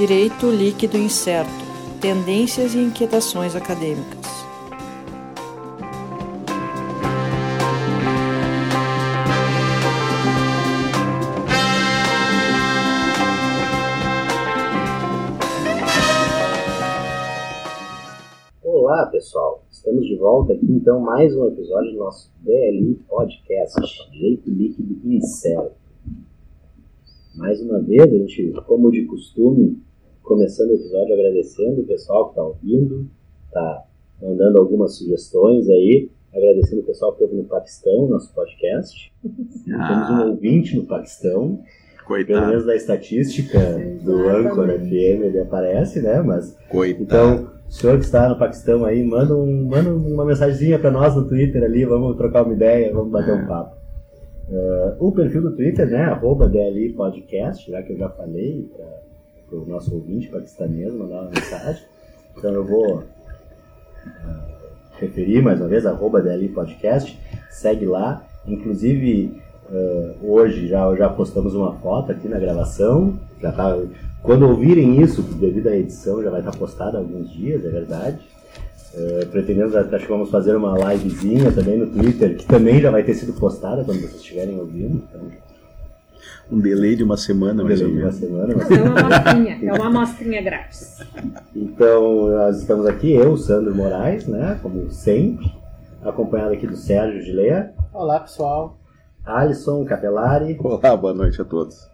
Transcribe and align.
Direito 0.00 0.50
Líquido 0.50 0.96
Incerto 0.96 1.50
Tendências 2.00 2.74
e 2.74 2.78
Inquietações 2.78 3.54
Acadêmicas. 3.54 4.24
Olá 18.64 19.04
pessoal, 19.12 19.62
estamos 19.70 20.06
de 20.06 20.16
volta 20.16 20.54
aqui 20.54 20.64
então 20.64 20.98
mais 21.00 21.36
um 21.36 21.46
episódio 21.46 21.92
do 21.92 21.98
nosso 21.98 22.32
BLI 22.40 22.98
Podcast, 23.06 24.10
Direito 24.10 24.48
Líquido 24.48 24.98
Incerto. 25.04 25.78
Mais 27.34 27.60
uma 27.60 27.80
vez, 27.80 28.02
a 28.02 28.16
gente, 28.16 28.50
como 28.66 28.90
de 28.90 29.04
costume, 29.04 29.78
começando 30.30 30.70
o 30.70 30.74
episódio 30.74 31.12
agradecendo 31.12 31.80
o 31.80 31.86
pessoal 31.86 32.26
que 32.26 32.30
está 32.30 32.42
ouvindo, 32.44 33.10
está 33.48 33.84
mandando 34.22 34.58
algumas 34.58 34.94
sugestões 34.96 35.68
aí, 35.68 36.08
agradecendo 36.32 36.82
o 36.82 36.84
pessoal 36.84 37.16
que 37.16 37.24
ouve 37.24 37.34
no 37.34 37.44
Paquistão, 37.44 38.08
nosso 38.08 38.32
podcast. 38.32 39.12
Ah. 39.72 39.88
Temos 39.88 40.10
um 40.10 40.30
ouvinte 40.30 40.76
no 40.76 40.84
Paquistão, 40.84 41.58
pelo 41.58 42.06
Coitado. 42.06 42.46
menos 42.46 42.64
da 42.64 42.74
estatística 42.74 43.58
do 44.02 44.28
Anchor 44.28 44.68
FM 44.68 45.22
ele 45.24 45.40
aparece, 45.40 46.00
né? 46.00 46.20
Mas 46.22 46.56
Coitado. 46.68 47.02
então, 47.02 47.50
o 47.68 47.72
senhor 47.72 47.98
que 47.98 48.04
está 48.04 48.28
no 48.28 48.38
Paquistão 48.38 48.84
aí, 48.84 49.02
manda, 49.04 49.36
um, 49.36 49.64
manda 49.64 49.92
uma 49.92 50.24
mensagenzinha 50.24 50.78
para 50.78 50.90
nós 50.90 51.14
no 51.14 51.28
Twitter 51.28 51.62
ali, 51.62 51.84
vamos 51.84 52.16
trocar 52.16 52.44
uma 52.44 52.54
ideia, 52.54 52.92
vamos 52.92 53.10
bater 53.10 53.34
um 53.34 53.46
papo. 53.46 53.76
Eh, 54.50 54.96
o 54.98 55.12
perfil 55.12 55.42
do 55.42 55.56
Twitter, 55.56 55.88
né, 55.88 56.02
arroba 56.04 56.48
DLI 56.48 56.92
Podcast, 56.92 57.70
já 57.70 57.82
que 57.82 57.92
eu 57.92 57.98
já 57.98 58.08
falei 58.10 58.68
para 58.76 59.09
o 59.52 59.64
nosso 59.66 59.94
ouvinte 59.94 60.28
paquistanês 60.28 60.92
mandar 60.94 61.22
uma 61.22 61.30
mensagem. 61.30 61.82
Então 62.36 62.52
eu 62.52 62.64
vou 62.64 63.02
eh, 64.06 64.50
referir 64.98 65.42
mais 65.42 65.60
uma 65.60 65.68
vez, 65.68 65.84
arroba 65.86 66.20
DLI 66.20 66.48
Podcast, 66.48 67.18
segue 67.50 67.86
lá. 67.86 68.24
Inclusive, 68.46 69.40
eh, 69.70 70.14
hoje 70.22 70.68
já, 70.68 70.94
já 70.94 71.08
postamos 71.08 71.54
uma 71.54 71.74
foto 71.74 72.12
aqui 72.12 72.28
na 72.28 72.38
gravação, 72.38 73.18
já 73.40 73.52
tá, 73.52 73.76
quando 74.22 74.48
ouvirem 74.48 75.00
isso, 75.00 75.22
devido 75.22 75.68
à 75.68 75.76
edição, 75.76 76.22
já 76.22 76.30
vai 76.30 76.40
estar 76.40 76.56
postada 76.56 76.98
há 76.98 77.00
alguns 77.00 77.30
dias, 77.30 77.64
é 77.64 77.68
verdade. 77.68 78.18
Eh, 78.92 79.26
pretendemos, 79.30 79.74
acho 79.74 80.04
que 80.04 80.10
vamos 80.10 80.30
fazer 80.30 80.56
uma 80.56 80.76
livezinha 80.92 81.52
também 81.52 81.78
no 81.78 81.86
Twitter, 81.86 82.36
que 82.36 82.44
também 82.44 82.80
já 82.80 82.90
vai 82.90 83.02
ter 83.04 83.14
sido 83.14 83.32
postada 83.34 83.84
quando 83.84 84.00
vocês 84.00 84.16
estiverem 84.16 84.58
ouvindo. 84.58 85.02
Então, 85.08 85.22
Um 86.50 86.58
delay 86.58 86.96
de 86.96 87.02
uma 87.04 87.16
semana, 87.16 87.62
mais 87.62 87.80
ou 87.80 87.88
beleza, 87.88 88.06
uma 88.06 88.12
semana. 88.12 88.54
mas- 88.56 88.70
É 88.70 88.82
uma 88.82 89.00
amostrinha, 89.00 89.58
é 89.62 89.72
uma 89.74 89.86
amostrinha 89.86 90.42
grátis. 90.42 90.98
Então, 91.54 92.28
nós 92.28 92.58
estamos 92.60 92.86
aqui, 92.86 93.12
eu, 93.12 93.36
Sandro 93.36 93.74
Moraes, 93.74 94.26
né, 94.26 94.58
como 94.62 94.90
sempre, 94.90 95.52
acompanhado 96.02 96.52
aqui 96.54 96.66
do 96.66 96.76
Sérgio 96.76 97.22
Gileia, 97.22 97.72
Olá 97.92 98.20
pessoal, 98.20 98.78
Alisson 99.24 99.84
Capelari, 99.84 100.56
Olá, 100.60 100.96
boa 100.96 101.12
noite 101.14 101.40
a 101.40 101.44
todos. 101.44 101.88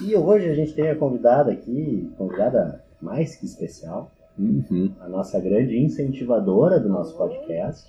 e 0.00 0.14
hoje 0.14 0.48
a 0.48 0.54
gente 0.54 0.72
tem 0.74 0.88
a 0.90 0.96
convidada 0.96 1.50
aqui, 1.52 2.10
convidada 2.16 2.82
mais 3.00 3.36
que 3.36 3.44
especial, 3.46 4.10
Uhum. 4.38 4.90
a 5.00 5.08
nossa 5.08 5.38
grande 5.38 5.78
incentivadora 5.78 6.80
do 6.80 6.88
nosso 6.88 7.16
podcast, 7.16 7.86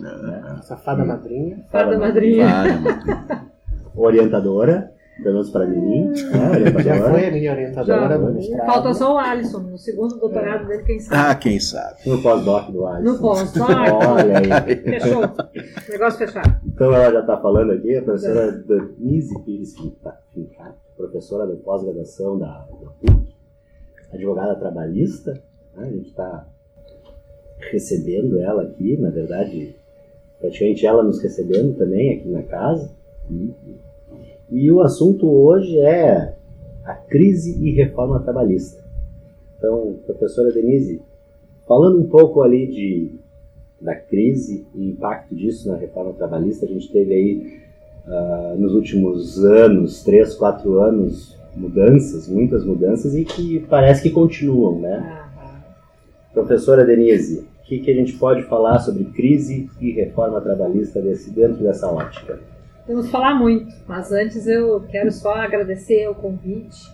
É, 0.00 0.58
essa 0.60 0.76
fada 0.76 1.04
madrinha. 1.04 1.64
Fada 1.72 1.98
madrinha. 1.98 2.46
Vale, 2.46 2.72
mano. 2.78 3.47
Orientadora, 3.96 4.92
pelo 5.22 5.34
menos 5.34 5.50
para 5.50 5.66
mim, 5.66 6.08
né, 6.10 6.82
Já 6.82 7.10
foi 7.10 7.26
a 7.26 7.30
minha 7.32 7.52
orientadora 7.52 8.08
Já. 8.08 8.18
mestrado. 8.18 8.66
Falta 8.66 8.94
só 8.94 9.14
o 9.14 9.18
Alisson, 9.18 9.58
no 9.60 9.76
segundo 9.78 10.16
doutorado 10.18 10.66
dele, 10.68 10.84
quem 10.84 10.96
Ah, 10.96 11.00
sabe. 11.00 11.40
quem 11.40 11.58
sabe. 11.60 11.96
No 12.06 12.22
pós-doc 12.22 12.70
do 12.70 12.86
Alisson. 12.86 13.12
No 13.12 13.18
pós-doc. 13.18 13.68
Olha 14.08 14.38
aí. 14.38 14.76
Fechou. 14.76 15.22
Negócio 15.88 16.18
fechado. 16.18 16.60
Então 16.66 16.92
ela 16.94 17.12
já 17.12 17.20
está 17.20 17.36
falando 17.40 17.72
aqui, 17.72 17.96
a 17.96 18.02
professora 18.02 18.52
Denise 18.52 19.36
Pires 19.44 19.74
Fincato, 20.32 20.76
professora 20.96 21.46
de 21.52 21.60
pós-graduação 21.62 22.38
da, 22.38 22.46
da 22.46 22.90
PUC, 23.00 23.34
advogada 24.12 24.54
trabalhista. 24.54 25.32
né? 25.76 25.86
A 25.88 25.90
gente 25.90 26.10
está 26.10 26.46
recebendo 27.72 28.38
ela 28.38 28.62
aqui, 28.62 28.96
na 29.00 29.10
verdade, 29.10 29.74
praticamente 30.40 30.86
ela 30.86 31.02
nos 31.02 31.20
recebendo 31.20 31.76
também 31.76 32.18
aqui 32.18 32.28
na 32.28 32.42
casa. 32.44 32.96
E 34.50 34.70
o 34.70 34.80
assunto 34.80 35.28
hoje 35.28 35.78
é 35.78 36.34
a 36.84 36.94
crise 36.94 37.62
e 37.62 37.72
reforma 37.72 38.20
trabalhista. 38.20 38.82
Então, 39.56 39.96
professora 40.06 40.52
Denise, 40.52 41.02
falando 41.66 41.98
um 41.98 42.08
pouco 42.08 42.42
ali 42.42 42.66
de 42.66 43.18
da 43.80 43.94
crise 43.94 44.66
e 44.74 44.88
impacto 44.88 45.34
disso 45.34 45.68
na 45.68 45.76
reforma 45.76 46.12
trabalhista. 46.12 46.66
A 46.66 46.68
gente 46.68 46.90
teve 46.90 47.14
aí, 47.14 47.60
ah, 48.06 48.54
nos 48.58 48.74
últimos 48.74 49.44
anos, 49.44 50.02
três, 50.02 50.34
quatro 50.34 50.80
anos, 50.80 51.38
mudanças, 51.54 52.28
muitas 52.28 52.64
mudanças, 52.64 53.16
e 53.16 53.24
que 53.24 53.60
parece 53.60 54.02
que 54.02 54.10
continuam, 54.10 54.80
né? 54.80 55.24
Professora 56.32 56.84
Denise, 56.84 57.40
o 57.40 57.64
que, 57.64 57.80
que 57.80 57.90
a 57.90 57.94
gente 57.94 58.14
pode 58.14 58.42
falar 58.42 58.78
sobre 58.80 59.04
crise 59.04 59.68
e 59.80 59.90
reforma 59.92 60.40
trabalhista 60.40 61.00
desse, 61.00 61.30
dentro 61.30 61.62
dessa 61.62 61.88
ótica? 61.88 62.38
Vamos 62.88 63.10
falar 63.10 63.34
muito, 63.34 63.70
mas 63.86 64.10
antes 64.12 64.46
eu 64.46 64.80
quero 64.90 65.12
só 65.12 65.34
agradecer 65.34 66.08
o 66.08 66.14
convite. 66.14 66.90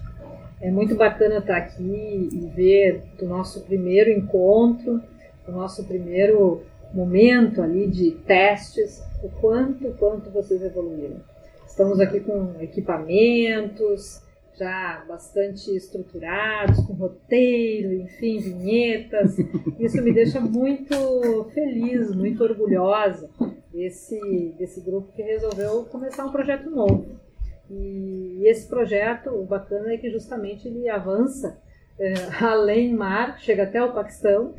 É 0.60 0.68
muito 0.68 0.96
bacana 0.96 1.38
estar 1.38 1.56
aqui 1.56 2.28
e 2.32 2.50
ver 2.52 3.04
do 3.16 3.28
nosso 3.28 3.60
primeiro 3.60 4.10
encontro, 4.10 5.00
do 5.46 5.52
nosso 5.52 5.84
primeiro 5.84 6.62
momento 6.92 7.62
ali 7.62 7.86
de 7.86 8.10
testes, 8.10 9.04
o 9.22 9.28
quanto, 9.40 9.92
quanto 9.92 10.30
vocês 10.30 10.64
evoluíram. 10.64 11.20
Estamos 11.64 12.00
aqui 12.00 12.18
com 12.18 12.56
equipamentos 12.60 14.20
já 14.58 15.04
bastante 15.06 15.76
estruturados, 15.76 16.84
com 16.86 16.92
roteiro, 16.94 17.92
enfim, 17.94 18.40
vinhetas. 18.40 19.36
Isso 19.78 20.02
me 20.02 20.12
deixa 20.12 20.40
muito 20.40 21.48
feliz, 21.54 22.12
muito 22.12 22.42
orgulhosa 22.42 23.30
desse, 23.74 24.54
desse 24.56 24.80
grupo 24.80 25.12
que 25.12 25.22
resolveu 25.22 25.84
começar 25.86 26.24
um 26.24 26.30
projeto 26.30 26.70
novo. 26.70 27.20
E 27.68 28.42
esse 28.46 28.68
projeto, 28.68 29.30
o 29.30 29.44
bacana 29.44 29.92
é 29.92 29.98
que 29.98 30.10
justamente 30.10 30.68
ele 30.68 30.88
avança 30.88 31.60
eh, 31.98 32.14
além 32.40 32.94
mar, 32.94 33.40
chega 33.40 33.64
até 33.64 33.82
o 33.82 33.92
Paquistão 33.92 34.54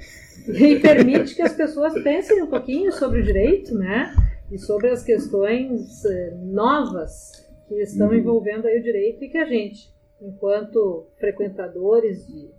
e 0.47 0.79
permite 0.79 1.33
que 1.33 1.41
as 1.41 1.53
pessoas 1.53 1.93
pensem 2.03 2.43
um 2.43 2.47
pouquinho 2.47 2.91
sobre 2.91 3.21
o 3.21 3.23
direito, 3.23 3.73
né? 3.73 4.13
E 4.51 4.59
sobre 4.59 4.89
as 4.89 5.03
questões 5.03 6.03
eh, 6.03 6.33
novas 6.41 7.47
que 7.67 7.75
estão 7.75 8.13
envolvendo 8.13 8.67
aí 8.67 8.79
o 8.79 8.83
direito 8.83 9.23
e 9.23 9.29
que 9.29 9.37
a 9.37 9.45
gente, 9.45 9.91
enquanto 10.21 11.07
frequentadores 11.17 12.27
de 12.27 12.51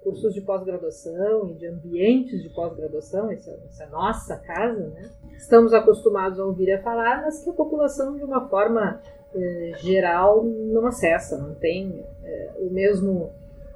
cursos 0.00 0.32
de 0.32 0.40
pós-graduação 0.40 1.50
e 1.50 1.54
de 1.54 1.66
ambientes 1.66 2.42
de 2.42 2.48
pós-graduação, 2.48 3.30
essa, 3.30 3.50
essa 3.66 3.84
é 3.84 3.86
a 3.86 3.90
nossa 3.90 4.36
casa, 4.38 4.88
né? 4.88 5.10
Estamos 5.38 5.72
acostumados 5.72 6.38
a 6.38 6.44
ouvir 6.44 6.72
a 6.72 6.82
falar, 6.82 7.22
mas 7.22 7.42
que 7.42 7.48
a 7.48 7.52
população, 7.52 8.16
de 8.16 8.24
uma 8.24 8.48
forma 8.48 9.00
eh, 9.34 9.72
geral, 9.78 10.44
não 10.44 10.84
acessa, 10.86 11.38
não 11.38 11.54
tem 11.54 12.04
eh, 12.24 12.50
o 12.60 12.70
mesmo 12.70 13.30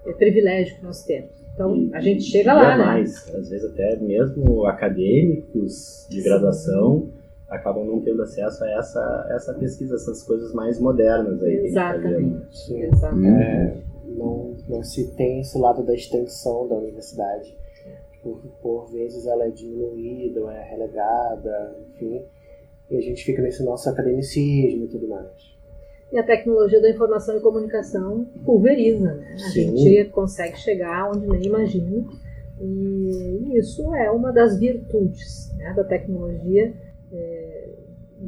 eh, 0.04 0.12
privilégio 0.12 0.76
que 0.76 0.84
nós 0.84 1.02
temos. 1.04 1.30
Então, 1.54 1.88
a 1.92 2.00
gente 2.00 2.22
chega 2.24 2.52
lá, 2.52 2.74
E 2.74 2.78
né? 2.78 2.84
mais, 2.84 3.34
às 3.34 3.48
vezes 3.48 3.70
até 3.70 3.96
mesmo 3.96 4.66
acadêmicos 4.66 6.06
de 6.10 6.20
graduação 6.22 7.08
acabam 7.48 7.84
não 7.84 8.00
tendo 8.00 8.22
acesso 8.22 8.64
a 8.64 8.70
essa, 8.70 9.26
essa 9.30 9.54
pesquisa, 9.54 9.94
essas 9.94 10.22
coisas 10.22 10.52
mais 10.54 10.80
modernas 10.80 11.42
aí. 11.42 11.70
tá. 12.40 12.46
Sim. 12.50 12.82
Exatamente. 12.82 13.42
É, 13.44 13.76
não, 14.16 14.56
não 14.68 14.82
se 14.82 15.14
tem 15.14 15.40
esse 15.40 15.58
lado 15.58 15.82
da 15.84 15.94
extensão 15.94 16.66
da 16.66 16.74
universidade. 16.74 17.54
Por, 18.22 18.40
por 18.62 18.90
vezes 18.90 19.26
ela 19.26 19.44
é 19.44 19.50
diminuída, 19.50 20.40
ou 20.40 20.50
é 20.50 20.62
relegada, 20.62 21.76
enfim. 21.90 22.22
E 22.90 22.96
a 22.96 23.00
gente 23.00 23.24
fica 23.24 23.42
nesse 23.42 23.64
nosso 23.64 23.88
academicismo 23.88 24.84
e 24.84 24.88
tudo 24.88 25.08
mais. 25.08 25.52
E 26.12 26.18
a 26.18 26.22
tecnologia 26.22 26.80
da 26.80 26.90
informação 26.90 27.36
e 27.38 27.40
comunicação 27.40 28.26
pulveriza, 28.44 29.14
né? 29.14 29.32
A 29.34 29.38
Sim. 29.38 29.76
gente 29.76 30.10
consegue 30.10 30.58
chegar 30.58 31.10
onde 31.10 31.26
nem 31.26 31.46
imagina. 31.46 32.04
E 32.60 33.58
isso 33.58 33.94
é 33.94 34.10
uma 34.10 34.30
das 34.30 34.58
virtudes 34.58 35.50
né, 35.56 35.72
da 35.74 35.82
tecnologia. 35.82 36.74
É, 37.10 37.68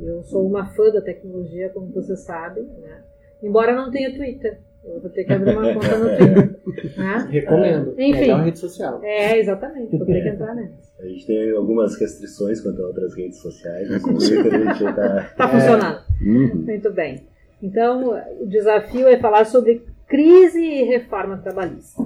eu 0.03 0.25
sou 0.25 0.47
uma 0.47 0.67
fã 0.75 0.91
da 0.91 1.03
tecnologia, 1.03 1.69
como 1.69 1.89
você 1.89 2.17
sabe, 2.17 2.63
né? 2.63 3.03
embora 3.43 3.77
não 3.77 3.91
tenha 3.91 4.15
Twitter. 4.15 4.59
Eu 4.87 5.01
vou 5.01 5.11
ter 5.11 5.25
que 5.25 5.33
abrir 5.33 5.57
uma 5.57 5.75
conta 5.75 5.99
no 5.99 6.17
Twitter. 6.17 6.99
Né? 6.99 7.29
Recomendo. 7.31 7.95
Enfim. 7.99 8.21
Melhor 8.21 8.45
rede 8.45 8.59
social. 8.59 9.03
É, 9.03 9.39
exatamente. 9.39 9.97
Vou 9.97 10.07
ter 10.07 10.23
que 10.23 10.29
entrar 10.29 10.55
nessa. 10.55 10.75
A 11.01 11.07
gente 11.07 11.27
tem 11.27 11.51
algumas 11.53 11.99
restrições 11.99 12.61
quanto 12.61 12.83
a 12.83 12.87
outras 12.87 13.17
redes 13.17 13.41
sociais, 13.41 13.89
mas 13.91 14.03
no 14.03 14.19
Twitter 14.19 14.55
a 14.55 14.73
gente 14.75 14.95
tá... 14.95 15.29
Está 15.31 15.49
funcionando. 15.49 16.01
Uhum. 16.21 16.65
Muito 16.67 16.93
bem. 16.93 17.27
Então, 17.63 18.21
o 18.41 18.47
desafio 18.47 19.09
é 19.09 19.19
falar 19.19 19.47
sobre 19.47 19.83
crise 20.07 20.61
e 20.61 20.85
reforma 20.85 21.39
trabalhista. 21.39 22.03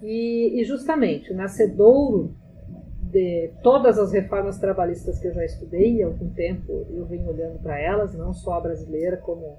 E, 0.00 0.60
e 0.60 0.64
justamente 0.64 1.32
o 1.32 1.36
nascedouro 1.36 2.34
de 3.10 3.50
todas 3.62 3.98
as 3.98 4.12
reformas 4.12 4.58
trabalhistas 4.58 5.18
que 5.18 5.26
eu 5.26 5.32
já 5.32 5.44
estudei, 5.44 6.02
há 6.02 6.06
algum 6.06 6.28
tempo 6.30 6.86
eu 6.90 7.04
venho 7.06 7.28
olhando 7.28 7.58
para 7.60 7.80
elas, 7.80 8.14
não 8.14 8.32
só 8.32 8.54
a 8.54 8.60
brasileira, 8.60 9.16
como 9.16 9.58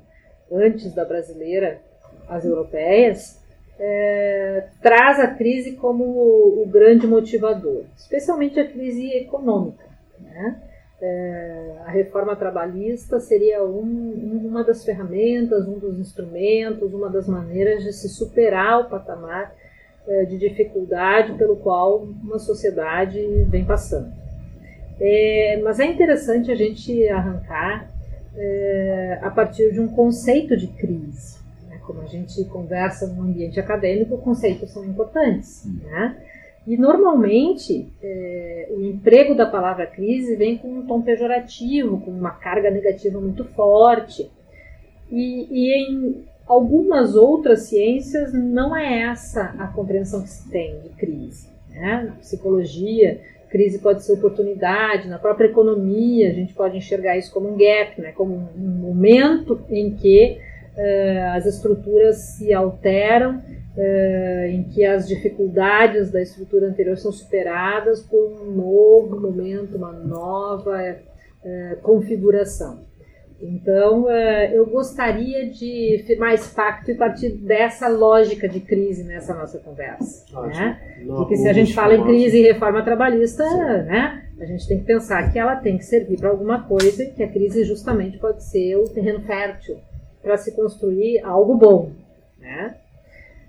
antes 0.52 0.94
da 0.94 1.04
brasileira, 1.04 1.82
as 2.30 2.46
europeias, 2.46 3.42
é, 3.80 4.68
traz 4.82 5.20
a 5.20 5.28
crise 5.28 5.74
como 5.74 6.04
o, 6.04 6.64
o, 6.64 6.66
grande 6.68 7.06
motivador, 7.06 7.84
especialmente 7.96 8.60
a 8.60 8.68
crise 8.68 9.08
econômica. 9.12 9.86
Né? 10.20 10.62
É, 11.00 11.76
a 11.86 11.92
reforma 11.92 12.36
trabalhista 12.36 13.20
seria 13.20 13.64
um, 13.64 14.42
uma 14.46 14.64
das 14.64 14.84
ferramentas, 14.84 15.68
um 15.68 15.78
dos 15.78 16.00
instrumentos, 16.00 16.92
uma 16.92 17.10
das 17.10 17.28
maneiras 17.28 17.84
de 17.84 17.94
se 17.94 18.10
superar 18.10 18.82
o 18.82 18.90
patamar 18.90 19.54
é, 20.08 20.26
de 20.26 20.38
dificuldade 20.38 21.34
pelo 21.34 21.58
qual 21.58 22.00
uma 22.00 22.40
sociedade 22.40 23.20
vem 23.48 23.64
passando. 23.64 24.12
É, 25.00 25.60
mas 25.64 25.80
é 25.80 25.86
interessante 25.86 26.52
a 26.52 26.56
gente 26.56 27.08
arrancar 27.10 27.88
é, 28.36 29.20
a 29.22 29.30
partir 29.30 29.72
de 29.72 29.80
um 29.80 29.88
conceito 29.88 30.58
de 30.58 30.68
crise. 30.68 31.37
Como 31.88 32.02
a 32.02 32.06
gente 32.06 32.44
conversa 32.50 33.08
no 33.08 33.24
ambiente 33.24 33.58
acadêmico, 33.62 34.18
conceitos 34.18 34.72
são 34.72 34.84
importantes. 34.84 35.66
Né? 35.66 36.18
E 36.68 36.76
normalmente 36.76 37.90
é, 38.04 38.68
o 38.72 38.82
emprego 38.82 39.34
da 39.34 39.46
palavra 39.46 39.88
crise 39.88 40.36
vem 40.36 40.58
com 40.58 40.68
um 40.68 40.86
tom 40.86 41.02
pejorativo, 41.02 42.02
com 42.02 42.12
uma 42.12 42.32
carga 42.32 42.70
negativa 42.70 43.22
muito 43.22 43.46
forte. 43.46 44.30
E, 45.10 45.48
e 45.50 45.74
em 45.74 46.26
algumas 46.46 47.16
outras 47.16 47.70
ciências 47.70 48.34
não 48.34 48.76
é 48.76 49.04
essa 49.04 49.56
a 49.58 49.68
compreensão 49.68 50.22
que 50.24 50.30
se 50.30 50.52
tem 50.52 50.82
de 50.82 50.90
crise. 50.90 51.48
Né? 51.70 52.04
Na 52.08 52.16
psicologia, 52.18 53.22
crise 53.50 53.80
pode 53.80 54.04
ser 54.04 54.12
oportunidade, 54.12 55.08
na 55.08 55.18
própria 55.18 55.48
economia 55.48 56.30
a 56.30 56.34
gente 56.34 56.54
pode 56.54 56.76
enxergar 56.76 57.18
isso 57.18 57.34
como 57.34 57.48
um 57.48 57.58
gap, 57.58 58.02
né? 58.02 58.12
como 58.12 58.36
um 58.36 58.68
momento 58.68 59.62
em 59.70 59.96
que 59.96 60.46
as 61.36 61.46
estruturas 61.46 62.18
se 62.18 62.54
alteram, 62.54 63.38
uh, 63.38 64.46
em 64.48 64.64
que 64.64 64.86
as 64.86 65.08
dificuldades 65.08 66.12
da 66.12 66.22
estrutura 66.22 66.68
anterior 66.68 66.98
são 66.98 67.12
superadas 67.12 68.02
por 68.04 68.32
um 68.32 68.52
novo 68.52 69.20
momento, 69.20 69.78
uma 69.78 69.92
nova 69.92 70.98
uh, 71.44 71.82
configuração. 71.82 72.86
Então, 73.40 74.10
eu 74.10 74.66
gostaria 74.66 75.48
de 75.48 76.04
firmar 76.08 76.34
esse 76.34 76.56
pacto 76.56 76.90
e 76.90 76.96
partir 76.96 77.30
dessa 77.34 77.88
lógica 77.88 78.50
de 78.50 78.60
crise 78.60 79.04
nessa 79.04 79.32
nossa 79.36 79.60
conversa. 79.60 80.26
Né? 80.48 81.04
Porque 81.06 81.36
se 81.36 81.48
a 81.48 81.54
gente 81.54 81.72
fala 81.72 81.94
em 81.94 82.04
crise 82.04 82.40
e 82.40 82.42
reforma 82.42 82.82
trabalhista, 82.82 83.44
né, 83.84 84.24
a 84.42 84.46
gente 84.46 84.68
tem 84.68 84.80
que 84.80 84.86
pensar 84.86 85.32
que 85.32 85.38
ela 85.38 85.56
tem 85.56 85.78
que 85.78 85.86
servir 85.86 86.18
para 86.18 86.30
alguma 86.30 86.64
coisa 86.64 87.04
e 87.04 87.12
que 87.12 87.22
a 87.22 87.32
crise 87.32 87.64
justamente 87.64 88.18
pode 88.18 88.44
ser 88.44 88.76
o 88.76 88.90
terreno 88.90 89.22
fértil 89.22 89.78
para 90.28 90.36
se 90.36 90.54
construir 90.54 91.22
algo 91.24 91.56
bom. 91.56 91.92
Né? 92.38 92.76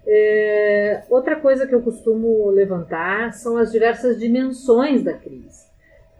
É, 0.07 1.03
outra 1.11 1.35
coisa 1.35 1.67
que 1.67 1.75
eu 1.75 1.83
costumo 1.83 2.49
levantar 2.51 3.33
são 3.33 3.57
as 3.57 3.73
diversas 3.73 4.17
dimensões 4.17 5.03
da 5.03 5.13
crise. 5.13 5.67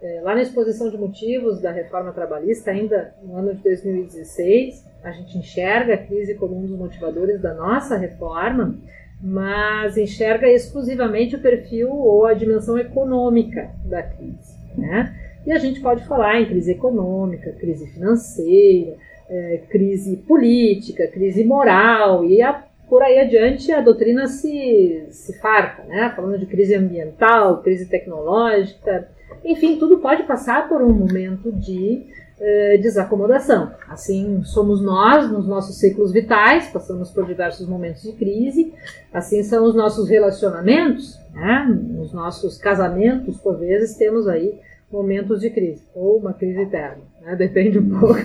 É, 0.01 0.19
lá 0.21 0.35
na 0.35 0.41
exposição 0.41 0.89
de 0.89 0.97
motivos 0.97 1.61
da 1.61 1.71
reforma 1.71 2.11
trabalhista, 2.11 2.71
ainda 2.71 3.15
no 3.23 3.37
ano 3.37 3.55
de 3.55 3.63
2016, 3.63 4.85
a 5.01 5.11
gente 5.11 5.37
enxerga 5.37 5.93
a 5.93 5.97
crise 5.97 6.35
como 6.35 6.57
um 6.57 6.65
dos 6.65 6.77
motivadores 6.77 7.41
da 7.41 7.53
nossa 7.53 7.95
reforma, 7.95 8.77
mas 9.21 9.97
enxerga 9.97 10.47
exclusivamente 10.47 11.37
o 11.37 11.41
perfil 11.41 11.89
ou 11.89 12.25
a 12.25 12.33
dimensão 12.33 12.77
econômica 12.77 13.69
da 13.85 14.03
crise. 14.03 14.57
Né? 14.77 15.15
E 15.47 15.53
a 15.53 15.57
gente 15.57 15.79
pode 15.79 16.05
falar 16.05 16.39
em 16.41 16.45
crise 16.45 16.71
econômica, 16.71 17.53
crise 17.53 17.87
financeira, 17.87 18.97
é, 19.29 19.61
crise 19.69 20.17
política, 20.17 21.07
crise 21.07 21.43
moral, 21.43 22.25
e 22.25 22.41
a, 22.41 22.63
por 22.89 23.03
aí 23.03 23.19
adiante 23.19 23.71
a 23.71 23.81
doutrina 23.81 24.27
se, 24.27 25.05
se 25.11 25.39
farta, 25.39 25.83
né? 25.83 26.11
falando 26.15 26.39
de 26.39 26.45
crise 26.45 26.75
ambiental, 26.75 27.61
crise 27.61 27.85
tecnológica 27.85 29.07
enfim, 29.43 29.77
tudo 29.77 29.99
pode 29.99 30.23
passar 30.23 30.67
por 30.67 30.81
um 30.81 30.91
momento 30.91 31.51
de 31.51 32.05
eh, 32.39 32.77
desacomodação. 32.77 33.71
Assim 33.87 34.43
somos 34.43 34.81
nós 34.81 35.29
nos 35.31 35.47
nossos 35.47 35.77
ciclos 35.77 36.11
vitais, 36.11 36.67
passamos 36.67 37.11
por 37.11 37.25
diversos 37.25 37.67
momentos 37.67 38.01
de 38.03 38.11
crise, 38.13 38.73
assim 39.13 39.43
são 39.43 39.65
os 39.65 39.75
nossos 39.75 40.09
relacionamentos, 40.09 41.17
né? 41.33 41.65
nos 41.69 42.11
nossos 42.13 42.57
casamentos, 42.57 43.37
por 43.37 43.57
vezes 43.57 43.95
temos 43.95 44.27
aí 44.27 44.59
momentos 44.91 45.39
de 45.41 45.49
crise, 45.49 45.83
ou 45.93 46.17
uma 46.17 46.33
crise 46.33 46.61
eterna, 46.61 47.03
né? 47.21 47.35
depende 47.37 47.79
um 47.79 47.99
pouco. 47.99 48.19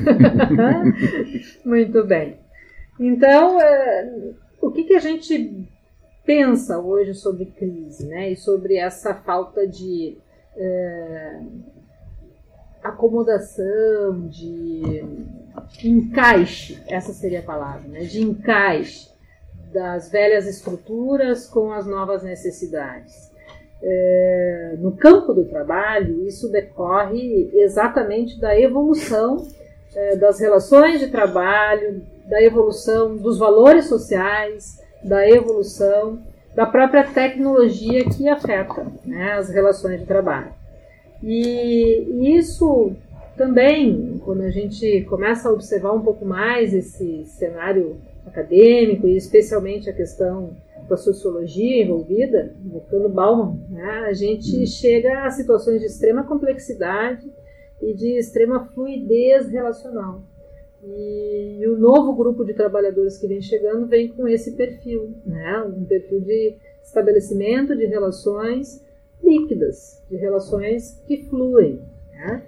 Muito 1.65 2.05
bem. 2.05 2.39
Então, 2.99 3.61
eh, 3.61 4.33
o 4.61 4.71
que, 4.71 4.85
que 4.85 4.95
a 4.95 5.01
gente 5.01 5.69
pensa 6.25 6.79
hoje 6.79 7.15
sobre 7.15 7.47
crise, 7.47 8.07
né? 8.07 8.31
E 8.31 8.37
sobre 8.37 8.77
essa 8.77 9.15
falta 9.15 9.67
de 9.67 10.17
é, 10.57 11.41
acomodação, 12.83 14.29
de 14.29 15.05
encaixe, 15.83 16.83
essa 16.87 17.13
seria 17.13 17.41
a 17.41 17.43
palavra, 17.43 17.89
né? 17.89 18.01
de 18.01 18.23
encaixe 18.23 19.13
das 19.73 20.11
velhas 20.11 20.47
estruturas 20.47 21.49
com 21.49 21.73
as 21.73 21.87
novas 21.87 22.23
necessidades. 22.23 23.34
É, 23.87 24.77
no 24.79 24.93
campo 24.93 25.35
do 25.35 25.45
trabalho, 25.45 26.27
isso 26.27 26.51
decorre 26.51 27.51
exatamente 27.53 28.41
da 28.41 28.59
evolução 28.59 29.47
é, 29.95 30.17
das 30.17 30.41
relações 30.41 31.01
de 31.01 31.09
trabalho, 31.09 32.03
da 32.27 32.43
evolução 32.43 33.17
dos 33.17 33.39
valores 33.39 33.85
sociais, 33.87 34.81
da 35.03 35.29
evolução 35.29 36.19
da 36.55 36.65
própria 36.65 37.05
tecnologia 37.05 38.05
que 38.05 38.29
afeta 38.29 38.87
né, 39.05 39.33
as 39.33 39.51
relações 39.51 40.01
de 40.01 40.07
trabalho. 40.07 40.53
E 41.23 42.37
isso 42.37 42.93
também, 43.37 44.21
quando 44.25 44.43
a 44.43 44.51
gente 44.51 45.03
começa 45.03 45.49
a 45.49 45.53
observar 45.53 45.93
um 45.93 46.01
pouco 46.01 46.25
mais 46.25 46.73
esse 46.73 47.25
cenário 47.27 47.97
acadêmico 48.27 49.07
e 49.07 49.17
especialmente 49.17 49.91
a 49.91 49.93
questão 49.93 50.51
da 50.89 50.97
sociologia 50.97 51.83
envolvida, 51.83 52.55
voltando 52.65 53.09
Bauman, 53.09 53.59
né, 53.71 54.05
a 54.07 54.13
gente 54.13 54.57
uhum. 54.57 54.67
chega 54.67 55.25
a 55.25 55.31
situações 55.31 55.81
de 55.81 55.87
extrema 55.87 56.25
complexidade 56.25 57.31
e 57.81 57.95
de 57.95 58.19
extrema 58.19 58.67
fluidez 58.67 59.49
relacional. 59.49 60.23
E, 60.83 61.61
e, 61.61 61.69
o 61.69 61.79
novo 61.79 62.13
grupo 62.15 62.45
de 62.45 62.53
trabalhadores 62.53 63.17
que 63.17 63.27
vem 63.27 63.41
chegando 63.41 63.87
vem 63.87 64.09
com 64.09 64.29
esse 64.29 64.53
perfil, 64.53 65.15
né? 65.25 65.63
um 65.63 65.85
perfil 65.85 66.21
de 66.21 66.57
estabelecimento 66.83 67.75
de 67.75 67.87
relações 67.87 68.85
líquidas, 69.23 70.03
de 70.11 70.17
relações 70.17 71.03
que 71.07 71.25
fluem. 71.25 71.81
Né? 72.13 72.43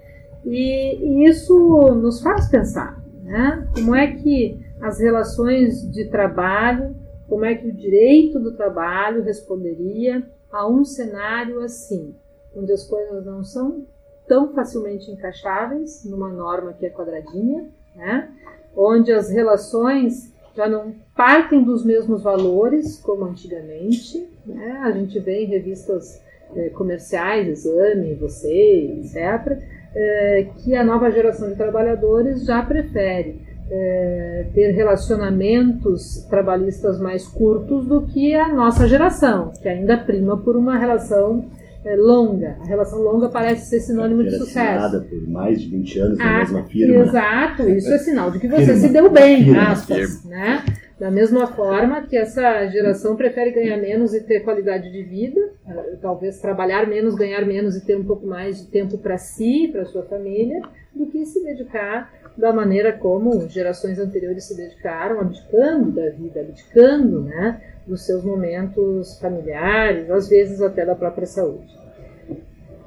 E, 0.45 0.97
e, 0.97 1.25
isso 1.25 1.57
nos 1.95 2.21
faz 2.21 2.49
pensar 2.51 3.03
né? 3.25 3.69
como 3.75 3.95
é 3.95 4.13
que 4.13 4.59
as 4.81 5.01
relações 5.01 5.91
de 5.91 6.05
trabalho, 6.05 6.95
como 7.29 7.45
é 7.45 7.55
que 7.55 7.67
o 7.67 7.73
direito 7.73 8.39
do 8.39 8.57
trabalho 8.57 9.23
responderia 9.23 10.25
a 10.51 10.69
um 10.69 10.85
cenário 10.85 11.61
assim, 11.61 12.15
onde 12.55 12.73
as 12.73 12.85
coisas 12.85 13.25
não 13.25 13.43
são 13.43 13.87
tão 14.27 14.53
facilmente 14.53 15.11
encaixáveis 15.11 16.05
numa 16.05 16.29
norma 16.29 16.73
que 16.73 16.87
é 16.87 16.91
quadradinha, 16.91 17.69
né? 17.95 18.31
onde 18.77 19.13
as 19.13 19.31
relações 19.31 20.33
já 20.55 20.69
não 20.69 20.95
partem 21.15 21.63
dos 21.63 21.85
mesmos 21.85 22.23
valores 22.23 22.99
como 22.99 23.25
antigamente. 23.25 24.27
Né? 24.45 24.81
A 24.83 24.91
gente 24.91 25.19
vê 25.19 25.45
em 25.45 25.47
revistas 25.47 26.21
é, 26.55 26.71
comerciais, 26.71 27.47
Exame, 27.49 28.15
Você, 28.15 29.01
etc., 29.01 29.63
é, 29.99 30.51
que 30.59 30.75
a 30.77 30.85
nova 30.85 31.11
geração 31.11 31.49
de 31.49 31.57
trabalhadores 31.57 32.45
já 32.45 32.63
prefere 32.63 33.46
é, 33.71 34.47
ter 34.55 34.71
relacionamentos 34.73 36.25
trabalhistas 36.31 37.01
mais 37.01 37.27
curtos 37.27 37.87
do 37.87 38.03
que 38.03 38.35
a 38.35 38.49
nossa 38.49 38.87
geração, 38.87 39.53
que 39.61 39.69
ainda 39.69 39.97
prima 39.97 40.37
por 40.37 40.57
uma 40.57 40.79
relação 40.79 41.47
é, 41.85 41.95
longa. 41.97 42.57
A 42.61 42.67
relação 42.67 43.01
longa 43.01 43.29
parece 43.29 43.71
ser 43.71 43.81
sinônimo 43.81 44.25
de 44.25 44.37
sucesso. 44.37 45.05
por 45.05 45.29
mais 45.29 45.61
de 45.61 45.69
20 45.69 45.99
anos 46.01 46.19
na 46.19 46.37
ah, 46.37 46.39
mesma 46.39 46.65
firma. 46.65 46.95
Exato, 47.05 47.69
isso 47.71 47.93
é 47.93 47.99
sinal 47.99 48.31
de 48.31 48.41
que 48.41 48.49
você 48.49 48.67
firma. 48.67 48.81
se 48.81 48.89
deu 48.89 49.11
bem, 49.11 49.45
firma. 49.45 49.71
aspas. 49.71 50.25
Né? 50.25 50.65
Da 50.99 51.11
mesma 51.11 51.47
forma 51.47 52.03
que 52.03 52.17
essa 52.17 52.67
geração 52.69 53.17
prefere 53.17 53.51
ganhar 53.51 53.77
menos 53.77 54.15
e 54.15 54.21
ter 54.23 54.41
qualidade 54.41 54.91
de 54.91 55.03
vida, 55.03 55.39
eh, 55.69 55.97
talvez 56.01 56.41
trabalhar 56.41 56.89
menos, 56.89 57.15
ganhar 57.15 57.45
menos 57.45 57.77
e 57.77 57.85
ter 57.85 57.99
um 57.99 58.05
pouco 58.05 58.27
mais 58.27 58.63
de 58.63 58.71
tempo 58.71 58.97
para 58.97 59.19
si, 59.19 59.69
para 59.71 59.85
sua 59.85 60.05
família, 60.05 60.63
do 60.95 61.07
que 61.07 61.27
se 61.27 61.45
dedicar 61.45 62.11
da 62.37 62.53
maneira 62.53 62.93
como 62.93 63.49
gerações 63.49 63.99
anteriores 63.99 64.45
se 64.45 64.57
dedicaram, 64.57 65.21
abdicando 65.21 65.91
da 65.91 66.11
vida, 66.11 66.41
abdicando 66.41 67.23
né, 67.23 67.61
dos 67.87 68.05
seus 68.05 68.23
momentos 68.23 69.19
familiares, 69.19 70.11
às 70.11 70.29
vezes 70.29 70.61
até 70.61 70.85
da 70.85 70.95
própria 70.95 71.27
saúde. 71.27 71.75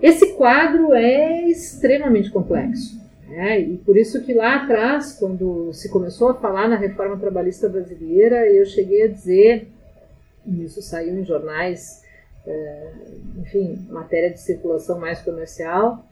Esse 0.01 0.34
quadro 0.36 0.94
é 0.94 1.48
extremamente 1.48 2.29
complexo. 2.29 3.00
Né? 3.27 3.60
E 3.60 3.77
por 3.77 3.98
isso 3.98 4.24
que 4.24 4.34
lá 4.34 4.63
atrás, 4.63 5.13
quando 5.13 5.72
se 5.74 5.89
começou 5.89 6.29
a 6.29 6.36
falar 6.36 6.68
na 6.68 6.75
reforma 6.75 7.18
trabalhista 7.18 7.68
brasileira, 7.68 8.48
eu 8.48 8.65
cheguei 8.65 9.03
a 9.03 9.08
dizer, 9.08 9.68
e 10.46 10.63
isso 10.63 10.82
saiu 10.82 11.20
em 11.20 11.25
jornais, 11.25 12.03
é, 12.46 12.91
enfim, 13.38 13.86
matéria 13.89 14.32
de 14.32 14.39
circulação 14.39 15.00
mais 15.00 15.22
comercial, 15.22 16.06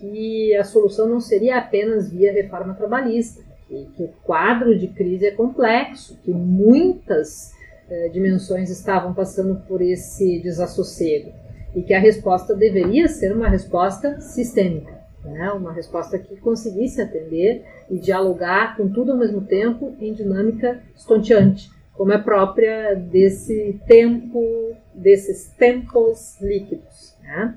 que 0.00 0.56
a 0.56 0.64
solução 0.64 1.06
não 1.06 1.20
seria 1.20 1.58
apenas 1.58 2.10
via 2.10 2.32
reforma 2.32 2.74
trabalhista, 2.74 3.42
que, 3.68 3.86
que 3.96 4.02
o 4.02 4.08
quadro 4.24 4.76
de 4.76 4.88
crise 4.88 5.26
é 5.26 5.30
complexo, 5.30 6.18
que 6.24 6.30
muitas 6.32 7.52
eh, 7.88 8.08
dimensões 8.08 8.70
estavam 8.70 9.12
passando 9.12 9.60
por 9.68 9.82
esse 9.82 10.40
desassossego 10.40 11.32
e 11.74 11.82
que 11.82 11.94
a 11.94 12.00
resposta 12.00 12.54
deveria 12.54 13.06
ser 13.06 13.32
uma 13.32 13.48
resposta 13.48 14.20
sistêmica, 14.20 14.92
né? 15.24 15.52
uma 15.52 15.72
resposta 15.72 16.18
que 16.18 16.36
conseguisse 16.36 17.00
atender 17.00 17.64
e 17.88 17.98
dialogar 17.98 18.76
com 18.76 18.88
tudo 18.88 19.12
ao 19.12 19.18
mesmo 19.18 19.42
tempo 19.42 19.94
em 20.00 20.12
dinâmica 20.12 20.82
estonteante, 20.96 21.70
como 21.92 22.12
é 22.12 22.18
própria 22.18 22.94
desse 22.94 23.78
tempo, 23.86 24.74
desses 24.94 25.48
tempos 25.58 26.40
líquidos. 26.40 27.14
Né? 27.22 27.54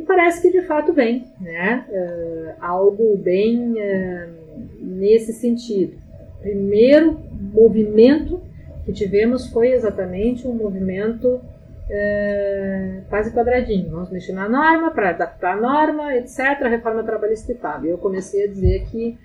E 0.00 0.02
parece 0.02 0.40
que 0.40 0.50
de 0.50 0.66
fato 0.66 0.94
vem, 0.94 1.26
né? 1.38 1.84
Uh, 1.90 2.54
algo 2.58 3.18
bem 3.18 3.74
uh, 3.74 4.32
nesse 4.80 5.34
sentido. 5.34 5.98
Primeiro 6.40 7.20
movimento 7.52 8.40
que 8.86 8.94
tivemos 8.94 9.48
foi 9.50 9.72
exatamente 9.72 10.48
um 10.48 10.54
movimento 10.54 11.26
uh, 11.34 13.02
quase 13.10 13.30
quadradinho. 13.30 13.90
Vamos 13.90 14.10
mexer 14.10 14.32
na 14.32 14.48
norma 14.48 14.90
para 14.90 15.10
adaptar 15.10 15.58
a 15.58 15.60
norma, 15.60 16.16
etc. 16.16 16.62
A 16.62 16.68
reforma 16.68 17.02
trabalhista 17.02 17.52
e 17.52 17.56
tal. 17.56 17.84
Eu 17.84 17.98
comecei 17.98 18.44
a 18.44 18.48
dizer 18.48 18.86
que 18.90 19.18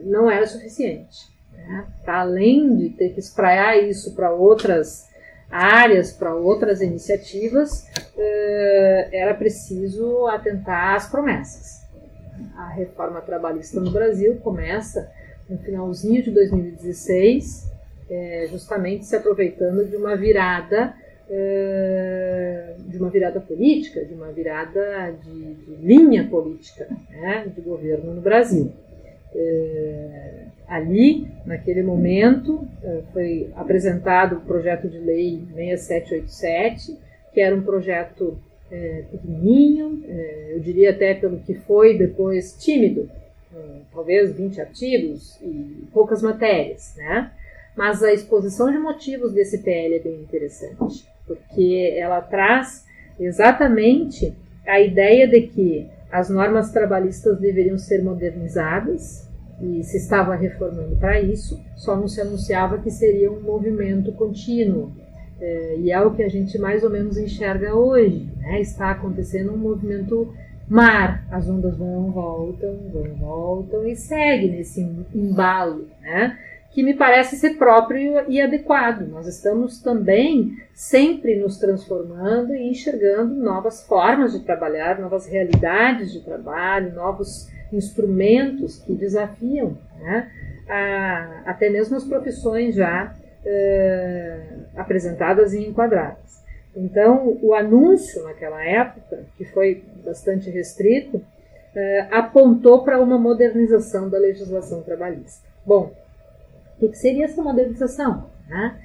não 0.00 0.30
era 0.30 0.46
suficiente. 0.46 1.16
Né? 1.54 1.86
Além 2.06 2.76
de 2.76 2.90
ter 2.90 3.14
que 3.14 3.20
espraiar 3.20 3.78
isso 3.78 4.14
para 4.14 4.30
outras 4.30 5.07
áreas, 5.50 6.12
para 6.12 6.34
outras 6.34 6.80
iniciativas, 6.80 7.86
eh, 8.16 9.08
era 9.12 9.34
preciso 9.34 10.26
atentar 10.26 10.94
às 10.94 11.08
promessas. 11.08 11.86
A 12.56 12.68
reforma 12.68 13.20
trabalhista 13.20 13.80
no 13.80 13.90
Brasil 13.90 14.36
começa 14.36 15.10
no 15.48 15.58
finalzinho 15.58 16.22
de 16.22 16.30
2016, 16.30 17.70
eh, 18.10 18.48
justamente 18.50 19.06
se 19.06 19.16
aproveitando 19.16 19.84
de 19.84 19.96
uma 19.96 20.16
virada 20.16 20.94
eh, 21.30 22.74
de 22.78 22.96
uma 22.96 23.10
virada 23.10 23.38
política, 23.38 24.02
de 24.04 24.14
uma 24.14 24.32
virada 24.32 25.14
de, 25.22 25.54
de 25.54 25.74
linha 25.76 26.26
política 26.26 26.88
né, 27.10 27.46
de 27.54 27.60
governo 27.60 28.14
no 28.14 28.20
Brasil 28.20 28.72
ali, 30.68 31.26
naquele 31.46 31.82
momento, 31.82 32.66
eh, 32.82 33.02
foi 33.12 33.50
apresentado 33.56 34.36
o 34.36 34.40
projeto 34.40 34.88
de 34.88 34.98
lei 34.98 35.42
6787, 35.54 36.96
que 37.32 37.40
era 37.40 37.56
um 37.56 37.62
projeto 37.62 38.38
é, 38.70 39.04
pequenininho, 39.10 40.04
é, 40.06 40.52
eu 40.54 40.60
diria 40.60 40.90
até 40.90 41.14
pelo 41.14 41.38
que 41.40 41.54
foi 41.54 41.96
depois 41.96 42.52
tímido, 42.58 43.08
talvez 43.92 44.32
20 44.32 44.60
artigos 44.60 45.36
e 45.42 45.84
poucas 45.92 46.22
matérias, 46.22 46.94
né? 46.96 47.32
Mas 47.76 48.02
a 48.02 48.12
exposição 48.12 48.70
de 48.70 48.78
motivos 48.78 49.32
desse 49.32 49.58
PL 49.58 49.96
é 49.96 49.98
bem 49.98 50.20
interessante, 50.20 51.06
porque 51.26 51.94
ela 51.96 52.20
traz 52.20 52.84
exatamente 53.18 54.34
a 54.66 54.80
ideia 54.80 55.26
de 55.26 55.42
que 55.42 55.86
as 56.10 56.30
normas 56.30 56.70
trabalhistas 56.70 57.38
deveriam 57.38 57.78
ser 57.78 58.02
modernizadas, 58.02 59.27
e 59.60 59.82
se 59.82 59.96
estava 59.96 60.34
reformando 60.34 60.96
para 60.96 61.20
isso, 61.20 61.60
só 61.76 61.96
não 61.96 62.06
se 62.06 62.20
anunciava 62.20 62.78
que 62.78 62.90
seria 62.90 63.30
um 63.30 63.40
movimento 63.40 64.12
contínuo. 64.12 64.92
É, 65.40 65.76
e 65.78 65.90
é 65.90 66.00
o 66.00 66.12
que 66.12 66.22
a 66.22 66.28
gente 66.28 66.58
mais 66.58 66.82
ou 66.82 66.90
menos 66.90 67.16
enxerga 67.16 67.74
hoje. 67.74 68.28
Né? 68.38 68.60
Está 68.60 68.90
acontecendo 68.90 69.52
um 69.52 69.58
movimento 69.58 70.32
mar, 70.68 71.24
as 71.30 71.48
ondas 71.48 71.76
vão, 71.76 72.10
voltam, 72.10 72.76
vão, 72.92 73.14
voltam 73.14 73.86
e 73.86 73.96
segue 73.96 74.48
nesse 74.48 74.80
embalo, 75.14 75.88
né? 76.02 76.36
que 76.70 76.82
me 76.82 76.94
parece 76.94 77.36
ser 77.36 77.54
próprio 77.54 78.30
e 78.30 78.40
adequado. 78.40 79.08
Nós 79.08 79.26
estamos 79.26 79.80
também 79.80 80.52
sempre 80.74 81.34
nos 81.36 81.58
transformando 81.58 82.54
e 82.54 82.68
enxergando 82.68 83.34
novas 83.34 83.82
formas 83.84 84.32
de 84.32 84.40
trabalhar, 84.40 85.00
novas 85.00 85.26
realidades 85.26 86.12
de 86.12 86.20
trabalho, 86.20 86.94
novos 86.94 87.48
instrumentos 87.72 88.78
que 88.78 88.94
desafiam 88.94 89.76
né, 89.98 90.30
a, 90.68 91.42
até 91.46 91.68
mesmo 91.68 91.96
as 91.96 92.04
profissões 92.04 92.74
já 92.74 93.14
uh, 93.44 94.64
apresentadas 94.76 95.54
e 95.54 95.66
enquadradas. 95.66 96.42
Então, 96.76 97.38
o 97.42 97.54
anúncio 97.54 98.22
naquela 98.24 98.62
época, 98.62 99.24
que 99.36 99.44
foi 99.44 99.84
bastante 100.04 100.50
restrito, 100.50 101.16
uh, 101.16 101.24
apontou 102.10 102.84
para 102.84 103.00
uma 103.00 103.18
modernização 103.18 104.08
da 104.08 104.18
legislação 104.18 104.82
trabalhista. 104.82 105.46
Bom, 105.66 105.92
o 106.80 106.88
que, 106.88 106.96
seria 106.96 107.24
essa 107.24 107.42
modernização? 107.42 108.30
Né? 108.48 108.76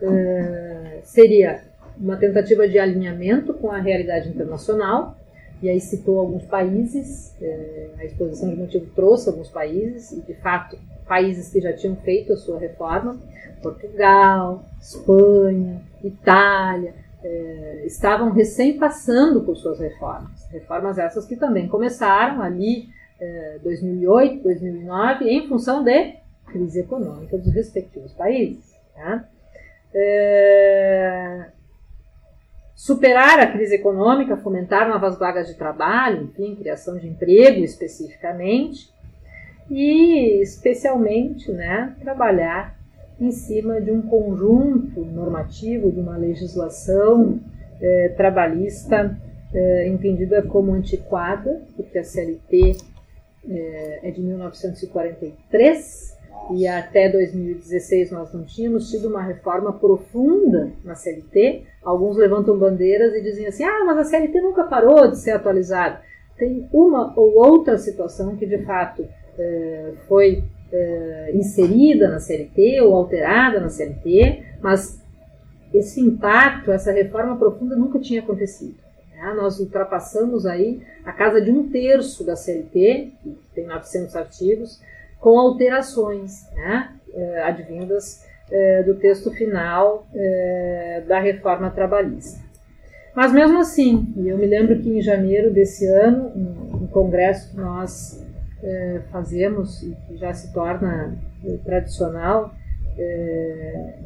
Uh, 0.00 1.00
seria 1.04 1.60
uma 1.98 2.16
tentativa 2.16 2.66
de 2.66 2.78
alinhamento 2.78 3.52
com 3.54 3.70
a 3.70 3.78
realidade 3.78 4.28
internacional, 4.28 5.16
e 5.62 5.70
aí 5.70 5.80
citou 5.80 6.18
alguns 6.18 6.44
países, 6.44 7.34
é, 7.40 7.90
a 7.98 8.04
exposição 8.04 8.50
de 8.50 8.56
motivo 8.56 8.86
trouxe 8.94 9.28
alguns 9.28 9.48
países, 9.48 10.10
e 10.10 10.20
de 10.20 10.34
fato, 10.34 10.76
países 11.06 11.50
que 11.50 11.60
já 11.60 11.72
tinham 11.72 11.94
feito 11.96 12.32
a 12.32 12.36
sua 12.36 12.58
reforma, 12.58 13.18
Portugal, 13.62 14.64
Espanha, 14.80 15.80
Itália, 16.02 16.94
é, 17.22 17.84
estavam 17.86 18.32
recém 18.32 18.76
passando 18.76 19.42
por 19.42 19.56
suas 19.56 19.78
reformas. 19.78 20.44
Reformas 20.50 20.98
essas 20.98 21.26
que 21.26 21.36
também 21.36 21.68
começaram 21.68 22.42
ali 22.42 22.88
é, 23.20 23.60
2008, 23.62 24.42
2009, 24.42 25.24
em 25.26 25.48
função 25.48 25.84
de 25.84 26.16
crise 26.46 26.80
econômica 26.80 27.38
dos 27.38 27.54
respectivos 27.54 28.12
países. 28.12 28.74
Tá? 28.96 29.28
É, 29.94 31.46
superar 32.74 33.38
a 33.38 33.46
crise 33.46 33.74
econômica, 33.74 34.36
fomentar 34.36 34.88
novas 34.88 35.18
vagas 35.18 35.46
de 35.46 35.54
trabalho, 35.54 36.24
enfim, 36.24 36.56
criação 36.56 36.98
de 36.98 37.08
emprego 37.08 37.64
especificamente, 37.64 38.92
e 39.70 40.42
especialmente 40.42 41.50
né, 41.50 41.94
trabalhar 42.00 42.76
em 43.20 43.30
cima 43.30 43.80
de 43.80 43.90
um 43.90 44.02
conjunto 44.02 45.00
normativo, 45.04 45.92
de 45.92 46.00
uma 46.00 46.16
legislação 46.16 47.40
eh, 47.80 48.12
trabalhista 48.16 49.16
eh, 49.54 49.88
entendida 49.88 50.42
como 50.42 50.72
antiquada, 50.72 51.62
porque 51.76 51.98
a 51.98 52.04
CLT 52.04 52.76
eh, 53.48 54.00
é 54.02 54.10
de 54.10 54.20
1943 54.20 56.18
e 56.50 56.66
até 56.66 57.08
2016 57.08 58.10
nós 58.10 58.32
não 58.32 58.44
tínhamos 58.44 58.90
tido 58.90 59.08
uma 59.08 59.22
reforma 59.22 59.72
profunda 59.72 60.72
na 60.84 60.94
CLT. 60.94 61.62
Alguns 61.82 62.16
levantam 62.16 62.58
bandeiras 62.58 63.14
e 63.14 63.22
dizem 63.22 63.46
assim: 63.46 63.64
ah, 63.64 63.84
mas 63.84 63.98
a 63.98 64.04
CLT 64.04 64.40
nunca 64.40 64.64
parou 64.64 65.10
de 65.10 65.18
ser 65.18 65.32
atualizada. 65.32 66.00
Tem 66.36 66.68
uma 66.72 67.12
ou 67.16 67.34
outra 67.36 67.78
situação 67.78 68.36
que 68.36 68.46
de 68.46 68.58
fato 68.64 69.06
é, 69.38 69.92
foi 70.08 70.42
é, 70.72 71.30
inserida 71.34 72.08
na 72.08 72.18
CLT 72.18 72.80
ou 72.80 72.94
alterada 72.94 73.60
na 73.60 73.68
CLT, 73.68 74.42
mas 74.60 75.00
esse 75.72 76.00
impacto, 76.00 76.72
essa 76.72 76.92
reforma 76.92 77.36
profunda 77.36 77.76
nunca 77.76 77.98
tinha 77.98 78.20
acontecido. 78.20 78.74
Né? 79.14 79.34
Nós 79.36 79.60
ultrapassamos 79.60 80.46
aí 80.46 80.82
a 81.04 81.12
casa 81.12 81.40
de 81.40 81.50
um 81.50 81.68
terço 81.70 82.24
da 82.24 82.36
CLT, 82.36 83.12
que 83.22 83.36
tem 83.54 83.66
900 83.66 84.16
artigos, 84.16 84.80
com 85.22 85.38
alterações 85.38 86.50
né, 86.52 86.90
eh, 87.14 87.42
advindas 87.44 88.26
eh, 88.50 88.82
do 88.82 88.96
texto 88.96 89.30
final 89.30 90.04
eh, 90.12 91.04
da 91.06 91.20
reforma 91.20 91.70
trabalhista. 91.70 92.42
Mas 93.14 93.32
mesmo 93.32 93.60
assim, 93.60 94.12
eu 94.16 94.36
me 94.36 94.46
lembro 94.46 94.80
que 94.80 94.90
em 94.90 95.00
janeiro 95.00 95.52
desse 95.52 95.86
ano, 95.86 96.32
um 96.74 96.88
congresso 96.88 97.50
que 97.50 97.56
nós 97.56 98.20
fazemos 99.10 99.82
e 99.82 99.96
que 100.06 100.16
já 100.16 100.32
se 100.32 100.52
torna 100.52 101.18
tradicional 101.64 102.54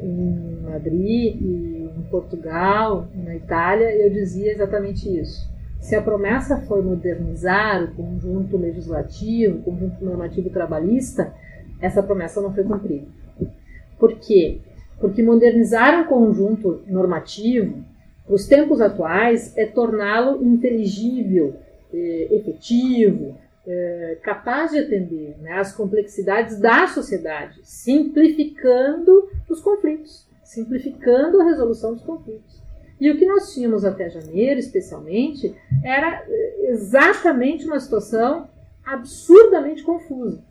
em 0.03 0.61
Madrid 0.63 1.37
e 1.41 1.91
em 1.97 2.03
Portugal, 2.11 3.07
na 3.15 3.37
Itália, 3.37 3.95
eu 3.95 4.11
dizia 4.11 4.51
exatamente 4.51 5.15
isso. 5.15 5.47
Se 5.87 5.95
a 5.95 6.03
promessa 6.03 6.61
foi 6.63 6.83
modernizar 6.83 7.85
o 7.85 7.95
conjunto 7.95 8.57
legislativo, 8.57 9.59
o 9.59 9.63
conjunto 9.63 10.05
normativo 10.05 10.51
trabalhista, 10.51 11.33
essa 11.81 12.03
promessa 12.03 12.41
não 12.41 12.53
foi 12.53 12.65
cumprida. 12.65 13.07
Por 13.97 14.19
quê? 14.19 14.59
Porque 14.99 15.23
modernizar 15.23 16.01
um 16.01 16.05
conjunto 16.09 16.83
normativo 16.89 17.85
para 18.25 18.35
os 18.35 18.49
tempos 18.49 18.81
atuais 18.81 19.57
é 19.57 19.65
torná-lo 19.65 20.45
inteligível, 20.45 21.55
é, 21.95 22.35
efetivo, 22.35 23.37
é, 23.65 24.19
capaz 24.25 24.73
de 24.73 24.81
atender 24.81 25.37
né, 25.41 25.53
às 25.53 25.73
complexidades 25.73 26.59
da 26.59 26.89
sociedade, 26.89 27.61
simplificando 27.63 29.29
os 29.49 29.61
conflitos, 29.61 30.27
simplificando 30.43 31.41
a 31.41 31.45
resolução 31.45 31.95
dos 31.95 32.03
conflitos. 32.03 32.66
E 33.01 33.11
o 33.11 33.19
que 33.19 33.27
nós 33.27 33.53
tínhamos 33.53 33.85
até 33.85 34.09
janeiro, 34.09 34.59
especialmente, 34.59 35.55
era 35.85 36.25
é, 36.27 36.71
exatamente 36.71 37.67
uma 37.67 37.79
situação 37.79 38.49
absurdamente 38.85 39.83
confusa. 39.83 40.43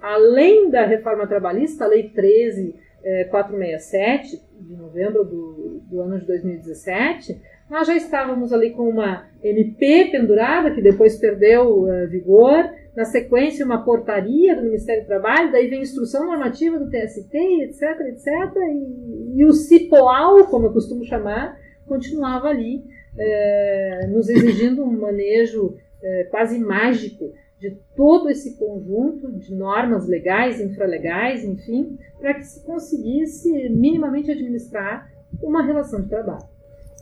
Além 0.00 0.70
da 0.70 0.86
reforma 0.86 1.26
trabalhista, 1.26 1.84
a 1.84 1.88
Lei 1.88 2.08
13 2.08 2.74
é, 3.02 3.24
467, 3.24 4.40
de 4.60 4.76
novembro 4.76 5.24
do, 5.24 5.80
do 5.90 6.00
ano 6.00 6.18
de 6.18 6.26
2017, 6.26 7.40
nós 7.70 7.86
já 7.86 7.96
estávamos 7.96 8.52
ali 8.52 8.70
com 8.70 8.88
uma 8.88 9.26
MP 9.42 10.08
pendurada, 10.10 10.72
que 10.72 10.82
depois 10.82 11.16
perdeu 11.16 11.84
uh, 11.84 12.08
vigor, 12.08 12.68
na 12.96 13.04
sequência 13.04 13.64
uma 13.64 13.84
portaria 13.84 14.56
do 14.56 14.62
Ministério 14.62 15.04
do 15.04 15.06
Trabalho, 15.06 15.52
daí 15.52 15.68
vem 15.68 15.80
instrução 15.80 16.26
normativa 16.26 16.78
do 16.78 16.90
TST, 16.90 17.32
etc, 17.62 17.82
etc, 18.08 18.26
e, 18.56 19.40
e 19.40 19.44
o 19.44 19.52
CIPOAL, 19.52 20.46
como 20.46 20.66
eu 20.66 20.72
costumo 20.72 21.04
chamar, 21.04 21.56
continuava 21.90 22.46
ali, 22.46 22.84
uh, 23.16 24.10
nos 24.12 24.28
exigindo 24.28 24.84
um 24.84 25.00
manejo 25.00 25.66
uh, 25.66 26.30
quase 26.30 26.56
mágico 26.56 27.32
de 27.58 27.76
todo 27.96 28.30
esse 28.30 28.56
conjunto 28.56 29.30
de 29.32 29.52
normas 29.52 30.06
legais, 30.06 30.60
infralegais, 30.60 31.44
enfim, 31.44 31.98
para 32.20 32.34
que 32.34 32.44
se 32.44 32.64
conseguisse 32.64 33.68
minimamente 33.68 34.30
administrar 34.30 35.10
uma 35.42 35.66
relação 35.66 36.00
de 36.00 36.08
trabalho. 36.08 36.48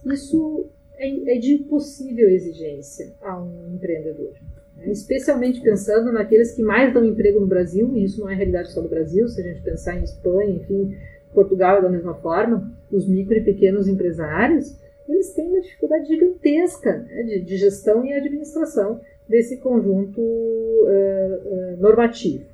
Isso 0.07 0.71
é, 0.97 1.37
é 1.37 1.39
de 1.39 1.55
impossível 1.55 2.29
exigência 2.29 3.15
a 3.21 3.39
um 3.39 3.75
empreendedor, 3.75 4.33
né? 4.75 4.91
especialmente 4.91 5.61
pensando 5.61 6.11
naqueles 6.11 6.55
que 6.55 6.63
mais 6.63 6.93
dão 6.95 7.05
emprego 7.05 7.41
no 7.41 7.47
Brasil, 7.47 7.95
e 7.95 8.05
isso 8.05 8.21
não 8.21 8.31
é 8.31 8.35
realidade 8.35 8.73
só 8.73 8.81
do 8.81 8.89
Brasil, 8.89 9.29
se 9.29 9.41
a 9.41 9.45
gente 9.45 9.63
pensar 9.63 9.97
em 9.97 10.03
Espanha, 10.03 10.57
enfim, 10.57 10.97
Portugal 11.39 11.79
é 11.79 11.83
da 11.83 11.89
mesma 11.89 12.15
forma, 12.15 12.69
os 12.91 13.07
micro 13.07 13.37
e 13.37 13.45
pequenos 13.45 13.87
empresários, 13.87 14.77
eles 15.09 15.33
têm 15.35 15.47
uma 15.47 15.61
dificuldade 15.61 16.09
gigantesca 16.09 16.99
né, 16.99 17.23
de, 17.23 17.43
de 17.43 17.57
gestão 17.57 18.05
e 18.05 18.13
administração 18.13 19.01
desse 19.29 19.59
conjunto 19.59 20.21
uh, 20.21 21.75
uh, 21.75 21.77
normativo. 21.79 22.45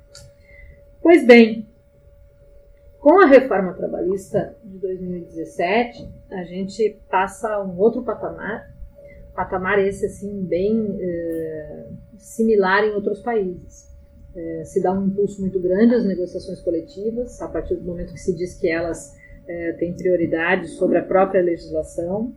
Pois 1.01 1.25
bem, 1.25 1.67
com 2.99 3.19
a 3.23 3.25
reforma 3.25 3.73
trabalhista 3.73 4.55
de 4.63 4.77
2017, 4.77 6.07
a 6.29 6.43
gente 6.43 6.99
passa 7.09 7.49
a 7.49 7.63
um 7.63 7.79
outro 7.79 8.03
patamar, 8.03 8.71
patamar 9.33 9.79
esse 9.79 10.05
assim 10.05 10.43
bem 10.43 10.79
uh, 10.79 11.97
similar 12.19 12.83
em 12.83 12.91
outros 12.91 13.19
países. 13.19 13.94
Se 14.65 14.81
dá 14.81 14.91
um 14.91 15.07
impulso 15.07 15.39
muito 15.41 15.59
grande 15.59 15.95
às 15.95 16.05
negociações 16.05 16.59
coletivas, 16.61 17.41
a 17.41 17.47
partir 17.47 17.75
do 17.75 17.85
momento 17.85 18.13
que 18.13 18.19
se 18.19 18.35
diz 18.35 18.53
que 18.53 18.67
elas 18.67 19.15
têm 19.79 19.93
prioridade 19.93 20.67
sobre 20.69 20.97
a 20.97 21.03
própria 21.03 21.41
legislação, 21.41 22.33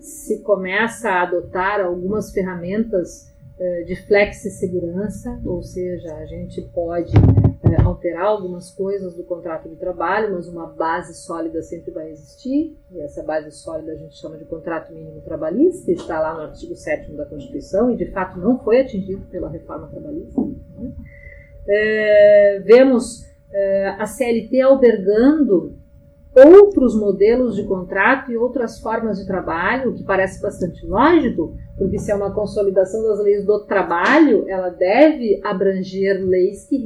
se 0.00 0.40
começa 0.42 1.08
a 1.10 1.22
adotar 1.22 1.80
algumas 1.80 2.32
ferramentas 2.32 3.30
eh, 3.58 3.84
de 3.84 3.96
flexi-segurança, 3.96 5.40
ou 5.42 5.62
seja, 5.62 6.14
a 6.14 6.26
gente 6.26 6.60
pode 6.74 7.10
é, 7.62 7.80
alterar 7.80 8.26
algumas 8.26 8.70
coisas 8.70 9.14
do 9.14 9.24
contrato 9.24 9.66
de 9.66 9.76
trabalho, 9.76 10.34
mas 10.34 10.46
uma 10.46 10.66
base 10.66 11.14
sólida 11.14 11.62
sempre 11.62 11.90
vai 11.90 12.10
existir, 12.10 12.76
e 12.92 13.00
essa 13.00 13.22
base 13.22 13.50
sólida 13.50 13.92
a 13.92 13.96
gente 13.96 14.14
chama 14.14 14.36
de 14.36 14.44
contrato 14.44 14.92
mínimo 14.92 15.22
trabalhista, 15.22 15.90
está 15.90 16.20
lá 16.20 16.34
no 16.34 16.42
artigo 16.42 16.76
7 16.76 17.12
da 17.12 17.24
Constituição, 17.24 17.90
e 17.90 17.96
de 17.96 18.10
fato 18.10 18.38
não 18.38 18.58
foi 18.58 18.80
atingido 18.80 19.24
pela 19.30 19.48
reforma 19.48 19.88
trabalhista. 19.88 20.38
Né? 20.38 20.92
É, 21.68 22.62
vemos 22.64 23.24
é, 23.52 23.88
a 23.98 24.06
CLT 24.06 24.60
albergando 24.60 25.74
outros 26.44 26.94
modelos 26.94 27.56
de 27.56 27.64
contrato 27.64 28.30
e 28.30 28.36
outras 28.36 28.78
formas 28.78 29.18
de 29.18 29.26
trabalho, 29.26 29.90
o 29.90 29.94
que 29.94 30.04
parece 30.04 30.40
bastante 30.42 30.84
lógico, 30.84 31.56
porque 31.78 31.98
se 31.98 32.12
é 32.12 32.14
uma 32.14 32.34
consolidação 32.34 33.02
das 33.02 33.20
leis 33.20 33.44
do 33.44 33.60
trabalho, 33.60 34.44
ela 34.48 34.68
deve 34.68 35.40
abranger 35.42 36.22
leis 36.22 36.66
que 36.66 36.76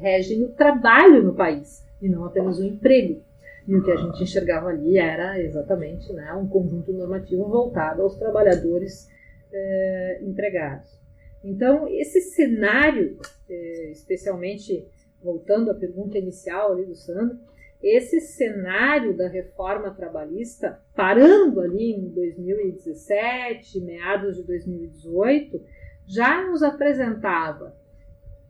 regem 0.00 0.44
o 0.44 0.50
trabalho 0.50 1.22
no 1.22 1.34
país 1.34 1.84
e 2.00 2.08
não 2.08 2.24
apenas 2.24 2.58
o 2.58 2.64
emprego. 2.64 3.20
E 3.66 3.76
o 3.76 3.82
que 3.82 3.90
a 3.90 3.96
gente 3.96 4.22
enxergava 4.22 4.68
ali 4.68 4.98
era 4.98 5.40
exatamente 5.40 6.12
né, 6.12 6.32
um 6.34 6.46
conjunto 6.46 6.92
normativo 6.92 7.48
voltado 7.48 8.02
aos 8.02 8.16
trabalhadores 8.16 9.08
eh, 9.52 10.20
empregados. 10.22 11.01
Então, 11.44 11.88
esse 11.88 12.20
cenário, 12.20 13.18
eh, 13.48 13.90
especialmente 13.90 14.86
voltando 15.22 15.70
à 15.70 15.74
pergunta 15.74 16.18
inicial 16.18 16.72
ali 16.72 16.84
do 16.84 16.94
Sandro, 16.94 17.38
esse 17.82 18.20
cenário 18.20 19.16
da 19.16 19.28
reforma 19.28 19.90
trabalhista, 19.90 20.80
parando 20.94 21.60
ali 21.60 21.92
em 21.92 22.08
2017, 22.10 23.80
meados 23.80 24.36
de 24.36 24.44
2018, 24.44 25.60
já 26.06 26.46
nos 26.46 26.62
apresentava 26.62 27.76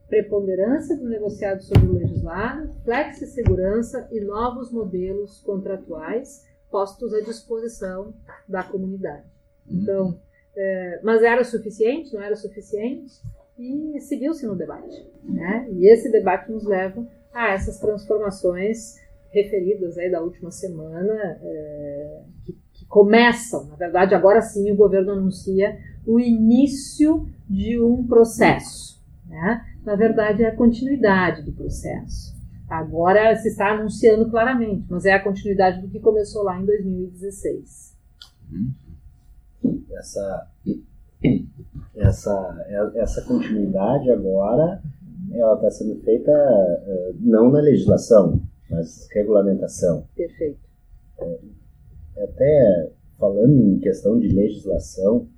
preponderância 0.07 0.95
do 0.95 1.09
negociado 1.09 1.63
sobre 1.63 1.87
o 1.87 1.95
legislado, 1.95 2.75
flexi-segurança 2.85 4.07
e 4.13 4.21
novos 4.21 4.71
modelos 4.71 5.41
contratuais 5.41 6.47
postos 6.71 7.15
à 7.15 7.21
disposição 7.21 8.15
da 8.47 8.63
comunidade. 8.63 9.25
Uhum. 9.67 9.81
Então, 9.81 10.21
é, 10.57 11.01
mas 11.03 11.23
era 11.23 11.45
suficiente? 11.45 12.13
Não 12.15 12.23
era 12.23 12.37
suficiente? 12.37 13.13
E 13.59 14.01
seguiu-se 14.01 14.47
no 14.47 14.57
debate. 14.57 15.07
Né? 15.25 15.69
E 15.73 15.93
esse 15.93 16.11
debate 16.11 16.51
nos 16.51 16.65
leva 16.65 17.07
a 17.33 17.53
essas 17.53 17.79
transformações 17.79 18.97
referidas 19.31 19.97
aí 19.97 20.11
da 20.11 20.21
última 20.21 20.51
semana, 20.51 21.15
é, 21.43 22.23
que, 22.45 22.53
que, 22.75 22.87
começam, 22.87 23.65
na 23.67 23.77
verdade, 23.77 24.15
agora 24.15 24.43
sim 24.43 24.71
o 24.71 24.77
governo 24.77 25.13
anuncia 25.13 25.79
o 26.07 26.21
início 26.21 27.27
de 27.49 27.81
um 27.81 28.07
processo. 28.07 29.03
Né? 29.27 29.65
Na 29.83 29.97
verdade, 29.97 30.43
é 30.43 30.49
a 30.49 30.57
continuidade 30.57 31.43
do 31.43 31.53
processo. 31.53 32.33
Agora 32.69 33.35
se 33.37 33.49
está 33.49 33.71
anunciando 33.71 34.31
claramente, 34.31 34.87
mas 34.91 35.07
é 35.07 35.13
a 35.13 35.23
continuidade 35.23 35.81
do 35.81 35.89
que 35.89 36.01
começou 36.01 36.43
lá 36.43 36.61
em 36.61 36.67
2016. 36.67 37.97
Essa, 39.97 40.51
essa, 41.95 42.67
essa 42.97 43.23
continuidade 43.23 44.11
agora 44.11 44.83
ela 45.35 45.55
está 45.55 45.71
sendo 45.71 46.01
feita 46.03 46.31
uh, 46.33 47.17
não 47.21 47.51
na 47.51 47.61
legislação, 47.61 48.43
mas 48.71 49.09
regulamentação. 49.13 50.07
Perfeito. 50.15 50.61
É, 51.19 52.25
até 52.25 52.93
falando 53.19 53.53
em 53.53 53.79
questão 53.79 54.19
de 54.19 54.29
legislação, 54.29 55.29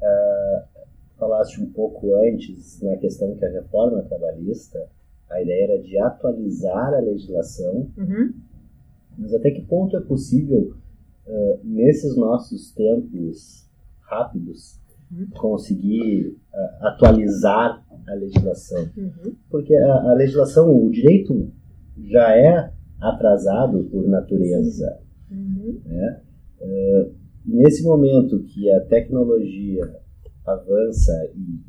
uh, 0.00 0.88
falaste 1.18 1.60
um 1.60 1.70
pouco 1.72 2.14
antes 2.14 2.80
na 2.80 2.96
questão 2.96 3.34
que 3.34 3.44
a 3.44 3.50
reforma 3.50 4.02
trabalhista, 4.02 4.88
a 5.30 5.42
ideia 5.42 5.72
era 5.72 5.82
de 5.82 5.98
atualizar 5.98 6.94
a 6.94 7.00
legislação, 7.00 7.90
uhum. 7.96 8.32
mas 9.18 9.34
até 9.34 9.50
que 9.50 9.62
ponto 9.62 9.96
é 9.96 10.00
possível, 10.00 10.74
uh, 11.26 11.60
nesses 11.64 12.16
nossos 12.16 12.72
tempos 12.72 13.67
rápidos, 14.08 14.80
conseguir 15.38 16.36
uh, 16.52 16.86
atualizar 16.86 17.84
a 18.06 18.14
legislação? 18.14 18.88
Uhum. 18.96 19.34
Porque 19.50 19.74
a, 19.74 20.10
a 20.10 20.14
legislação, 20.14 20.74
o 20.74 20.90
direito 20.90 21.50
já 22.04 22.36
é 22.36 22.72
atrasado 23.00 23.84
por 23.84 24.06
natureza. 24.06 25.00
Uhum. 25.30 25.80
Né? 25.84 26.20
Uh, 26.60 27.14
nesse 27.44 27.82
momento 27.82 28.42
que 28.44 28.70
a 28.70 28.80
tecnologia 28.80 29.82
avança, 30.46 31.12
e, 31.34 31.60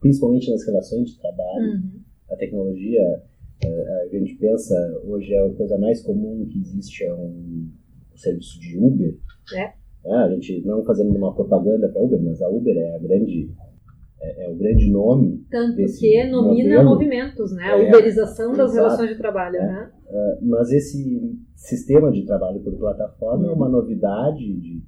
principalmente 0.00 0.50
nas 0.50 0.64
relações 0.66 1.10
de 1.10 1.18
trabalho, 1.18 1.72
uhum. 1.72 2.00
a 2.30 2.36
tecnologia, 2.36 3.22
uh, 3.64 4.02
a 4.02 4.08
gente 4.08 4.34
pensa, 4.36 4.74
hoje 5.04 5.32
é 5.32 5.46
a 5.46 5.54
coisa 5.54 5.78
mais 5.78 6.02
comum 6.02 6.46
que 6.46 6.58
existe 6.58 7.04
é 7.04 7.14
um, 7.14 7.70
um 8.12 8.16
serviço 8.16 8.60
de 8.60 8.76
Uber. 8.76 9.16
É. 9.54 9.83
Né? 10.04 10.16
A 10.16 10.28
gente 10.30 10.62
não 10.66 10.84
fazendo 10.84 11.16
uma 11.16 11.34
propaganda 11.34 11.88
para 11.88 12.02
Uber, 12.02 12.22
mas 12.22 12.40
a 12.42 12.48
Uber 12.48 12.76
é 12.76 12.96
a 12.96 12.98
grande 12.98 13.50
é, 14.20 14.46
é 14.46 14.50
o 14.50 14.56
grande 14.56 14.90
nome. 14.90 15.44
Tanto 15.50 15.76
que 15.76 16.24
nomina 16.30 16.76
modelo. 16.76 16.90
movimentos, 16.90 17.52
né? 17.52 17.64
A 17.64 17.78
é, 17.78 17.88
uberização 17.88 18.52
das 18.52 18.74
relações 18.74 19.10
de 19.10 19.16
trabalho, 19.16 19.56
é, 19.56 19.66
né? 19.66 19.90
É, 20.08 20.38
mas 20.42 20.70
esse 20.72 21.38
sistema 21.54 22.10
de 22.10 22.24
trabalho 22.24 22.60
por 22.60 22.74
plataforma 22.74 23.46
é 23.46 23.50
uma 23.50 23.68
novidade 23.68 24.38
de 24.38 24.82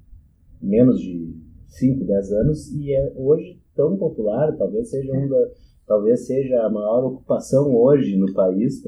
menos 0.61 0.99
de 0.99 1.35
5, 1.67 2.03
10 2.03 2.31
anos 2.31 2.71
e 2.71 2.93
é 2.93 3.13
hoje 3.15 3.59
tão 3.75 3.95
popular, 3.97 4.55
talvez 4.57 4.89
seja 4.89 5.13
um 5.13 5.27
da, 5.29 5.49
talvez 5.85 6.25
seja 6.25 6.61
a 6.63 6.69
maior 6.69 7.05
ocupação 7.05 7.75
hoje 7.75 8.17
no 8.17 8.33
país, 8.33 8.83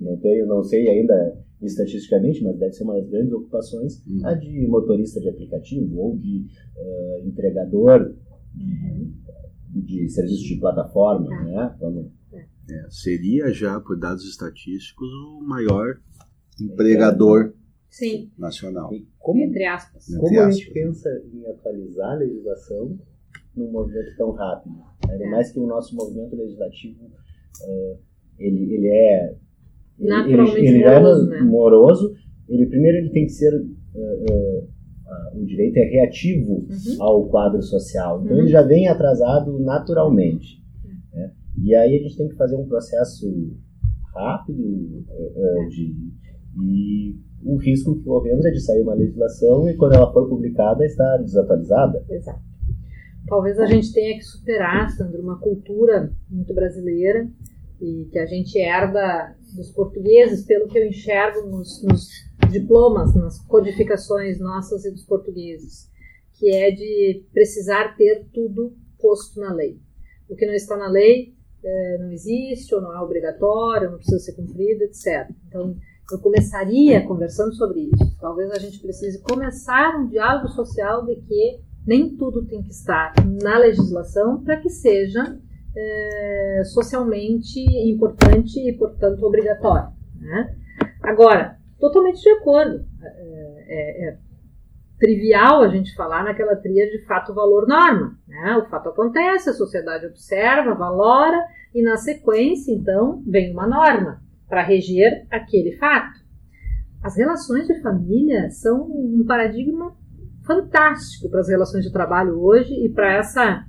não 0.00 0.16
tenho, 0.16 0.46
não 0.46 0.62
sei 0.62 0.88
ainda 0.88 1.38
estatisticamente, 1.62 2.42
mas 2.44 2.58
deve 2.58 2.72
ser 2.72 2.84
uma 2.84 2.94
das 3.00 3.08
grandes 3.08 3.32
ocupações, 3.32 4.02
Hum. 4.06 4.20
a 4.24 4.34
de 4.34 4.66
motorista 4.68 5.20
de 5.20 5.28
aplicativo 5.28 5.98
ou 5.98 6.16
de 6.16 6.46
eh, 6.76 7.22
entregador 7.24 8.14
Uhum. 8.54 9.12
de 9.74 10.08
serviço 10.08 10.44
de 10.44 10.56
plataforma, 10.56 11.28
né? 11.44 11.74
Quando- 11.78 12.10
É, 12.68 12.86
seria 12.90 13.52
já, 13.52 13.78
por 13.80 13.96
dados 13.98 14.24
estatísticos, 14.28 15.08
o 15.08 15.40
maior 15.42 16.00
empregador 16.60 17.54
Sim, 17.88 18.30
nacional. 18.36 18.92
e 18.92 19.06
como, 19.18 19.40
entre 19.40 19.64
aspas. 19.64 20.08
Entre 20.08 20.20
como 20.20 20.40
a 20.40 20.50
gente 20.50 20.62
aspas. 20.62 20.74
pensa 20.74 21.22
em 21.32 21.46
atualizar 21.46 22.12
a 22.12 22.14
legislação 22.16 22.98
num 23.54 23.70
movimento 23.70 24.16
tão 24.16 24.32
rápido? 24.32 24.74
Ainda 25.08 25.24
É. 25.24 25.30
mais 25.30 25.52
que 25.52 25.58
o 25.60 25.66
nosso 25.66 25.94
movimento 25.94 26.34
legislativo 26.36 27.10
eh, 27.62 27.96
ele, 28.38 28.74
ele 28.74 28.88
é 28.88 29.36
Naturalmente 29.98 30.58
ele, 30.58 30.68
ele 30.68 30.80
já 30.80 30.92
é 30.92 31.00
moroso, 31.00 31.26
né? 31.30 31.40
moroso. 31.40 32.14
Ele 32.48 32.66
primeiro 32.66 32.98
ele 32.98 33.10
tem 33.10 33.24
que 33.24 33.32
ser 33.32 33.52
eh, 33.94 34.64
ah, 35.06 35.30
o 35.34 35.44
direito 35.44 35.76
é 35.78 35.84
reativo 35.84 36.66
Uhum. 36.68 37.02
ao 37.02 37.28
quadro 37.28 37.62
social. 37.62 38.22
Então 38.22 38.36
Uhum. 38.36 38.42
ele 38.42 38.50
já 38.50 38.62
vem 38.62 38.88
atrasado 38.88 39.58
naturalmente. 39.58 40.62
né? 41.12 41.32
E 41.62 41.74
aí 41.74 41.96
a 41.96 42.02
gente 42.02 42.16
tem 42.16 42.28
que 42.28 42.36
fazer 42.36 42.56
um 42.56 42.66
processo 42.66 43.26
rápido 44.14 45.04
eh, 45.10 45.66
de, 45.68 45.94
e 46.62 47.16
o 47.44 47.56
risco 47.56 47.96
que 47.96 48.02
corremos 48.04 48.44
é 48.46 48.50
de 48.50 48.60
sair 48.60 48.82
uma 48.82 48.94
legislação 48.94 49.68
e 49.68 49.76
quando 49.76 49.94
ela 49.94 50.12
for 50.12 50.28
publicada 50.28 50.84
estar 50.84 51.18
desatualizada. 51.18 52.04
Exato. 52.10 52.40
Talvez 53.28 53.58
a 53.58 53.66
gente 53.66 53.92
tenha 53.92 54.16
que 54.16 54.24
superar, 54.24 54.88
Sandro, 54.90 55.20
uma 55.20 55.38
cultura 55.38 56.10
muito 56.30 56.54
brasileira 56.54 57.28
e 57.80 58.08
que 58.10 58.18
a 58.18 58.26
gente 58.26 58.56
herda 58.58 59.34
dos 59.54 59.70
portugueses, 59.70 60.44
pelo 60.44 60.68
que 60.68 60.78
eu 60.78 60.86
enxergo 60.86 61.46
nos, 61.46 61.82
nos 61.82 62.08
diplomas, 62.50 63.14
nas 63.14 63.38
codificações 63.46 64.38
nossas 64.38 64.84
e 64.84 64.90
dos 64.90 65.04
portugueses, 65.04 65.90
que 66.34 66.54
é 66.54 66.70
de 66.70 67.24
precisar 67.32 67.96
ter 67.96 68.26
tudo 68.32 68.76
posto 68.98 69.40
na 69.40 69.52
lei. 69.52 69.78
O 70.28 70.34
que 70.34 70.46
não 70.46 70.54
está 70.54 70.76
na 70.76 70.88
lei 70.88 71.34
eh, 71.62 71.98
não 71.98 72.12
existe, 72.12 72.74
ou 72.74 72.80
não 72.80 72.94
é 72.94 73.00
obrigatório, 73.00 73.90
não 73.90 73.98
precisa 73.98 74.18
ser 74.18 74.32
cumprido, 74.32 74.84
etc. 74.84 75.30
Então, 75.48 75.76
eu 76.12 76.18
começaria 76.20 77.04
conversando 77.06 77.54
sobre 77.54 77.80
isso. 77.80 78.16
Talvez 78.20 78.50
a 78.50 78.58
gente 78.58 78.78
precise 78.78 79.20
começar 79.22 79.98
um 79.98 80.08
diálogo 80.08 80.48
social 80.48 81.04
de 81.04 81.16
que 81.16 81.60
nem 81.86 82.16
tudo 82.16 82.44
tem 82.46 82.62
que 82.62 82.70
estar 82.70 83.14
na 83.24 83.58
legislação 83.58 84.42
para 84.42 84.60
que 84.60 84.68
seja 84.68 85.38
eh, 85.76 86.62
socialmente 86.64 87.60
importante 87.88 88.58
e, 88.58 88.72
portanto, 88.76 89.22
obrigatório. 89.24 89.88
né? 90.20 90.56
Agora, 91.02 91.58
totalmente 91.78 92.20
de 92.22 92.30
acordo. 92.30 92.84
É, 93.02 93.64
é- 93.68 94.08
é 94.08 94.18
trivial 94.98 95.62
a 95.62 95.68
gente 95.68 95.94
falar 95.94 96.24
naquela 96.24 96.56
tríade 96.56 96.92
de 96.92 97.04
fato, 97.04 97.34
valor, 97.34 97.66
norma. 97.68 98.18
né? 98.26 98.56
O 98.56 98.66
fato 98.70 98.88
acontece, 98.88 99.50
a 99.50 99.52
sociedade 99.52 100.06
observa, 100.06 100.74
valora 100.74 101.38
e, 101.74 101.82
na 101.82 101.96
sequência, 101.98 102.72
então, 102.72 103.22
vem 103.26 103.52
uma 103.52 103.66
norma 103.66 104.22
para 104.48 104.62
reger 104.62 105.26
aquele 105.30 105.76
fato. 105.76 106.24
As 107.02 107.16
relações 107.16 107.66
de 107.66 107.80
família 107.82 108.48
são 108.50 108.88
um 108.90 109.24
paradigma 109.26 109.94
fantástico 110.46 111.28
para 111.28 111.40
as 111.40 111.48
relações 111.48 111.84
de 111.84 111.92
trabalho 111.92 112.40
hoje 112.40 112.72
e 112.72 112.88
para 112.88 113.12
essa 113.12 113.64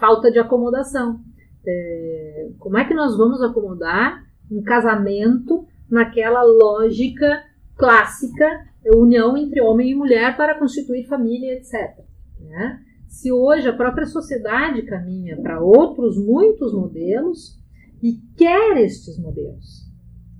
falta 0.00 0.30
de 0.30 0.38
acomodação. 0.38 1.20
É, 1.66 2.48
como 2.58 2.78
é 2.78 2.84
que 2.84 2.94
nós 2.94 3.16
vamos 3.16 3.42
acomodar 3.42 4.24
um 4.50 4.62
casamento 4.62 5.66
naquela 5.90 6.42
lógica 6.42 7.44
clássica, 7.76 8.46
união 8.94 9.36
entre 9.36 9.60
homem 9.60 9.90
e 9.90 9.94
mulher 9.94 10.36
para 10.36 10.58
constituir 10.58 11.06
família, 11.06 11.54
etc. 11.54 11.98
né? 12.40 12.80
Se 13.08 13.32
hoje 13.32 13.68
a 13.68 13.76
própria 13.76 14.06
sociedade 14.06 14.82
caminha 14.82 15.36
para 15.40 15.60
outros 15.60 16.16
muitos 16.16 16.72
modelos 16.72 17.58
e 18.02 18.18
quer 18.36 18.78
estes 18.78 19.18
modelos, 19.18 19.90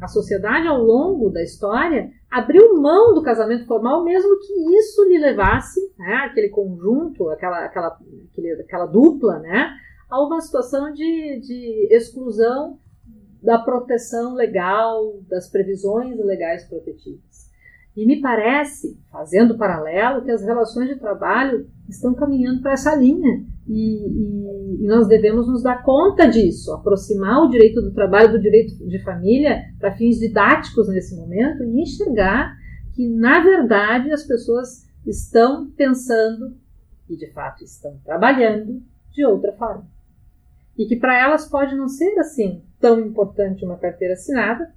a 0.01 0.07
sociedade 0.07 0.67
ao 0.67 0.83
longo 0.83 1.31
da 1.31 1.43
história 1.43 2.11
abriu 2.31 2.81
mão 2.81 3.13
do 3.13 3.23
casamento 3.23 3.67
formal, 3.67 4.05
mesmo 4.05 4.39
que 4.39 4.79
isso 4.79 5.05
lhe 5.09 5.19
levasse, 5.19 5.81
né, 5.99 6.15
aquele 6.27 6.49
conjunto, 6.49 7.29
aquela, 7.29 7.65
aquela, 7.65 7.99
aquela 8.61 8.87
dupla, 8.87 9.41
né, 9.41 9.73
a 10.11 10.21
uma 10.21 10.41
situação 10.41 10.93
de, 10.93 11.41
de 11.41 11.89
exclusão 11.91 12.79
da 13.43 13.59
proteção 13.59 14.35
legal, 14.35 15.21
das 15.29 15.49
previsões 15.49 16.19
legais 16.19 16.65
protetivas. 16.65 17.49
E 17.97 18.07
me 18.07 18.21
parece, 18.21 18.99
fazendo 19.11 19.59
paralelo, 19.59 20.23
que 20.23 20.31
as 20.31 20.43
relações 20.43 20.89
de 20.89 20.97
trabalho 20.97 21.69
estão 21.89 22.15
caminhando 22.15 22.63
para 22.63 22.73
essa 22.73 22.95
linha. 22.95 23.45
E, 23.67 24.07
e, 24.07 24.85
e, 24.85 24.87
nós 24.87 25.09
devemos 25.09 25.49
nos 25.49 25.63
dar 25.63 25.83
conta 25.83 26.27
disso, 26.27 26.73
aproximar 26.73 27.43
o 27.43 27.49
direito 27.49 27.81
do 27.83 27.93
trabalho 27.93 28.33
do 28.33 28.41
direito 28.41 28.77
de 28.87 29.03
família 29.03 29.63
para 29.79 29.97
fins 29.97 30.19
didáticos 30.19 30.89
nesse 30.89 31.17
momento 31.17 31.65
e 31.65 31.81
enxergar 31.81 32.57
que, 32.95 33.09
na 33.09 33.41
verdade, 33.41 34.13
as 34.13 34.25
pessoas 34.25 34.89
estão 35.07 35.71
pensando 35.71 36.57
e, 37.09 37.17
de 37.17 37.31
fato, 37.33 37.65
estão 37.65 37.99
trabalhando 38.05 38.83
de 39.13 39.25
outra 39.25 39.53
forma. 39.53 39.87
E 40.81 40.87
que 40.87 40.97
para 40.97 41.15
elas 41.21 41.47
pode 41.47 41.77
não 41.77 41.89
ser 41.89 42.19
assim 42.19 42.63
tão 42.81 42.99
importante 42.99 43.67
uma 43.67 43.77
carteira 43.77 44.15
assinada, 44.15 44.73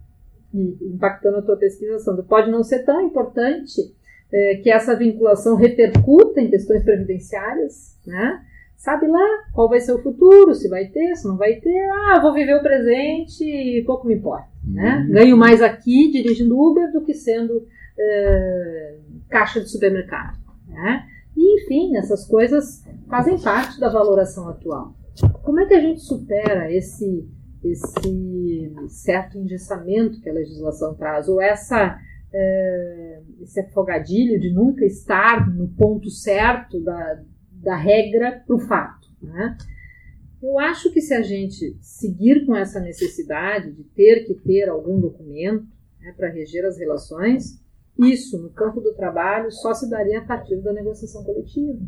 e 0.53 0.77
impactando 0.93 1.37
a 1.37 1.41
tua 1.41 1.55
pesquisa, 1.55 1.97
Sandro, 1.99 2.25
pode 2.25 2.51
não 2.51 2.61
ser 2.61 2.83
tão 2.83 3.01
importante 3.01 3.81
é, 4.29 4.55
que 4.57 4.69
essa 4.69 4.97
vinculação 4.97 5.55
repercuta 5.55 6.41
em 6.41 6.49
questões 6.49 6.83
previdenciárias, 6.83 7.97
né? 8.05 8.43
Sabe 8.75 9.07
lá 9.07 9.25
qual 9.53 9.69
vai 9.69 9.79
ser 9.79 9.93
o 9.93 10.03
futuro, 10.03 10.53
se 10.53 10.67
vai 10.67 10.87
ter, 10.87 11.15
se 11.15 11.25
não 11.25 11.37
vai 11.37 11.55
ter. 11.55 11.89
Ah, 11.89 12.19
vou 12.19 12.33
viver 12.33 12.55
o 12.55 12.61
presente 12.61 13.45
e 13.45 13.81
pouco 13.85 14.05
me 14.05 14.15
importa. 14.15 14.49
Né? 14.61 15.07
Ganho 15.09 15.37
mais 15.37 15.61
aqui 15.61 16.11
dirigindo 16.11 16.59
Uber 16.59 16.91
do 16.91 16.99
que 16.99 17.13
sendo 17.13 17.65
é, 17.97 18.97
caixa 19.29 19.61
de 19.61 19.69
supermercado. 19.69 20.37
Né? 20.67 21.07
E, 21.37 21.63
enfim, 21.63 21.95
essas 21.95 22.27
coisas 22.27 22.85
fazem 23.07 23.39
parte 23.39 23.79
da 23.79 23.87
valoração 23.87 24.49
atual. 24.49 24.93
Como 25.43 25.59
é 25.59 25.65
que 25.65 25.73
a 25.73 25.79
gente 25.79 26.01
supera 26.01 26.71
esse, 26.71 27.27
esse 27.63 28.73
certo 28.89 29.37
engessamento 29.37 30.19
que 30.19 30.29
a 30.29 30.33
legislação 30.33 30.95
traz, 30.95 31.27
ou 31.27 31.41
essa, 31.41 31.99
é, 32.33 33.21
esse 33.41 33.59
afogadilho 33.59 34.39
de 34.39 34.51
nunca 34.51 34.85
estar 34.85 35.49
no 35.53 35.67
ponto 35.69 36.09
certo 36.09 36.79
da, 36.81 37.21
da 37.51 37.75
regra 37.75 38.43
para 38.45 38.55
o 38.55 38.59
fato? 38.59 39.07
Né? 39.21 39.57
Eu 40.41 40.59
acho 40.59 40.91
que 40.91 40.99
se 40.99 41.13
a 41.13 41.21
gente 41.21 41.77
seguir 41.79 42.45
com 42.45 42.55
essa 42.55 42.79
necessidade 42.79 43.71
de 43.71 43.83
ter 43.83 44.25
que 44.25 44.33
ter 44.33 44.67
algum 44.67 44.99
documento 44.99 45.65
né, 46.01 46.13
para 46.17 46.29
reger 46.29 46.65
as 46.65 46.77
relações, 46.77 47.63
isso 47.97 48.41
no 48.41 48.49
campo 48.49 48.81
do 48.81 48.93
trabalho 48.93 49.51
só 49.51 49.73
se 49.73 49.89
daria 49.89 50.19
a 50.19 50.25
partir 50.25 50.57
da 50.57 50.73
negociação 50.73 51.23
coletiva. 51.23 51.79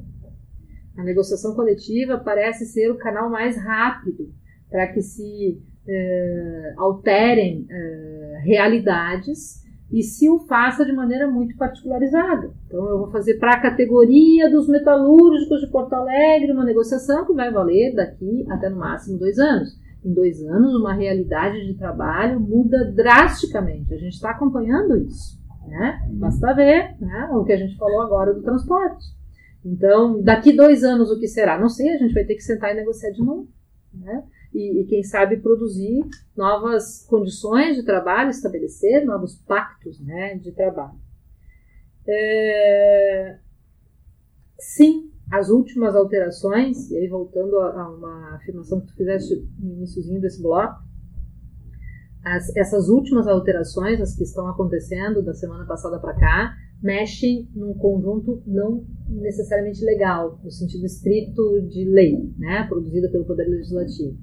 A 0.98 1.04
negociação 1.04 1.56
coletiva 1.56 2.18
parece 2.18 2.66
ser 2.66 2.90
o 2.90 2.98
canal 2.98 3.30
mais 3.30 3.58
rápido 3.58 4.34
para 4.70 4.88
que 4.88 5.02
se 5.02 5.62
eh, 5.88 6.74
alterem 6.78 7.68
eh, 7.70 8.40
realidades 8.44 9.66
e 9.92 10.02
se 10.02 10.30
o 10.30 10.40
faça 10.40 10.86
de 10.86 10.92
maneira 10.92 11.28
muito 11.30 11.56
particularizada. 11.58 12.52
Então, 12.66 12.90
eu 12.90 12.98
vou 12.98 13.12
fazer 13.12 13.36
para 13.36 13.54
a 13.54 13.62
categoria 13.62 14.50
dos 14.50 14.68
metalúrgicos 14.68 15.62
de 15.62 15.68
Porto 15.68 15.94
Alegre 15.94 16.52
uma 16.52 16.66
negociação 16.66 17.26
que 17.26 17.34
vai 17.34 17.52
valer 17.52 17.94
daqui 17.94 18.46
até 18.50 18.70
no 18.70 18.78
máximo 18.78 19.20
dois 19.20 19.38
anos. 19.38 19.70
Em 20.04 20.14
dois 20.14 20.42
anos, 20.44 20.76
uma 20.76 20.94
realidade 20.94 21.66
de 21.66 21.78
trabalho 21.78 22.40
muda 22.40 22.92
drasticamente. 22.94 23.94
A 23.94 23.98
gente 23.98 24.14
está 24.14 24.32
acompanhando 24.32 24.98
isso. 24.98 25.40
Né? 25.68 26.00
Basta 26.12 26.54
ver 26.54 26.96
né, 27.00 27.30
o 27.32 27.44
que 27.44 27.54
a 27.54 27.58
gente 27.58 27.76
falou 27.78 28.02
agora 28.02 28.34
do 28.34 28.44
transporte. 28.44 29.04
Então, 29.66 30.22
daqui 30.22 30.54
dois 30.54 30.84
anos, 30.84 31.10
o 31.10 31.20
que 31.20 31.28
será? 31.28 31.60
Não 31.60 31.70
sei, 31.70 31.90
a 31.90 31.98
gente 31.98 32.14
vai 32.14 32.24
ter 32.24 32.36
que 32.36 32.44
sentar 32.44 32.72
e 32.72 32.76
negociar 32.76 33.10
de 33.10 33.24
novo. 33.24 33.50
Né? 33.92 34.24
E, 34.54 34.82
e, 34.82 34.86
quem 34.86 35.02
sabe, 35.04 35.38
produzir 35.38 36.06
novas 36.38 37.04
condições 37.08 37.76
de 37.76 37.84
trabalho, 37.84 38.30
estabelecer 38.30 39.04
novos 39.04 39.36
pactos 39.48 40.00
né, 40.00 40.36
de 40.36 40.52
trabalho. 40.52 41.00
É... 42.08 43.40
Sim, 44.60 45.12
as 45.32 45.50
últimas 45.50 45.96
alterações, 45.96 46.92
e 46.92 46.98
aí 46.98 47.08
voltando 47.08 47.58
a, 47.58 47.90
uma 47.90 48.36
afirmação 48.36 48.80
que 48.80 48.88
tu 48.88 48.96
fizeste 48.96 49.34
no 49.58 49.74
iníciozinho 49.74 50.22
desse 50.22 50.42
bloco, 50.44 50.80
as, 52.24 52.56
essas 52.56 52.88
últimas 52.88 53.28
alterações, 53.28 54.00
as 54.00 54.16
que 54.16 54.24
estão 54.24 54.48
acontecendo 54.48 55.24
da 55.24 55.34
semana 55.34 55.66
passada 55.66 56.00
para 56.00 56.14
cá, 56.14 56.56
mexem 56.86 57.50
num 57.56 57.74
conjunto 57.74 58.44
não 58.46 58.86
necessariamente 59.10 59.84
legal, 59.84 60.40
no 60.44 60.52
sentido 60.52 60.86
estrito 60.86 61.64
de 61.64 61.84
lei, 61.84 62.32
né, 62.38 62.64
produzida 62.70 63.10
pelo 63.10 63.26
Poder 63.26 63.48
Legislativo. 63.48 64.16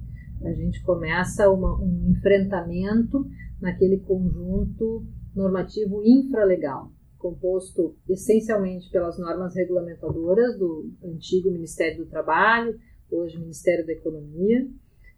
A 0.44 0.52
gente 0.52 0.80
começa 0.82 1.50
uma, 1.50 1.76
um 1.82 2.10
enfrentamento 2.10 3.26
naquele 3.60 3.98
conjunto 3.98 5.04
normativo 5.34 6.02
infralegal, 6.04 6.92
composto 7.18 7.96
essencialmente 8.08 8.88
pelas 8.90 9.18
normas 9.18 9.56
regulamentadoras 9.56 10.56
do 10.56 10.88
antigo 11.02 11.50
Ministério 11.50 12.04
do 12.04 12.10
Trabalho, 12.10 12.78
hoje 13.10 13.40
Ministério 13.40 13.84
da 13.84 13.92
Economia, 13.92 14.68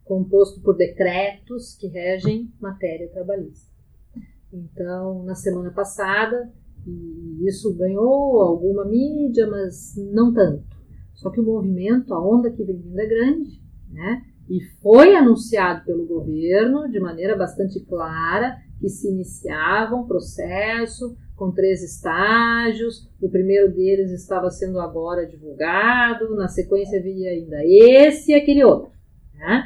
composto 0.03 0.63
por 0.63 0.77
decretos 0.77 1.77
que 1.77 1.89
regem 1.89 2.51
matéria 2.59 3.09
trabalhista. 3.11 3.71
Então, 4.51 5.25
na 5.25 5.35
semana 5.35 5.71
passada, 5.73 6.51
e 6.87 7.49
isso 7.49 7.75
ganhou 7.75 8.41
alguma 8.41 8.85
mídia, 8.85 9.47
mas 9.47 9.95
não 10.13 10.33
tanto. 10.33 10.65
Só 11.15 11.31
que 11.31 11.41
o 11.41 11.45
movimento, 11.45 12.13
a 12.13 12.21
onda 12.21 12.51
que 12.51 12.65
vem 12.65 12.81
vindo 12.81 12.99
é 12.99 13.07
grande, 13.07 13.63
né? 13.91 14.23
E 14.49 14.61
foi 14.83 15.15
anunciado 15.15 15.85
pelo 15.85 16.07
governo 16.07 16.91
de 16.91 17.01
maneira 17.01 17.37
bastante 17.37 17.81
clara 17.81 18.59
que 18.79 18.89
se 18.89 19.09
iniciava 19.09 19.97
um 19.97 20.07
processo 20.07 21.17
com 21.35 21.51
três 21.51 21.83
estágios. 21.83 23.09
O 23.21 23.31
primeiro 23.31 23.73
deles 23.73 24.11
estava 24.11 24.51
sendo 24.51 24.79
agora 24.81 25.27
divulgado, 25.27 26.37
na 26.37 26.49
sequência 26.49 27.03
viria 27.03 27.31
ainda 27.31 27.65
esse 27.65 28.33
e 28.33 28.35
aquele 28.35 28.63
outro. 28.65 28.91
Né? 29.35 29.65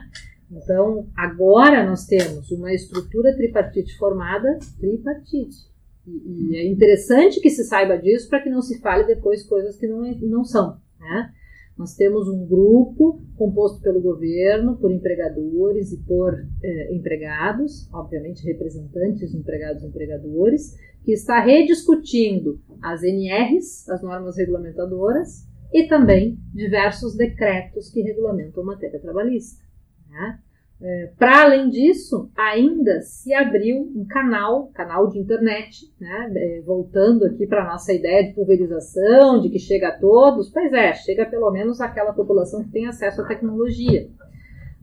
Então, 0.50 1.09
agora 1.16 1.85
nós 1.85 2.07
temos 2.07 2.50
uma 2.50 2.72
estrutura 2.72 3.37
tripartite 3.37 3.96
formada, 3.98 4.59
tripartite. 4.78 5.67
E, 6.09 6.57
é 6.57 6.66
interessante 6.66 7.40
que 7.40 7.51
se 7.51 7.64
saiba 7.64 7.99
disso 7.99 8.29
para 8.29 8.42
que 8.42 8.51
não 8.51 8.62
se 8.62 8.81
fale 8.81 9.05
depois 9.05 9.47
coisas 9.47 9.77
que 9.77 9.87
não, 9.87 10.03
não 10.23 10.44
são. 10.44 10.81
Né? 10.99 11.33
Nós 11.77 11.94
temos 11.94 12.27
um 12.29 12.44
grupo 12.47 13.23
composto 13.37 13.81
pelo 13.81 14.01
governo, 14.01 14.77
por 14.79 14.90
empregadores 14.90 15.92
e 15.92 15.99
por 15.99 16.35
eh, 16.35 16.94
empregados, 16.94 17.88
obviamente 17.92 18.44
representantes 18.44 19.31
de 19.31 19.37
empregados 19.37 19.83
e 19.83 19.87
empregadores, 19.87 20.75
que 21.05 21.12
está 21.12 21.40
rediscutindo 21.40 22.61
as 22.83 23.05
NRs, 23.05 23.88
as 23.88 24.03
normas 24.03 24.37
regulamentadoras, 24.37 25.47
e 25.73 25.87
também 25.87 26.38
diversos 26.53 27.14
decretos 27.14 27.90
que 27.90 28.03
regulamentam 28.03 28.62
a 28.62 28.66
matéria 28.66 28.99
trabalhista. 28.99 29.62
Né? 30.11 30.40
É, 30.80 31.10
Para 31.18 31.42
além 31.42 31.70
disso, 31.70 32.30
ainda 32.36 33.00
se 33.00 33.34
abriu 33.34 33.78
um 33.96 34.06
canal, 34.06 34.68
canal 34.68 35.08
de 35.08 35.18
internet, 35.18 35.92
né? 36.00 36.32
é, 36.36 36.62
voltando 36.64 37.24
aqui 37.24 37.48
para 37.48 37.64
a 37.64 37.72
nossa 37.72 37.92
ideia 37.92 38.28
de 38.28 38.34
pulverização, 38.34 39.40
de 39.40 39.50
que 39.50 39.58
chega 39.58 39.88
a 39.88 39.98
todos, 39.98 40.50
pois 40.50 40.72
é, 40.72 40.94
chega 40.94 41.26
pelo 41.26 41.50
menos 41.50 41.80
aquela 41.80 42.12
população 42.12 42.62
que 42.62 42.70
tem 42.70 42.86
acesso 42.86 43.22
à 43.22 43.26
tecnologia. 43.26 44.08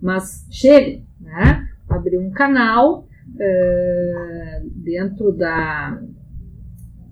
Mas 0.02 0.46
chega, 0.52 1.02
né? 1.22 1.66
abriu 1.88 2.20
um 2.20 2.32
canal 2.32 3.08
é, 3.40 4.64
dentro 4.76 5.32
da, 5.32 5.98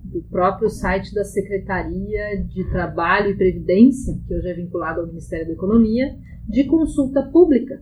do 0.04 0.22
próprio 0.24 0.70
site 0.70 1.14
da 1.16 1.24
Secretaria 1.24 2.44
de 2.44 2.70
Trabalho 2.70 3.32
e 3.32 3.38
Previdência, 3.38 4.14
que 4.28 4.36
hoje 4.36 4.50
é 4.50 4.54
vinculado 4.54 5.00
ao 5.00 5.08
Ministério 5.08 5.48
da 5.48 5.54
Economia, 5.54 6.18
de 6.50 6.66
consulta 6.66 7.24
pública 7.24 7.82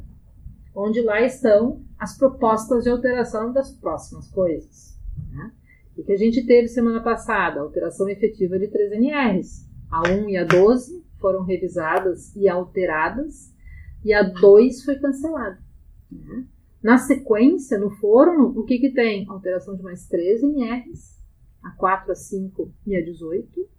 onde 0.75 1.01
lá 1.01 1.21
estão 1.21 1.81
as 1.99 2.17
propostas 2.17 2.84
de 2.84 2.89
alteração 2.89 3.51
das 3.51 3.71
próximas 3.71 4.27
coisas. 4.29 4.97
Né? 5.31 5.51
O 5.97 6.03
que 6.03 6.13
a 6.13 6.17
gente 6.17 6.45
teve 6.45 6.67
semana 6.67 7.01
passada? 7.01 7.60
Alteração 7.60 8.10
efetiva 8.10 8.57
de 8.57 8.67
3 8.67 8.93
NRs. 8.93 9.69
A 9.89 10.10
1 10.10 10.29
e 10.29 10.38
a 10.38 10.45
12 10.45 11.05
foram 11.19 11.43
revisadas 11.43 12.36
e 12.36 12.49
alteradas, 12.49 13.53
e 14.03 14.13
a 14.13 14.23
2 14.23 14.84
foi 14.84 14.95
cancelada. 14.95 15.60
Né? 16.10 16.45
Na 16.81 16.97
sequência, 16.97 17.77
no 17.77 17.91
forno, 17.91 18.47
o 18.57 18.63
que, 18.63 18.79
que 18.79 18.89
tem? 18.89 19.27
Alteração 19.29 19.75
de 19.75 19.84
mais 19.84 20.07
13 20.07 20.45
NRs, 20.45 21.21
a 21.62 21.71
4, 21.71 22.12
a 22.12 22.15
5 22.15 22.73
e 22.88 22.95
a 22.95 23.03
18, 23.03 23.69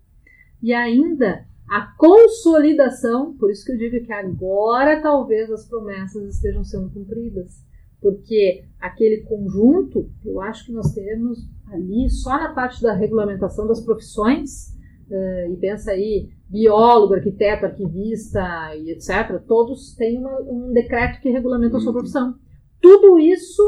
e 0.62 0.72
ainda 0.72 1.44
a 1.72 1.86
consolidação, 1.96 3.34
por 3.38 3.50
isso 3.50 3.64
que 3.64 3.72
eu 3.72 3.78
digo 3.78 4.04
que 4.04 4.12
agora 4.12 5.00
talvez 5.00 5.50
as 5.50 5.66
promessas 5.66 6.34
estejam 6.34 6.62
sendo 6.62 6.90
cumpridas, 6.90 7.64
porque 7.98 8.66
aquele 8.78 9.22
conjunto, 9.22 10.10
eu 10.22 10.38
acho 10.42 10.66
que 10.66 10.72
nós 10.72 10.92
temos 10.92 11.38
ali 11.68 12.10
só 12.10 12.32
na 12.32 12.52
parte 12.52 12.82
da 12.82 12.92
regulamentação 12.92 13.66
das 13.66 13.80
profissões, 13.80 14.76
uh, 15.08 15.50
e 15.50 15.56
pensa 15.56 15.92
aí, 15.92 16.28
biólogo, 16.46 17.14
arquiteto, 17.14 17.64
arquivista 17.64 18.76
e 18.76 18.90
etc., 18.90 19.42
todos 19.48 19.94
têm 19.94 20.18
uma, 20.18 20.42
um 20.42 20.74
decreto 20.74 21.22
que 21.22 21.30
regulamenta 21.30 21.78
a 21.78 21.80
sua 21.80 21.94
profissão. 21.94 22.34
Tudo 22.82 23.18
isso 23.18 23.62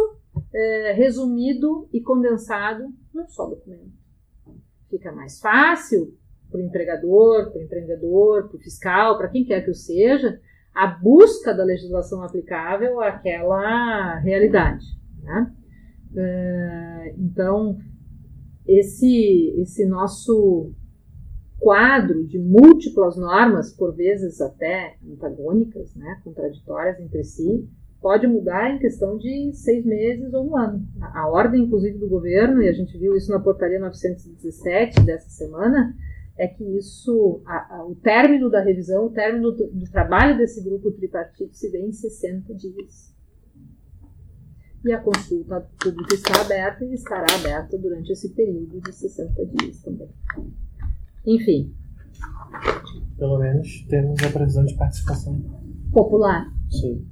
é, 0.53 0.93
resumido 0.93 1.89
e 1.91 2.03
condensado 2.03 2.85
num 3.15 3.27
só 3.29 3.49
documento. 3.49 3.95
Fica 4.91 5.11
mais 5.11 5.41
fácil 5.41 6.15
para 6.55 6.61
o 6.61 6.65
empregador, 6.65 7.51
para 7.51 7.61
o 7.61 7.65
empreendedor, 7.65 8.49
para 8.49 8.57
o 8.57 8.61
fiscal, 8.61 9.19
para 9.19 9.29
quem 9.29 9.45
quer 9.45 9.65
que 9.65 9.71
o 9.71 9.75
seja, 9.75 10.41
a 10.73 10.87
busca 10.87 11.53
da 11.53 11.65
legislação 11.65 12.23
aplicável 12.23 13.01
àquela 13.01 14.21
realidade. 14.21 14.87
Né? 15.21 15.53
É, 16.17 17.15
então, 17.19 17.77
esse, 18.65 19.53
esse 19.59 19.85
nosso 19.85 20.71
quadro 21.59 22.25
de 22.25 22.39
múltiplas 22.39 23.17
normas, 23.17 23.73
por 23.73 23.93
vezes 23.93 24.41
até 24.41 24.97
antagônicas, 25.05 25.93
né, 25.97 26.21
contraditórias 26.23 27.01
entre 27.01 27.25
si, 27.25 27.69
pode 28.01 28.27
mudar 28.27 28.71
em 28.71 28.79
questão 28.79 29.17
de 29.17 29.51
seis 29.55 29.85
meses 29.85 30.33
ou 30.35 30.51
um 30.51 30.57
ano. 30.57 30.87
A 31.01 31.27
ordem, 31.27 31.65
inclusive, 31.65 31.99
do 31.99 32.09
governo, 32.09 32.63
e 32.63 32.69
a 32.69 32.73
gente 32.73 32.97
viu 32.99 33.17
isso 33.17 33.33
na 33.33 33.41
portaria 33.41 33.81
917 33.81 35.01
dessa 35.01 35.31
semana, 35.31 35.95
é 36.37 36.49
que 36.49 36.65
isso, 36.77 37.43
a, 37.47 37.77
a, 37.77 37.87
o 37.87 37.95
término 37.95 38.51
da 38.51 38.61
revisão, 38.61 39.07
o 39.07 39.11
término 39.11 39.53
do, 39.53 39.69
do, 39.69 39.91
trabalho 39.91 40.37
desse 40.37 40.63
grupo 40.65 40.91
tripartite 40.91 41.57
se 41.57 41.71
vê 41.71 41.79
em 41.79 41.93
60 41.93 42.55
dias. 42.55 43.15
E 44.85 44.93
a 44.93 45.01
consulta 45.01 45.67
pública 45.81 46.15
está 46.15 46.41
aberta 46.41 46.85
e 46.85 46.93
estará 46.93 47.27
aberta 47.39 47.79
durante 47.79 48.13
esse 48.13 48.35
período 48.35 48.81
de 48.81 48.93
60 48.93 49.47
dias 49.47 49.81
também. 49.83 50.09
Enfim. 51.25 51.73
Pelo 53.17 53.39
menos 53.39 53.87
temos 53.89 54.23
a 54.23 54.31
previsão 54.31 54.65
de 54.65 54.77
participação 54.77 55.41
popular. 55.93 56.53
Sim. 56.69 57.07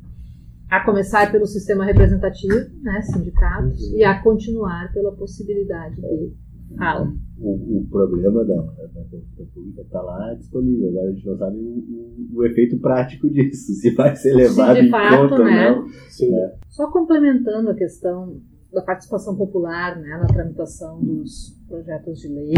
A 0.69 0.85
começar 0.85 1.31
pelo 1.31 1.47
sistema 1.47 1.85
representativo, 1.85 2.55
né, 2.83 3.01
sindicatos, 3.03 3.81
uhum. 3.81 3.97
e 3.97 4.05
a 4.05 4.23
continuar 4.23 4.93
pela 4.93 5.13
possibilidade 5.13 5.97
de 5.97 6.77
fala 6.77 7.13
o, 7.43 7.79
o 7.79 7.87
problema 7.91 8.45
da, 8.45 8.55
da 8.55 9.03
consulta 9.11 9.45
pública 9.53 9.83
está 9.83 10.01
lá 10.01 10.33
disponível. 10.35 10.91
Agora 10.91 11.09
a 11.09 11.13
gente 11.13 11.27
não 11.27 11.37
sabe 11.37 11.57
o, 11.57 11.61
o, 11.61 12.29
o, 12.37 12.47
efeito 12.47 12.79
prático 12.79 13.29
disso, 13.29 13.73
se 13.75 13.91
vai 13.95 14.15
ser 14.15 14.35
levado 14.35 14.77
de 14.81 14.87
em 14.87 14.91
fato, 14.91 15.29
conta 15.29 15.45
né? 15.45 15.71
ou 15.71 15.83
não. 15.83 15.89
Sim. 16.09 16.31
Né? 16.31 16.55
Só 16.69 16.91
complementando 16.91 17.71
a 17.71 17.75
questão 17.75 18.41
da 18.73 18.81
participação 18.81 19.37
popular 19.37 20.01
né, 20.01 20.09
na 20.09 20.27
tramitação 20.27 21.03
dos 21.03 21.61
projetos 21.69 22.21
de 22.21 22.29
lei, 22.29 22.55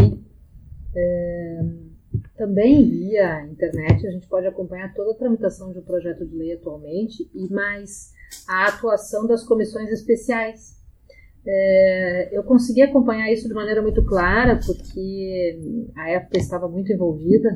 é, 0.95 1.65
também 2.37 2.87
via 2.87 3.45
internet 3.47 4.07
a 4.07 4.11
gente 4.11 4.27
pode 4.27 4.47
acompanhar 4.47 4.93
toda 4.93 5.11
a 5.11 5.15
tramitação 5.15 5.73
de 5.73 5.79
um 5.79 5.83
projeto 5.83 6.25
de 6.25 6.35
lei 6.35 6.53
atualmente 6.53 7.29
e 7.33 7.51
mais 7.51 8.13
a 8.47 8.67
atuação 8.67 9.27
das 9.27 9.43
comissões 9.43 9.89
especiais 9.91 10.74
é, 11.47 12.29
eu 12.35 12.43
consegui 12.43 12.81
acompanhar 12.81 13.31
isso 13.31 13.47
de 13.47 13.53
maneira 13.53 13.81
muito 13.81 14.03
clara, 14.03 14.59
porque 14.65 15.59
a 15.95 16.09
época 16.09 16.37
estava 16.37 16.67
muito 16.67 16.91
envolvida 16.91 17.49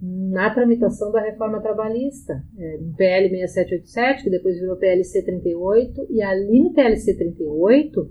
na 0.00 0.52
tramitação 0.52 1.12
da 1.12 1.20
reforma 1.20 1.60
trabalhista, 1.60 2.42
é, 2.58 2.78
PL 2.96 3.28
6787, 3.28 4.24
que 4.24 4.30
depois 4.30 4.58
virou 4.58 4.76
PLC 4.76 5.22
38, 5.22 6.06
e 6.10 6.22
ali 6.22 6.60
no 6.62 6.72
PLC 6.72 7.16
38, 7.16 8.10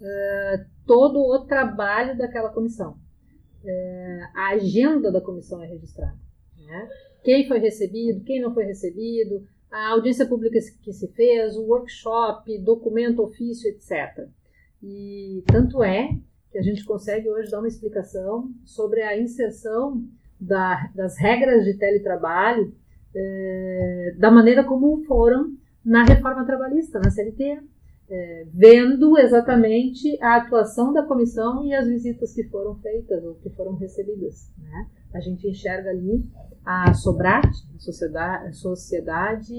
é, 0.00 0.64
todo 0.86 1.18
o 1.20 1.44
trabalho 1.44 2.16
daquela 2.16 2.50
comissão. 2.50 2.96
É, 3.64 4.20
a 4.34 4.50
agenda 4.50 5.10
da 5.10 5.20
comissão 5.20 5.62
é 5.62 5.66
registrada. 5.66 6.16
Né? 6.56 6.88
Quem 7.24 7.46
foi 7.46 7.58
recebido, 7.58 8.24
quem 8.24 8.40
não 8.40 8.54
foi 8.54 8.64
recebido, 8.64 9.42
a 9.70 9.90
audiência 9.90 10.26
pública 10.26 10.58
que 10.82 10.92
se 10.92 11.08
fez, 11.08 11.56
o 11.56 11.66
workshop, 11.66 12.58
documento, 12.58 13.22
ofício, 13.22 13.68
etc. 13.68 14.28
E 14.82 15.42
tanto 15.46 15.82
é 15.82 16.10
que 16.50 16.58
a 16.58 16.62
gente 16.62 16.84
consegue 16.84 17.28
hoje 17.28 17.50
dar 17.50 17.58
uma 17.58 17.68
explicação 17.68 18.50
sobre 18.64 19.02
a 19.02 19.18
inserção 19.18 20.02
da, 20.40 20.90
das 20.94 21.18
regras 21.18 21.64
de 21.64 21.74
teletrabalho 21.74 22.72
é, 23.14 24.14
da 24.18 24.30
maneira 24.30 24.64
como 24.64 25.04
foram 25.04 25.52
na 25.84 26.04
reforma 26.04 26.44
trabalhista, 26.44 27.00
na 27.00 27.10
CLT. 27.10 27.60
é, 28.10 28.46
vendo 28.52 29.18
exatamente 29.18 30.18
a 30.22 30.36
atuação 30.36 30.92
da 30.92 31.02
comissão 31.02 31.64
e 31.64 31.74
as 31.74 31.86
visitas 31.86 32.32
que 32.32 32.44
foram 32.44 32.74
feitas 32.76 33.22
ou 33.24 33.34
que 33.34 33.50
foram 33.50 33.74
recebidas. 33.74 34.50
Né? 34.58 34.86
A 35.12 35.20
gente 35.20 35.46
enxerga 35.46 35.90
ali 35.90 36.24
a 36.64 36.92
Sobrat, 36.94 37.46
a 37.46 37.78
Sociedade, 37.78 38.48
a 38.48 38.52
sociedade 38.52 39.58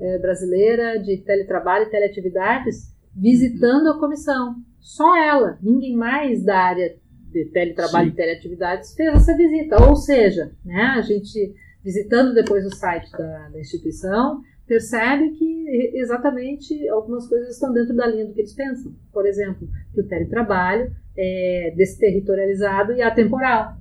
é, 0.00 0.18
Brasileira 0.18 0.98
de 0.98 1.18
Teletrabalho 1.18 1.86
e 1.86 1.90
Teleatividades, 1.90 2.94
visitando 3.18 3.88
a 3.88 3.98
comissão. 3.98 4.56
Só 4.80 5.16
ela, 5.16 5.58
ninguém 5.60 5.96
mais 5.96 6.44
da 6.44 6.58
área 6.58 6.96
de 7.30 7.44
teletrabalho 7.46 8.08
Sim. 8.08 8.12
e 8.12 8.16
teleatividades 8.16 8.94
fez 8.94 9.14
essa 9.14 9.36
visita. 9.36 9.82
Ou 9.84 9.96
seja, 9.96 10.52
né, 10.64 10.94
a 10.96 11.02
gente 11.02 11.54
visitando 11.82 12.34
depois 12.34 12.66
o 12.66 12.74
site 12.74 13.10
da, 13.12 13.48
da 13.48 13.60
instituição, 13.60 14.42
percebe 14.66 15.30
que 15.30 15.92
exatamente 15.94 16.88
algumas 16.88 17.26
coisas 17.26 17.54
estão 17.54 17.72
dentro 17.72 17.96
da 17.96 18.06
linha 18.06 18.26
do 18.26 18.34
que 18.34 18.40
eles 18.40 18.54
pensam. 18.54 18.94
Por 19.12 19.26
exemplo, 19.26 19.68
que 19.94 20.00
o 20.00 20.06
teletrabalho 20.06 20.92
é 21.16 21.72
desterritorializado 21.76 22.92
e 22.92 23.02
atemporal. 23.02 23.76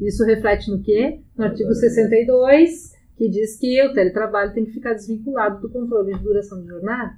Isso 0.00 0.24
reflete 0.24 0.70
no 0.70 0.80
quê? 0.80 1.20
No 1.36 1.44
artigo 1.44 1.74
62, 1.74 2.92
que 3.16 3.28
diz 3.28 3.58
que 3.58 3.82
o 3.84 3.92
teletrabalho 3.92 4.54
tem 4.54 4.64
que 4.64 4.72
ficar 4.72 4.94
desvinculado 4.94 5.60
do 5.60 5.70
controle 5.70 6.14
de 6.14 6.22
duração 6.22 6.60
de 6.62 6.68
jornada. 6.68 7.16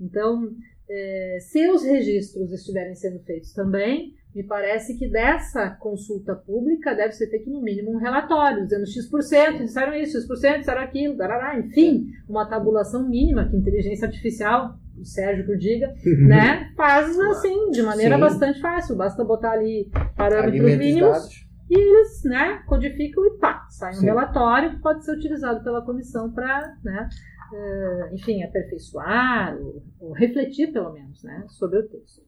Então, 0.00 0.50
é, 0.88 1.38
se 1.40 1.68
os 1.68 1.84
registros 1.84 2.52
estiverem 2.52 2.94
sendo 2.94 3.18
feitos 3.20 3.52
também, 3.52 4.14
me 4.36 4.42
parece 4.42 4.98
que 4.98 5.08
dessa 5.08 5.70
consulta 5.70 6.34
pública 6.34 6.94
deve 6.94 7.12
ser 7.12 7.30
feito 7.30 7.48
no 7.50 7.62
mínimo 7.62 7.92
um 7.92 7.98
relatório, 7.98 8.64
dizendo 8.64 8.86
X%, 8.86 9.64
disseram 9.64 9.94
isso, 9.94 10.20
X%, 10.20 10.58
disseram 10.58 10.82
aquilo, 10.82 11.16
darará, 11.16 11.58
enfim, 11.58 12.08
uma 12.28 12.46
tabulação 12.46 13.08
mínima 13.08 13.48
que 13.48 13.56
inteligência 13.56 14.06
artificial, 14.06 14.78
o 14.98 15.04
Sérgio 15.06 15.46
que 15.46 15.52
o 15.52 15.58
diga, 15.58 15.94
né, 16.28 16.70
faz 16.76 17.18
assim, 17.18 17.70
de 17.70 17.82
maneira 17.82 18.16
Sim. 18.16 18.20
bastante 18.20 18.60
fácil, 18.60 18.94
basta 18.94 19.24
botar 19.24 19.52
ali 19.52 19.90
parâmetros 20.14 20.76
mínimos 20.76 21.46
e 21.70 21.78
eles, 21.78 22.22
né, 22.24 22.62
codificam 22.66 23.24
e 23.26 23.38
pá, 23.38 23.66
sai 23.70 23.92
um 23.92 23.94
Sim. 23.94 24.06
relatório 24.06 24.70
que 24.70 24.82
pode 24.82 25.02
ser 25.02 25.16
utilizado 25.16 25.64
pela 25.64 25.82
comissão 25.82 26.30
para, 26.30 26.76
né, 26.84 27.08
uh, 27.52 28.14
enfim, 28.14 28.42
aperfeiçoar 28.42 29.56
ou, 29.60 29.82
ou 30.00 30.12
refletir 30.12 30.72
pelo 30.72 30.92
menos, 30.92 31.22
né, 31.22 31.44
sobre 31.48 31.78
o 31.78 31.88
texto. 31.88 32.22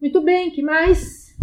Muito 0.00 0.22
bem, 0.22 0.50
que 0.50 0.62
mais? 0.62 1.36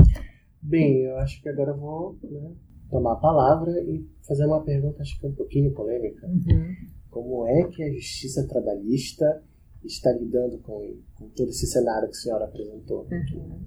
Bem, 0.61 1.03
eu 1.03 1.17
acho 1.17 1.41
que 1.41 1.49
agora 1.49 1.71
eu 1.71 1.77
vou 1.77 2.17
né, 2.23 2.51
tomar 2.89 3.13
a 3.13 3.17
palavra 3.17 3.71
e 3.81 4.05
fazer 4.27 4.45
uma 4.45 4.63
pergunta, 4.63 5.01
acho 5.01 5.19
que 5.19 5.27
um 5.27 5.33
pouquinho 5.33 5.73
polêmica. 5.73 6.27
Uhum. 6.27 6.75
Como 7.09 7.47
é 7.47 7.63
que 7.65 7.83
a 7.83 7.93
justiça 7.93 8.47
trabalhista 8.47 9.43
está 9.83 10.11
lidando 10.11 10.57
com, 10.59 10.97
com 11.15 11.29
todo 11.29 11.49
esse 11.49 11.67
cenário 11.67 12.09
que 12.09 12.15
a 12.15 12.19
senhora 12.19 12.45
apresentou? 12.45 13.07
Uhum. 13.11 13.65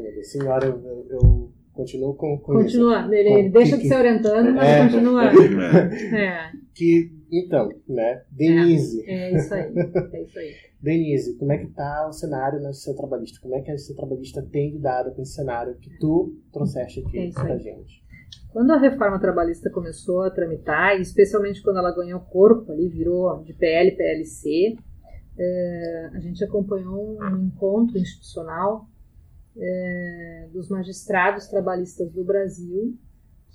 Deus, 0.00 0.30
senhora, 0.30 0.66
eu, 0.66 1.06
eu 1.08 1.52
continuo 1.72 2.14
com, 2.14 2.38
com 2.38 2.54
Continua, 2.54 3.02
isso. 3.02 3.12
ele, 3.14 3.28
ele 3.28 3.48
deixa 3.50 3.76
que, 3.76 3.82
de 3.82 3.88
ser 3.88 3.96
orientando, 3.96 4.54
mas 4.54 4.68
é, 4.68 4.82
continua. 4.84 5.22
É. 6.16 6.52
Que, 6.74 7.12
então, 7.30 7.68
né, 7.88 8.24
Denise. 8.30 9.04
É, 9.06 9.32
é 9.32 9.36
isso 9.36 9.54
aí, 9.54 9.72
é 10.12 10.22
isso 10.22 10.38
aí. 10.38 10.54
Denise, 10.80 11.36
como 11.38 11.52
é 11.52 11.58
que 11.58 11.66
está 11.66 12.06
o 12.08 12.12
cenário 12.12 12.60
na 12.60 12.68
justiça 12.68 12.94
trabalhista? 12.94 13.40
Como 13.40 13.54
é 13.54 13.60
que 13.60 13.70
a 13.70 13.74
justiça 13.74 13.96
trabalhista 13.96 14.42
tem 14.42 14.72
lidado 14.72 15.14
com 15.14 15.22
esse 15.22 15.32
cenário 15.32 15.76
que 15.76 15.90
tu 15.98 16.36
trouxeste 16.52 17.00
aqui 17.00 17.18
é 17.18 17.30
para 17.32 17.54
a 17.54 17.58
gente? 17.58 18.04
Quando 18.52 18.70
a 18.70 18.78
reforma 18.78 19.18
trabalhista 19.18 19.70
começou 19.70 20.22
a 20.22 20.30
tramitar, 20.30 20.98
especialmente 21.00 21.62
quando 21.62 21.78
ela 21.78 21.94
ganhou 21.94 22.20
corpo, 22.20 22.72
ali 22.72 22.88
virou 22.88 23.42
de 23.42 23.52
PL 23.52 23.96
PLC, 23.96 24.76
é, 25.38 26.10
a 26.14 26.20
gente 26.20 26.42
acompanhou 26.42 27.18
um 27.20 27.44
encontro 27.44 27.98
institucional 27.98 28.86
é, 29.58 30.48
dos 30.52 30.68
magistrados 30.68 31.46
trabalhistas 31.48 32.10
do 32.12 32.24
Brasil 32.24 32.96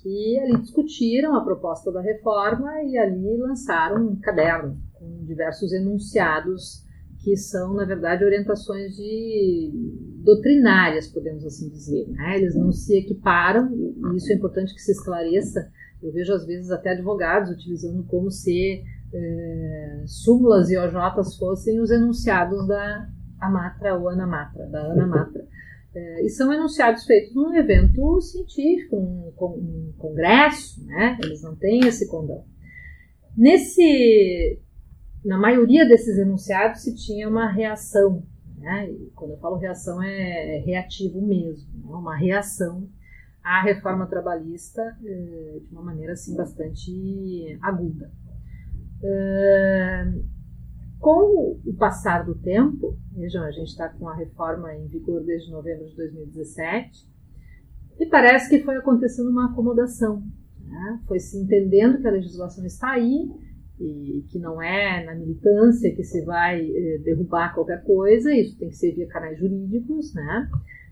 que 0.02 0.38
ali 0.40 0.60
discutiram 0.60 1.36
a 1.36 1.44
proposta 1.44 1.92
da 1.92 2.00
reforma 2.00 2.82
e 2.82 2.98
ali 2.98 3.36
lançaram 3.36 4.08
um 4.08 4.16
caderno 4.16 4.76
com 4.94 5.24
diversos 5.24 5.72
enunciados 5.72 6.82
que 7.22 7.36
são, 7.36 7.74
na 7.74 7.84
verdade, 7.84 8.24
orientações 8.24 8.96
de 8.96 9.70
doutrinárias, 10.24 11.06
podemos 11.06 11.44
assim 11.44 11.68
dizer. 11.68 12.08
Né? 12.08 12.38
Eles 12.38 12.56
não 12.56 12.72
se 12.72 12.98
equiparam, 12.98 13.70
e 13.72 14.16
isso 14.16 14.32
é 14.32 14.34
importante 14.34 14.74
que 14.74 14.80
se 14.80 14.90
esclareça. 14.90 15.70
Eu 16.02 16.12
vejo, 16.12 16.32
às 16.32 16.44
vezes, 16.44 16.72
até 16.72 16.90
advogados 16.90 17.52
utilizando 17.52 18.02
como 18.04 18.28
se 18.28 18.82
é, 19.14 20.02
súmulas 20.04 20.68
e 20.68 20.76
OJs 20.76 21.36
fossem 21.38 21.80
os 21.80 21.92
enunciados 21.92 22.66
da 22.66 23.08
Amatra 23.40 23.96
ou 23.96 24.08
Anamatra, 24.08 24.66
da 24.66 24.80
Anamatra. 24.90 25.42
É, 25.42 25.61
e 26.24 26.28
são 26.30 26.52
enunciados 26.52 27.04
feitos 27.04 27.34
num 27.34 27.54
evento 27.54 28.20
científico, 28.20 28.96
um, 28.96 29.32
um 29.40 29.92
congresso, 29.98 30.84
né? 30.86 31.18
eles 31.22 31.42
não 31.42 31.54
têm 31.54 31.86
esse 31.86 32.08
condão. 32.08 32.44
Nesse 33.36 34.58
na 35.24 35.38
maioria 35.38 35.86
desses 35.86 36.18
enunciados 36.18 36.82
se 36.82 36.94
tinha 36.94 37.28
uma 37.28 37.50
reação. 37.50 38.24
Né? 38.58 38.90
E 38.90 39.10
quando 39.14 39.32
eu 39.32 39.38
falo 39.38 39.56
reação, 39.56 40.02
é, 40.02 40.56
é 40.56 40.60
reativo 40.60 41.20
mesmo, 41.20 41.68
né? 41.84 41.94
uma 41.94 42.16
reação 42.16 42.88
à 43.42 43.62
reforma 43.62 44.06
trabalhista 44.06 44.80
eh, 45.04 45.60
de 45.66 45.72
uma 45.72 45.82
maneira 45.82 46.12
assim, 46.12 46.36
bastante 46.36 47.58
aguda. 47.60 48.10
Com 51.02 51.58
o 51.66 51.74
passar 51.74 52.24
do 52.24 52.36
tempo, 52.36 52.96
vejam, 53.12 53.42
a 53.42 53.50
gente 53.50 53.70
está 53.70 53.88
com 53.88 54.08
a 54.08 54.14
reforma 54.14 54.72
em 54.72 54.86
vigor 54.86 55.20
desde 55.24 55.50
novembro 55.50 55.84
de 55.88 55.96
2017, 55.96 57.10
e 57.98 58.06
parece 58.06 58.48
que 58.48 58.64
foi 58.64 58.76
acontecendo 58.76 59.28
uma 59.28 59.50
acomodação. 59.50 60.22
Né? 60.64 61.00
Foi 61.08 61.18
se 61.18 61.36
entendendo 61.36 62.00
que 62.00 62.06
a 62.06 62.12
legislação 62.12 62.64
está 62.64 62.92
aí, 62.92 63.28
e 63.80 64.24
que 64.28 64.38
não 64.38 64.62
é 64.62 65.04
na 65.04 65.16
militância 65.16 65.92
que 65.92 66.04
se 66.04 66.24
vai 66.24 66.64
eh, 66.64 66.98
derrubar 67.04 67.52
qualquer 67.52 67.82
coisa, 67.82 68.32
isso 68.32 68.56
tem 68.56 68.68
que 68.68 68.76
ser 68.76 68.94
via 68.94 69.08
canais 69.08 69.36
jurídicos, 69.40 70.14
né? 70.14 70.48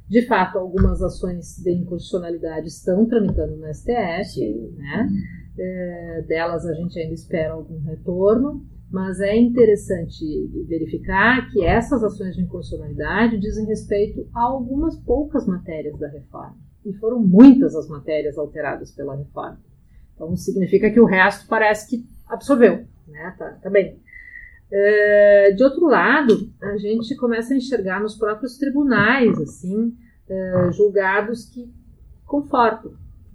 De 0.09 0.27
fato, 0.27 0.59
algumas 0.59 1.01
ações 1.01 1.63
de 1.63 1.71
inconstitucionalidade 1.71 2.67
estão 2.67 3.07
tramitando 3.07 3.57
no 3.57 3.73
STF, 3.73 4.41
né? 4.77 5.09
É, 5.57 6.25
delas 6.27 6.67
a 6.67 6.75
gente 6.75 6.99
ainda 6.99 7.15
espera 7.15 7.53
algum 7.53 7.79
retorno, 7.83 8.67
mas 8.91 9.21
é 9.21 9.37
interessante 9.37 10.25
verificar 10.67 11.49
que 11.51 11.65
essas 11.65 12.03
ações 12.03 12.35
de 12.35 12.43
inconstitucionalidade 12.43 13.39
dizem 13.39 13.65
respeito 13.67 14.29
a 14.35 14.43
algumas 14.43 14.97
poucas 14.97 15.47
matérias 15.47 15.97
da 15.99 16.09
reforma. 16.09 16.59
E 16.85 16.93
foram 16.95 17.21
muitas 17.21 17.77
as 17.77 17.89
matérias 17.89 18.37
alteradas 18.37 18.91
pela 18.91 19.15
reforma. 19.15 19.61
Então 20.15 20.35
significa 20.37 20.91
que 20.91 21.01
o 21.01 21.05
resto 21.05 21.47
parece 21.47 21.89
que 21.89 22.05
absorveu, 22.27 22.85
né? 23.07 23.35
Tá, 23.39 23.51
tá 23.63 23.71
bem. 23.71 24.01
Uh, 24.73 25.55
de 25.55 25.63
outro 25.63 25.87
lado, 25.87 26.51
a 26.63 26.77
gente 26.77 27.17
começa 27.17 27.55
a 27.55 27.57
enxergar 27.57 28.01
nos 28.01 28.17
próprios 28.17 28.57
tribunais, 28.57 29.39
assim, 29.41 29.97
uh, 30.29 30.73
julgados 30.73 31.49
que 31.49 31.73
confortam. 32.25 32.93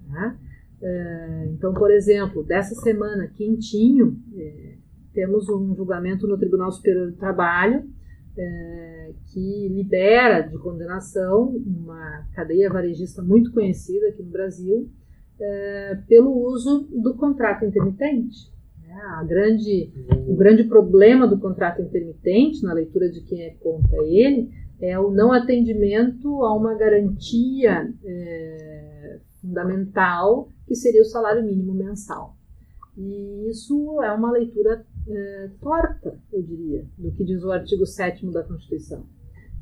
Né? 0.08 0.38
Uh, 0.82 1.54
então, 1.54 1.74
por 1.74 1.92
exemplo, 1.92 2.44
dessa 2.44 2.76
semana, 2.76 3.28
quentinho, 3.28 4.18
temos 5.16 5.50
um 5.50 5.74
julgamento 5.74 6.28
no 6.28 6.38
Tribunal 6.38 6.72
Superior 6.72 7.10
do 7.10 7.18
Trabalho 7.18 7.84
que 9.32 9.70
libera 9.70 10.42
de 10.42 10.58
condenação 10.58 11.56
uma 11.66 12.28
cadeia 12.34 12.70
varejista 12.70 13.22
muito 13.22 13.52
conhecida 13.54 14.10
aqui 14.10 14.22
no 14.22 14.30
Brasil 14.30 14.90
pelo 16.08 16.32
uso 16.46 16.88
do 16.92 17.16
contrato 17.16 17.64
intermitente. 17.64 18.54
A 19.18 19.24
grande, 19.24 19.92
o 20.28 20.36
grande 20.36 20.66
problema 20.66 21.28
do 21.28 21.40
contrato 21.40 21.82
intermitente, 21.82 22.64
na 22.64 22.74
leitura 22.74 23.10
de 23.10 23.22
quem 23.22 23.42
é 23.42 23.50
contra 23.56 23.98
ele, 24.04 24.50
é 24.80 25.00
o 25.00 25.12
não 25.12 25.32
atendimento 25.32 26.44
a 26.44 26.54
uma 26.54 26.76
garantia 26.76 27.94
é, 28.04 29.20
fundamental, 29.42 30.50
que 30.68 30.76
seria 30.76 31.02
o 31.02 31.06
salário 31.06 31.44
mínimo 31.44 31.74
mensal. 31.74 32.36
E 32.98 33.50
isso 33.50 34.02
é 34.02 34.12
uma 34.14 34.32
leitura 34.32 34.86
é, 35.08 35.50
torta, 35.62 36.18
eu 36.32 36.42
diria, 36.42 36.86
do 36.98 37.12
que 37.12 37.24
diz 37.24 37.44
o 37.44 37.52
artigo 37.52 37.86
7 37.86 38.26
da 38.32 38.44
Constituição. 38.44 39.06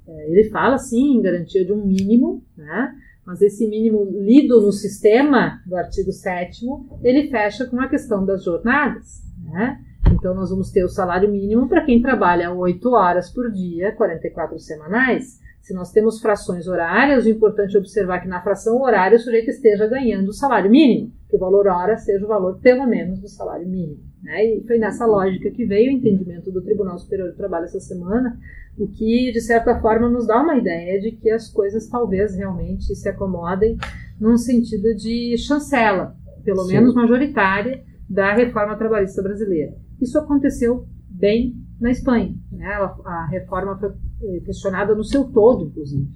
É, 0.07 0.29
ele 0.31 0.49
fala, 0.49 0.77
sim, 0.77 1.17
em 1.17 1.21
garantia 1.21 1.65
de 1.65 1.71
um 1.71 1.85
mínimo, 1.85 2.43
né? 2.57 2.95
mas 3.25 3.41
esse 3.41 3.67
mínimo 3.67 4.03
lido 4.03 4.61
no 4.61 4.71
sistema 4.71 5.61
do 5.65 5.75
artigo 5.75 6.11
7 6.11 6.65
ele 7.01 7.29
fecha 7.29 7.65
com 7.65 7.79
a 7.79 7.87
questão 7.87 8.25
das 8.25 8.43
jornadas. 8.43 9.21
Né? 9.43 9.79
Então, 10.11 10.33
nós 10.33 10.49
vamos 10.49 10.71
ter 10.71 10.83
o 10.83 10.89
salário 10.89 11.31
mínimo 11.31 11.67
para 11.67 11.85
quem 11.85 12.01
trabalha 12.01 12.51
8 12.51 12.89
horas 12.89 13.29
por 13.29 13.51
dia, 13.51 13.93
44 13.93 14.59
semanais. 14.59 15.41
Se 15.61 15.73
nós 15.73 15.91
temos 15.91 16.19
frações 16.19 16.67
horárias, 16.67 17.25
o 17.25 17.29
importante 17.29 17.75
é 17.75 17.79
observar 17.79 18.19
que 18.19 18.27
na 18.27 18.41
fração 18.41 18.81
horária 18.81 19.17
o 19.17 19.19
sujeito 19.19 19.49
esteja 19.49 19.87
ganhando 19.87 20.27
o 20.27 20.33
salário 20.33 20.69
mínimo, 20.69 21.13
que 21.29 21.37
o 21.37 21.39
valor 21.39 21.67
hora 21.67 21.97
seja 21.97 22.25
o 22.25 22.27
valor 22.27 22.59
pelo 22.59 22.85
menos 22.85 23.19
do 23.19 23.29
salário 23.29 23.67
mínimo. 23.67 24.12
Né? 24.23 24.45
E 24.45 24.63
foi 24.65 24.77
nessa 24.77 25.05
lógica 25.05 25.51
que 25.51 25.65
veio 25.65 25.91
o 25.91 25.95
entendimento 25.97 26.49
do 26.49 26.61
Tribunal 26.61 26.97
Superior 26.97 27.29
do 27.29 27.35
Trabalho 27.35 27.65
essa 27.65 27.79
semana, 27.79 28.39
o 28.77 28.87
que, 28.87 29.31
de 29.31 29.41
certa 29.41 29.79
forma, 29.79 30.09
nos 30.09 30.25
dá 30.25 30.41
uma 30.41 30.57
ideia 30.57 30.99
de 30.99 31.11
que 31.11 31.29
as 31.29 31.49
coisas 31.49 31.87
talvez 31.87 32.33
realmente 32.35 32.95
se 32.95 33.09
acomodem 33.09 33.77
num 34.19 34.37
sentido 34.37 34.95
de 34.95 35.37
chancela, 35.37 36.15
pelo 36.43 36.63
Sim. 36.63 36.73
menos 36.73 36.95
majoritária, 36.95 37.83
da 38.09 38.33
reforma 38.33 38.77
trabalhista 38.77 39.21
brasileira. 39.21 39.75
Isso 40.01 40.17
aconteceu 40.17 40.87
bem 41.09 41.55
na 41.79 41.91
Espanha. 41.91 42.33
Né? 42.51 42.65
A 42.65 43.27
reforma 43.29 43.77
foi 43.77 43.89
eh, 44.23 44.39
questionada 44.41 44.95
no 44.95 45.03
seu 45.03 45.25
todo, 45.25 45.65
inclusive. 45.65 46.07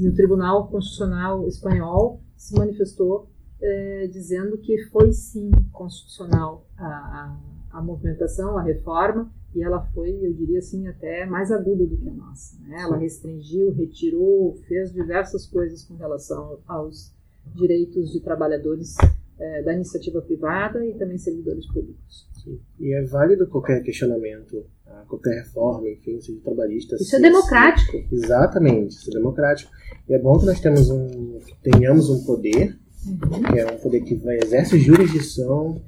E 0.00 0.08
o 0.08 0.14
Tribunal 0.14 0.68
Constitucional 0.68 1.46
Espanhol 1.46 2.22
se 2.36 2.56
manifestou 2.56 3.30
eh, 3.60 4.08
dizendo 4.12 4.58
que 4.58 4.76
foi 4.90 5.12
sim 5.12 5.50
constitucional 5.70 6.66
a, 6.76 6.86
a, 6.86 7.36
a, 7.72 7.82
movimentação, 7.82 8.58
a 8.58 8.62
reforma, 8.62 9.30
e 9.54 9.62
ela 9.62 9.82
foi, 9.94 10.10
eu 10.22 10.32
diria 10.32 10.58
assim, 10.58 10.86
até 10.88 11.26
mais 11.26 11.50
aguda 11.50 11.84
do 11.84 11.96
que 11.96 12.08
a 12.08 12.12
nossa. 12.12 12.56
Né? 12.62 12.80
Ela 12.80 12.96
restringiu, 12.96 13.72
retirou, 13.72 14.56
fez 14.66 14.92
diversas 14.92 15.46
coisas 15.46 15.84
com 15.84 15.94
relação 15.96 16.58
aos 16.66 17.12
direitos 17.54 18.10
de 18.12 18.20
trabalhadores 18.20 18.96
eh, 19.38 19.62
da 19.62 19.74
iniciativa 19.74 20.22
privada 20.22 20.84
e 20.86 20.94
também 20.94 21.18
servidores 21.18 21.66
públicos. 21.66 22.28
Sim. 22.42 22.58
E 22.78 22.94
é 22.94 23.02
válido 23.04 23.46
qualquer 23.46 23.82
questionamento, 23.82 24.64
ah, 24.86 25.04
qualquer 25.08 25.42
reforma, 25.42 25.88
enfim, 25.88 26.20
seja 26.20 26.40
trabalhista. 26.42 26.96
Isso 26.96 27.16
é 27.16 27.20
democrático. 27.20 28.04
Exatamente, 28.10 28.96
isso 28.96 29.10
é 29.10 29.14
democrático. 29.14 29.70
E 30.08 30.14
é 30.14 30.18
bom 30.18 30.38
que 30.38 30.46
nós 30.46 30.60
temos 30.60 30.90
um, 30.90 31.38
tenhamos 31.62 32.08
um 32.08 32.24
poder, 32.24 32.78
uhum. 33.06 33.42
que 33.42 33.58
é 33.58 33.72
um 33.72 33.78
poder 33.78 34.00
que 34.02 34.14
vai, 34.16 34.38
exerce 34.38 34.78
jurisdição 34.78 35.80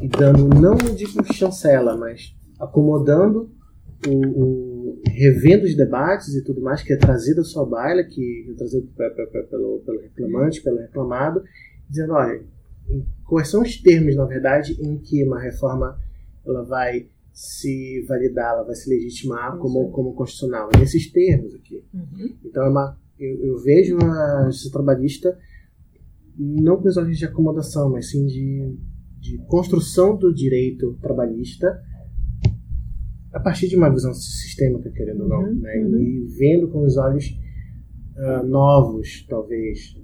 e 0.00 0.08
dando, 0.08 0.48
não 0.48 0.76
digo 0.76 1.32
chancela, 1.32 1.96
mas 1.96 2.34
acomodando 2.58 3.50
o, 4.06 4.10
o, 4.10 5.02
revendo 5.06 5.64
os 5.64 5.76
debates 5.76 6.34
e 6.34 6.44
tudo 6.44 6.60
mais 6.60 6.82
que 6.82 6.92
é 6.92 6.96
trazido 6.96 7.40
à 7.40 7.44
sua 7.44 7.66
baila, 7.66 8.04
que 8.04 8.46
é 8.50 8.54
trazido 8.54 8.88
pelo, 9.50 9.80
pelo 9.80 10.00
reclamante, 10.00 10.62
pelo 10.62 10.78
reclamado, 10.78 11.42
dizendo, 11.88 12.12
olha, 12.12 12.42
quais 13.24 13.48
são 13.48 13.62
os 13.62 13.76
termos, 13.80 14.14
na 14.16 14.24
verdade, 14.24 14.76
em 14.80 14.98
que 14.98 15.24
uma 15.24 15.40
reforma 15.40 15.98
ela 16.46 16.64
vai 16.64 17.08
se 17.32 18.04
validar, 18.08 18.54
ela 18.54 18.64
vai 18.64 18.74
se 18.74 18.88
legitimar 18.90 19.56
como, 19.58 19.90
como 19.90 20.14
constitucional. 20.14 20.68
Nesses 20.78 21.10
termos 21.10 21.54
aqui. 21.54 21.84
Uhum. 21.94 22.36
Então, 22.44 22.64
é 22.64 22.68
uma, 22.68 22.98
eu, 23.18 23.44
eu, 23.44 23.58
vejo 23.58 23.96
a 23.98 24.46
justiça 24.46 24.72
trabalhista 24.72 25.38
não 26.36 26.80
com 26.80 26.88
os 26.88 26.96
olhos 26.96 27.18
de 27.18 27.24
acomodação, 27.24 27.90
mas 27.90 28.10
sim 28.10 28.26
de, 28.26 28.76
de 29.20 29.38
construção 29.46 30.16
do 30.16 30.32
direito 30.32 30.96
trabalhista 31.00 31.80
a 33.32 33.40
partir 33.40 33.68
de 33.68 33.76
uma 33.76 33.90
visão 33.90 34.12
sistêmica, 34.14 34.90
querendo 34.90 35.22
ou 35.22 35.28
não, 35.28 35.42
uhum. 35.42 35.54
né? 35.54 35.76
uhum. 35.78 35.98
e 35.98 36.26
vendo 36.38 36.68
com 36.68 36.84
os 36.84 36.96
olhos 36.96 37.38
uh, 38.16 38.46
novos, 38.46 39.26
talvez, 39.28 39.96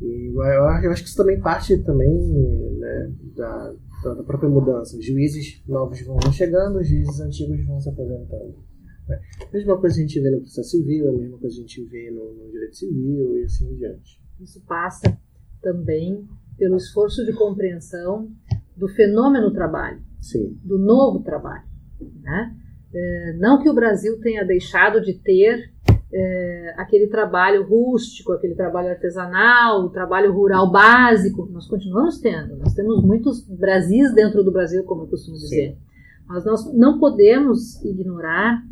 e 0.00 0.32
eu, 0.34 0.64
acho 0.90 1.02
que 1.02 1.08
isso 1.08 1.16
também 1.16 1.38
parte 1.40 1.76
também 1.78 2.08
né, 2.08 3.12
da, 3.36 3.74
da, 4.02 4.22
própria 4.22 4.48
mudança. 4.48 5.00
Juízes 5.00 5.62
novos 5.68 6.00
vão 6.00 6.18
chegando, 6.32 6.82
juízes 6.82 7.20
antigos 7.20 7.62
vão 7.66 7.78
se 7.78 7.90
aposentando. 7.90 8.54
Né? 9.06 9.20
A 9.46 9.52
mesma 9.52 9.78
coisa 9.78 9.96
a 9.96 10.00
gente 10.00 10.18
vê 10.20 10.30
no 10.30 10.40
processo 10.40 10.70
civil, 10.70 11.10
a 11.10 11.12
mesma 11.12 11.38
coisa 11.38 11.54
a 11.54 11.60
gente 11.60 11.84
vê 11.84 12.10
no, 12.10 12.32
no 12.32 12.50
direito 12.50 12.76
civil 12.76 13.38
e 13.38 13.44
assim 13.44 13.70
em 13.70 13.76
diante. 13.76 14.22
Isso 14.40 14.62
passa 14.66 15.18
também 15.60 16.26
pelo 16.60 16.76
esforço 16.76 17.24
de 17.24 17.32
compreensão 17.32 18.28
do 18.76 18.86
fenômeno 18.86 19.50
trabalho, 19.50 19.98
Sim. 20.20 20.58
do 20.62 20.78
novo 20.78 21.20
trabalho. 21.20 21.64
Né? 22.22 22.54
É, 22.94 23.36
não 23.38 23.62
que 23.62 23.68
o 23.70 23.74
Brasil 23.74 24.20
tenha 24.20 24.44
deixado 24.44 25.00
de 25.00 25.14
ter 25.14 25.72
é, 26.12 26.74
aquele 26.76 27.06
trabalho 27.06 27.66
rústico, 27.66 28.32
aquele 28.32 28.54
trabalho 28.54 28.90
artesanal, 28.90 29.86
o 29.86 29.90
trabalho 29.90 30.34
rural 30.34 30.70
básico, 30.70 31.48
nós 31.50 31.66
continuamos 31.66 32.20
tendo. 32.20 32.56
Nós 32.58 32.74
temos 32.74 33.02
muitos 33.02 33.48
Brasis 33.48 34.12
dentro 34.12 34.44
do 34.44 34.52
Brasil, 34.52 34.84
como 34.84 35.04
eu 35.04 35.08
costumo 35.08 35.38
dizer. 35.38 35.70
Sim. 35.70 35.78
Mas 36.28 36.44
nós 36.44 36.74
não 36.74 36.98
podemos 36.98 37.82
ignorar 37.82 38.62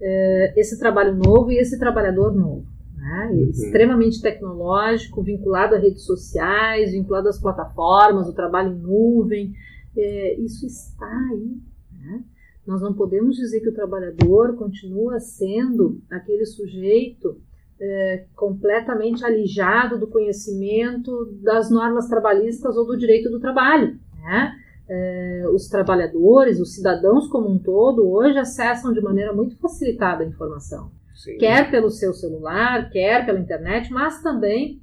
é, 0.00 0.54
esse 0.56 0.78
trabalho 0.78 1.14
novo 1.14 1.52
e 1.52 1.58
esse 1.58 1.78
trabalhador 1.78 2.34
novo. 2.34 2.73
Né? 3.04 3.30
Uhum. 3.32 3.50
Extremamente 3.50 4.22
tecnológico, 4.22 5.22
vinculado 5.22 5.74
a 5.74 5.78
redes 5.78 6.04
sociais, 6.04 6.92
vinculado 6.92 7.28
às 7.28 7.38
plataformas, 7.38 8.26
o 8.26 8.32
trabalho 8.32 8.74
em 8.74 8.78
nuvem. 8.78 9.52
É, 9.94 10.40
isso 10.40 10.66
está 10.66 11.06
aí. 11.30 11.54
Né? 11.92 12.24
Nós 12.66 12.80
não 12.80 12.94
podemos 12.94 13.36
dizer 13.36 13.60
que 13.60 13.68
o 13.68 13.74
trabalhador 13.74 14.56
continua 14.56 15.20
sendo 15.20 16.00
aquele 16.10 16.46
sujeito 16.46 17.36
é, 17.78 18.24
completamente 18.34 19.22
alijado 19.22 19.98
do 19.98 20.06
conhecimento 20.06 21.26
das 21.42 21.70
normas 21.70 22.08
trabalhistas 22.08 22.74
ou 22.74 22.86
do 22.86 22.96
direito 22.96 23.28
do 23.28 23.38
trabalho. 23.38 23.98
Né? 24.18 24.54
É, 24.88 25.44
os 25.52 25.68
trabalhadores, 25.68 26.58
os 26.58 26.74
cidadãos 26.74 27.28
como 27.28 27.50
um 27.50 27.58
todo, 27.58 28.08
hoje 28.08 28.38
acessam 28.38 28.94
de 28.94 29.02
maneira 29.02 29.34
muito 29.34 29.58
facilitada 29.58 30.24
a 30.24 30.26
informação. 30.26 30.90
Sim. 31.14 31.38
Quer 31.38 31.70
pelo 31.70 31.90
seu 31.90 32.12
celular, 32.12 32.90
quer 32.90 33.24
pela 33.24 33.38
internet, 33.38 33.90
mas 33.90 34.22
também 34.22 34.82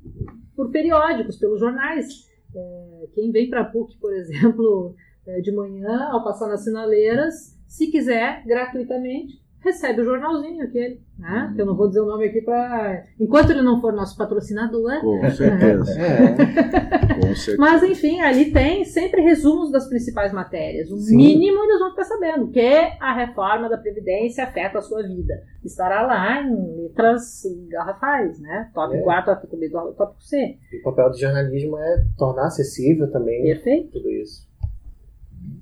por 0.56 0.72
periódicos, 0.72 1.38
pelos 1.38 1.60
jornais. 1.60 2.08
É, 2.56 3.08
quem 3.14 3.32
vem 3.32 3.50
para 3.50 3.62
a 3.62 3.66
PUC, 3.66 3.98
por 4.00 4.14
exemplo, 4.16 4.96
é, 5.26 5.42
de 5.42 5.52
manhã, 5.52 6.10
ao 6.12 6.24
passar 6.24 6.48
nas 6.48 6.64
sinaleiras, 6.64 7.58
se 7.68 7.92
quiser, 7.92 8.44
gratuitamente, 8.46 9.42
recebe 9.64 10.02
o 10.02 10.06
jornalzinho 10.06 10.64
aquele, 10.64 11.00
né? 11.18 11.52
Que 11.56 11.62
eu 11.62 11.66
não 11.66 11.76
vou 11.76 11.88
dizer 11.88 12.02
o 12.02 12.06
nome 12.06 12.26
aqui 12.26 12.42
para. 12.42 13.06
Enquanto 13.20 13.52
ele 13.52 13.62
não 13.62 13.80
for 13.80 13.94
nosso 13.94 14.18
patrocinador. 14.18 15.00
Com 15.02 15.30
certeza. 15.30 16.00
É. 16.00 17.16
Com 17.16 17.36
certeza. 17.36 17.58
Mas, 17.58 17.84
enfim, 17.84 18.20
ali 18.22 18.52
tem 18.52 18.84
sempre 18.84 19.22
resumos 19.22 19.72
das 19.72 19.88
principais 19.88 20.34
matérias. 20.34 20.92
O 20.92 20.98
Sim. 20.98 21.16
mínimo 21.16 21.64
eles 21.64 21.80
vão 21.80 21.92
ficar 21.92 22.06
sabendo 22.06 22.50
que 22.50 22.60
a 23.00 23.14
reforma 23.14 23.70
da 23.70 23.78
Previdência 23.78 24.44
afeta 24.44 24.80
a 24.80 24.82
sua 24.82 25.04
vida. 25.04 25.44
Estará 25.64 26.02
lá 26.02 26.42
em 26.42 26.82
letras 26.82 27.44
garrafais, 27.70 28.40
né? 28.40 28.72
Tópico 28.74 29.02
é. 29.02 29.04
4, 29.04 29.36
tópico 29.36 29.58
B, 29.58 29.70
tópico 29.70 30.24
C. 30.24 30.58
E 30.72 30.80
o 30.80 30.84
papel 30.84 31.12
do 31.12 31.20
jornalismo 31.20 31.78
é 31.78 32.04
tornar 32.18 32.48
acessível 32.48 33.12
também 33.12 33.44
Perfeito. 33.44 33.92
tudo 33.92 34.10
isso. 34.10 34.50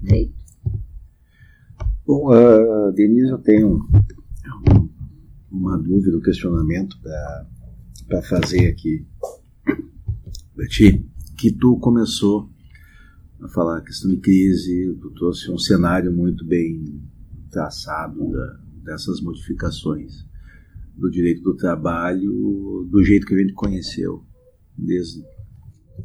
Perfeito. 0.01 0.38
Bom, 2.09 2.33
uh, 2.33 2.91
Denise, 2.91 3.29
eu 3.29 3.37
tenho 3.37 3.87
uma 5.51 5.77
dúvida, 5.77 6.17
um 6.17 6.21
questionamento 6.21 6.99
para 8.07 8.23
fazer 8.23 8.67
aqui 8.67 9.05
para 10.55 10.65
ti, 10.65 11.07
que 11.37 11.51
tu 11.51 11.77
começou 11.77 12.49
a 13.39 13.47
falar 13.49 13.77
a 13.77 13.83
questão 13.83 14.09
de 14.09 14.17
crise, 14.17 14.97
tu 14.99 15.11
trouxe 15.11 15.51
um 15.51 15.59
cenário 15.59 16.11
muito 16.11 16.43
bem 16.47 16.99
traçado 17.51 18.27
da, 18.31 18.59
dessas 18.85 19.21
modificações 19.21 20.25
do 20.95 21.11
direito 21.11 21.43
do 21.43 21.55
trabalho 21.55 22.89
do 22.89 23.03
jeito 23.03 23.27
que 23.27 23.35
a 23.35 23.37
gente 23.37 23.53
conheceu, 23.53 24.25
desde, 24.75 25.23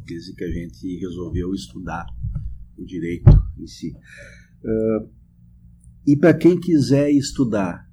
desde 0.05 0.35
que 0.35 0.43
a 0.43 0.51
gente 0.51 0.99
resolveu 0.99 1.51
estudar 1.51 2.05
o 2.77 2.85
direito 2.85 3.31
em 3.57 3.65
si. 3.65 3.91
Uh, 4.63 5.14
e 6.05 6.15
para 6.15 6.33
quem 6.33 6.59
quiser 6.59 7.09
estudar 7.11 7.85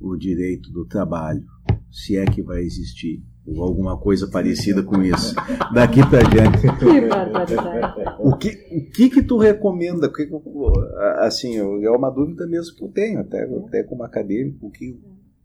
o 0.00 0.16
direito 0.16 0.70
do 0.72 0.86
trabalho, 0.86 1.44
se 1.90 2.16
é 2.16 2.24
que 2.24 2.42
vai 2.42 2.62
existir, 2.62 3.22
ou 3.46 3.62
alguma 3.62 3.98
coisa 3.98 4.28
parecida 4.28 4.82
com 4.82 5.02
isso, 5.02 5.34
daqui 5.74 6.00
para 6.08 6.22
diante. 6.22 6.66
o 8.18 8.36
que, 8.36 8.48
o 8.48 8.90
que 8.90 9.10
que 9.10 9.22
tu 9.22 9.36
recomenda? 9.36 10.10
Assim, 11.18 11.56
é 11.56 11.90
uma 11.90 12.10
dúvida 12.10 12.46
mesmo 12.46 12.76
que 12.76 12.84
eu 12.84 12.88
tenho, 12.88 13.20
até, 13.20 13.42
até 13.42 13.82
como 13.82 14.04
acadêmico, 14.04 14.70
que, 14.70 14.98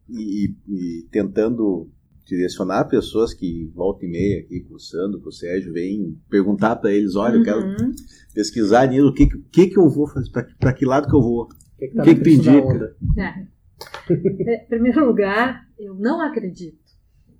e, 0.08 0.54
e 0.68 1.06
tentando 1.10 1.90
direcionar 2.24 2.86
pessoas 2.86 3.32
que 3.32 3.70
volta 3.74 4.04
e 4.04 4.08
meia 4.08 4.40
aqui 4.40 4.60
cursando 4.60 5.20
com 5.20 5.28
o 5.28 5.32
Sérgio, 5.32 5.72
vem 5.72 6.18
perguntar 6.28 6.76
para 6.76 6.92
eles, 6.92 7.14
olha, 7.14 7.34
uhum. 7.34 7.40
eu 7.40 7.44
quero 7.44 7.60
uhum. 7.60 7.92
pesquisar 8.34 8.86
nisso, 8.86 9.06
o 9.06 9.14
que, 9.14 9.26
que, 9.26 9.68
que 9.68 9.78
eu 9.78 9.88
vou 9.88 10.08
fazer, 10.08 10.30
para 10.58 10.72
que 10.72 10.84
lado 10.84 11.08
que 11.08 11.14
eu 11.14 11.22
vou? 11.22 11.48
O 11.76 11.78
que, 11.78 11.88
que, 11.88 11.94
tá 11.94 12.02
que, 12.02 12.14
que 12.14 12.20
tu 12.22 12.28
indica? 12.30 12.96
É. 13.18 13.46
Em 14.64 14.66
primeiro 14.68 15.06
lugar, 15.06 15.66
eu 15.78 15.94
não 15.94 16.20
acredito 16.22 16.86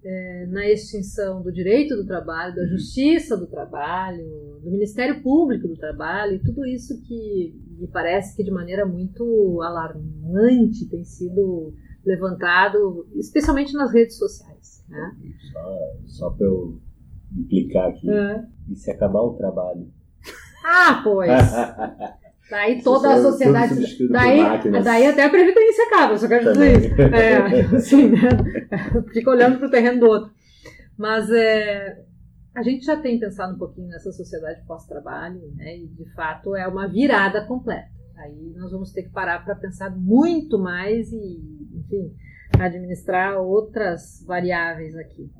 é, 0.04 0.46
na 0.46 0.68
extinção 0.68 1.42
do 1.42 1.50
direito 1.50 1.96
do 1.96 2.06
trabalho, 2.06 2.54
da 2.54 2.66
justiça 2.66 3.36
do 3.36 3.46
trabalho, 3.46 4.60
do 4.62 4.70
Ministério 4.70 5.20
Público 5.20 5.66
do 5.66 5.76
Trabalho 5.76 6.34
e 6.34 6.38
tudo 6.38 6.64
isso 6.64 7.02
que 7.02 7.60
me 7.78 7.88
parece 7.88 8.36
que 8.36 8.44
de 8.44 8.50
maneira 8.50 8.86
muito 8.86 9.60
alarmante 9.62 10.88
tem 10.88 11.04
sido 11.04 11.74
levantado, 12.04 13.08
especialmente 13.16 13.72
nas 13.72 13.92
redes 13.92 14.16
sociais. 14.16 14.84
Né? 14.88 15.16
Só, 15.52 15.96
só 16.06 16.30
para 16.30 16.46
eu 16.46 16.80
implicar 17.36 17.88
aqui, 17.88 18.08
é. 18.08 18.44
e 18.70 18.76
se 18.76 18.90
acabar 18.90 19.22
o 19.22 19.34
trabalho? 19.34 19.90
Ah, 20.64 21.00
pois! 21.02 21.30
Daí 22.50 22.82
toda 22.82 23.14
a 23.14 23.22
sociedade. 23.22 23.74
Daí, 24.08 24.40
daí 24.82 25.06
até 25.06 25.24
a 25.24 25.30
Previdência 25.30 25.84
acaba, 25.86 26.16
só 26.16 26.28
quero 26.28 26.52
dizer 26.52 26.78
isso. 26.78 27.02
É, 27.02 27.60
assim, 27.76 28.10
né? 28.10 28.28
Fica 29.12 29.30
olhando 29.30 29.58
para 29.58 29.66
o 29.66 29.70
terreno 29.70 30.00
do 30.00 30.06
outro. 30.06 30.30
Mas 30.96 31.28
é, 31.30 32.04
a 32.54 32.62
gente 32.62 32.86
já 32.86 32.96
tem 32.96 33.18
pensado 33.18 33.54
um 33.54 33.58
pouquinho 33.58 33.88
nessa 33.88 34.12
sociedade 34.12 34.62
pós-trabalho, 34.66 35.40
né? 35.56 35.76
E 35.76 35.88
de 35.88 36.04
fato 36.14 36.54
é 36.54 36.66
uma 36.68 36.86
virada 36.86 37.44
completa. 37.44 37.90
Aí 38.16 38.54
nós 38.56 38.70
vamos 38.70 38.92
ter 38.92 39.02
que 39.02 39.10
parar 39.10 39.44
para 39.44 39.56
pensar 39.56 39.90
muito 39.90 40.58
mais 40.58 41.12
e, 41.12 41.40
enfim, 41.74 42.14
administrar 42.58 43.38
outras 43.38 44.24
variáveis 44.26 44.96
aqui. 44.96 45.30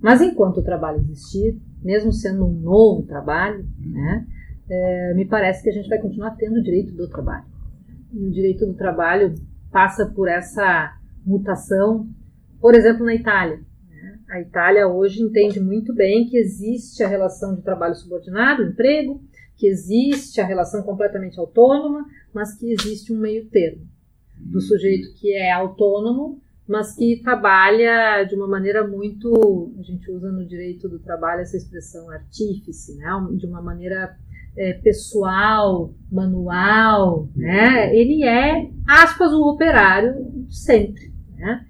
Mas 0.00 0.22
enquanto 0.22 0.58
o 0.58 0.64
trabalho 0.64 1.00
existir, 1.00 1.60
mesmo 1.82 2.12
sendo 2.12 2.46
um 2.46 2.60
novo 2.60 3.06
trabalho, 3.06 3.68
né, 3.78 4.26
é, 4.70 5.14
me 5.14 5.24
parece 5.24 5.62
que 5.62 5.68
a 5.68 5.72
gente 5.72 5.88
vai 5.88 5.98
continuar 5.98 6.36
tendo 6.36 6.58
o 6.58 6.62
direito 6.62 6.94
do 6.94 7.08
trabalho. 7.08 7.44
E 8.12 8.26
o 8.26 8.30
direito 8.30 8.64
do 8.64 8.74
trabalho 8.74 9.34
passa 9.70 10.06
por 10.06 10.28
essa 10.28 10.96
mutação, 11.24 12.08
por 12.60 12.74
exemplo, 12.74 13.04
na 13.04 13.14
Itália. 13.14 13.60
Né? 13.88 14.18
A 14.30 14.40
Itália 14.40 14.86
hoje 14.86 15.22
entende 15.22 15.60
muito 15.60 15.94
bem 15.94 16.28
que 16.28 16.36
existe 16.36 17.02
a 17.02 17.08
relação 17.08 17.54
de 17.54 17.62
trabalho 17.62 17.94
subordinado, 17.94 18.62
emprego, 18.62 19.20
que 19.56 19.66
existe 19.66 20.40
a 20.40 20.46
relação 20.46 20.82
completamente 20.82 21.38
autônoma, 21.38 22.06
mas 22.32 22.54
que 22.54 22.72
existe 22.72 23.12
um 23.12 23.18
meio 23.18 23.48
termo 23.50 23.86
do 24.36 24.60
sujeito 24.60 25.12
que 25.14 25.34
é 25.34 25.52
autônomo, 25.52 26.40
mas 26.66 26.94
que 26.94 27.20
trabalha 27.22 28.24
de 28.24 28.34
uma 28.34 28.46
maneira 28.46 28.86
muito, 28.86 29.74
a 29.78 29.82
gente 29.82 30.10
usa 30.10 30.30
no 30.32 30.46
direito 30.46 30.88
do 30.88 30.98
trabalho 30.98 31.42
essa 31.42 31.56
expressão 31.56 32.08
artífice, 32.10 32.96
né? 32.96 33.08
de 33.36 33.44
uma 33.46 33.60
maneira 33.60 34.16
é, 34.56 34.74
pessoal, 34.74 35.92
manual, 36.10 37.28
né? 37.34 37.94
Ele 37.94 38.24
é, 38.24 38.68
aspas, 38.86 39.32
um 39.32 39.42
operário 39.42 40.14
sempre, 40.48 41.12
né? 41.36 41.64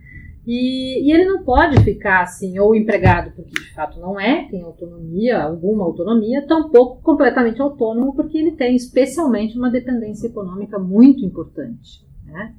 E, 0.46 1.06
e, 1.06 1.12
ele 1.12 1.26
não 1.26 1.44
pode 1.44 1.78
ficar 1.84 2.22
assim, 2.22 2.58
ou 2.58 2.74
empregado, 2.74 3.30
porque 3.36 3.52
de 3.52 3.72
fato 3.74 4.00
não 4.00 4.18
é, 4.18 4.48
tem 4.50 4.62
autonomia, 4.62 5.42
alguma 5.42 5.84
autonomia, 5.84 6.46
tampouco 6.46 7.02
completamente 7.02 7.60
autônomo, 7.60 8.14
porque 8.14 8.38
ele 8.38 8.52
tem 8.52 8.74
especialmente 8.74 9.56
uma 9.56 9.70
dependência 9.70 10.26
econômica 10.26 10.78
muito 10.78 11.24
importante. 11.24 12.04
Né? 12.24 12.54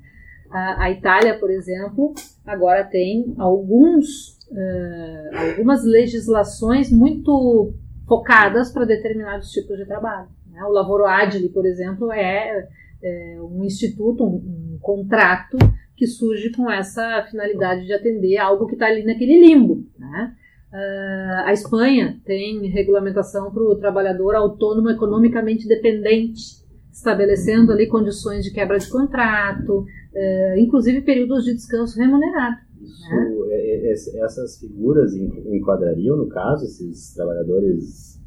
A, 0.51 0.85
a, 0.85 0.91
Itália, 0.91 1.37
por 1.39 1.49
exemplo, 1.49 2.13
agora 2.45 2.83
tem 2.83 3.33
alguns, 3.37 4.37
uh, 4.51 5.49
algumas 5.49 5.83
legislações 5.83 6.91
muito 6.91 7.73
focadas 8.07 8.71
para 8.71 8.85
determinados 8.85 9.51
tipos 9.51 9.77
de 9.77 9.85
trabalho. 9.85 10.27
Né? 10.51 10.63
O 10.63 10.71
Lavoro 10.71 11.05
Agile, 11.05 11.49
por 11.49 11.65
exemplo, 11.65 12.11
é, 12.11 12.67
é 13.01 13.37
um 13.41 13.63
instituto, 13.63 14.23
um, 14.23 14.75
um 14.75 14.79
contrato 14.81 15.57
que 15.95 16.07
surge 16.07 16.51
com 16.51 16.69
essa 16.69 17.25
finalidade 17.29 17.85
de 17.85 17.93
atender 17.93 18.37
algo 18.37 18.65
que 18.65 18.73
está 18.73 18.87
ali 18.87 19.03
naquele 19.03 19.39
limbo. 19.39 19.85
Né? 19.99 20.35
Uh, 20.73 21.45
a 21.45 21.53
Espanha 21.53 22.19
tem 22.25 22.65
regulamentação 22.69 23.51
para 23.51 23.61
o 23.61 23.75
trabalhador 23.75 24.35
autônomo 24.35 24.89
economicamente 24.89 25.67
dependente, 25.67 26.61
estabelecendo 26.91 27.71
ali 27.71 27.87
condições 27.87 28.43
de 28.43 28.51
quebra 28.51 28.79
de 28.79 28.89
contrato, 28.89 29.79
uh, 29.81 30.57
inclusive 30.57 31.01
períodos 31.01 31.43
de 31.43 31.53
descanso 31.53 31.99
remunerado. 31.99 32.57
Isso, 32.81 33.09
né? 33.09 33.31
é, 33.51 33.70
essas 33.85 34.57
figuras 34.59 35.13
enquadrariam, 35.15 36.17
no 36.17 36.27
caso, 36.27 36.65
esses 36.65 37.13
trabalhadores, 37.13 38.21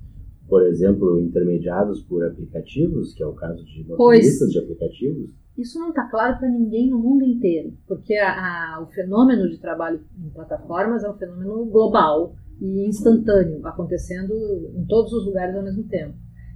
por 0.49 0.63
exemplo, 0.67 1.21
intermediados 1.21 2.03
por 2.03 2.25
aplicativos, 2.25 3.15
que 3.15 3.23
é 3.23 3.27
o 3.27 3.35
caso 3.35 3.65
de 3.65 3.85
motoristas 3.87 4.51
de 4.51 4.59
aplicativos? 4.59 5.31
Isso 5.57 5.79
não 5.79 5.91
está 5.91 6.09
claro 6.11 6.39
para 6.39 6.49
ninguém 6.49 6.91
no 6.91 6.99
mundo 6.99 7.25
inteiro, 7.25 7.73
porque 7.87 8.15
a, 8.15 8.77
a, 8.77 8.83
o 8.83 8.87
fenômeno 8.87 9.49
de 9.49 9.59
trabalho 9.59 10.01
em 10.19 10.29
plataformas 10.31 11.05
é 11.05 11.11
um 11.11 11.17
fenômeno 11.17 11.65
global 11.67 12.35
e 12.61 12.89
instantâneo, 12.89 13.65
acontecendo 13.67 14.35
em 14.75 14.85
todos 14.87 15.13
os 15.13 15.27
lugares 15.27 15.55
ao 15.55 15.63
mesmo 15.63 15.85
tempo. 15.85 16.15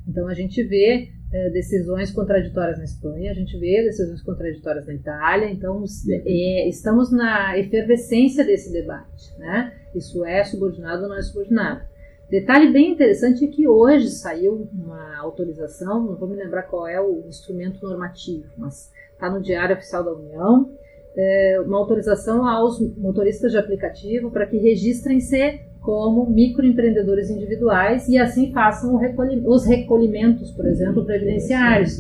Então 0.08 0.26
a 0.26 0.34
gente 0.34 0.62
vê 0.62 1.10
é, 1.32 1.50
decisões 1.50 2.10
contraditórias 2.10 2.78
na 2.78 2.84
Espanha, 2.84 3.30
a 3.30 3.34
gente 3.34 3.58
vê 3.58 3.82
decisões 3.82 4.22
contraditórias 4.22 4.86
na 4.86 4.94
Itália, 4.94 5.50
então 5.50 5.84
é, 6.24 6.68
estamos 6.68 7.12
na 7.12 7.58
efervescência 7.58 8.44
desse 8.44 8.72
debate. 8.72 9.36
Né? 9.38 9.72
Isso 9.94 10.24
é 10.24 10.42
subordinado 10.44 11.02
ou 11.02 11.08
não 11.08 11.16
é 11.16 11.22
subordinado. 11.22 11.82
Detalhe 12.30 12.70
bem 12.72 12.92
interessante 12.92 13.44
é 13.44 13.48
que 13.48 13.66
hoje 13.66 14.10
saiu 14.10 14.68
uma 14.72 15.16
autorização, 15.18 16.04
não 16.04 16.16
vou 16.16 16.28
me 16.28 16.36
lembrar 16.36 16.64
qual 16.64 16.86
é 16.86 17.00
o 17.00 17.24
instrumento 17.26 17.86
normativo, 17.86 18.46
mas 18.56 18.90
está 19.12 19.30
no 19.30 19.40
Diário 19.40 19.74
Oficial 19.74 20.04
da 20.04 20.12
União, 20.12 20.70
é 21.16 21.60
uma 21.60 21.78
autorização 21.78 22.46
aos 22.46 22.78
motoristas 22.96 23.50
de 23.50 23.58
aplicativo 23.58 24.30
para 24.30 24.46
que 24.46 24.58
registrem-se 24.58 25.67
como 25.88 26.28
microempreendedores 26.28 27.30
individuais 27.30 28.10
e 28.10 28.18
assim 28.18 28.52
façam 28.52 29.00
os 29.46 29.64
recolhimentos, 29.64 30.50
por 30.50 30.66
exemplo, 30.66 31.02
previdenciários. 31.02 31.98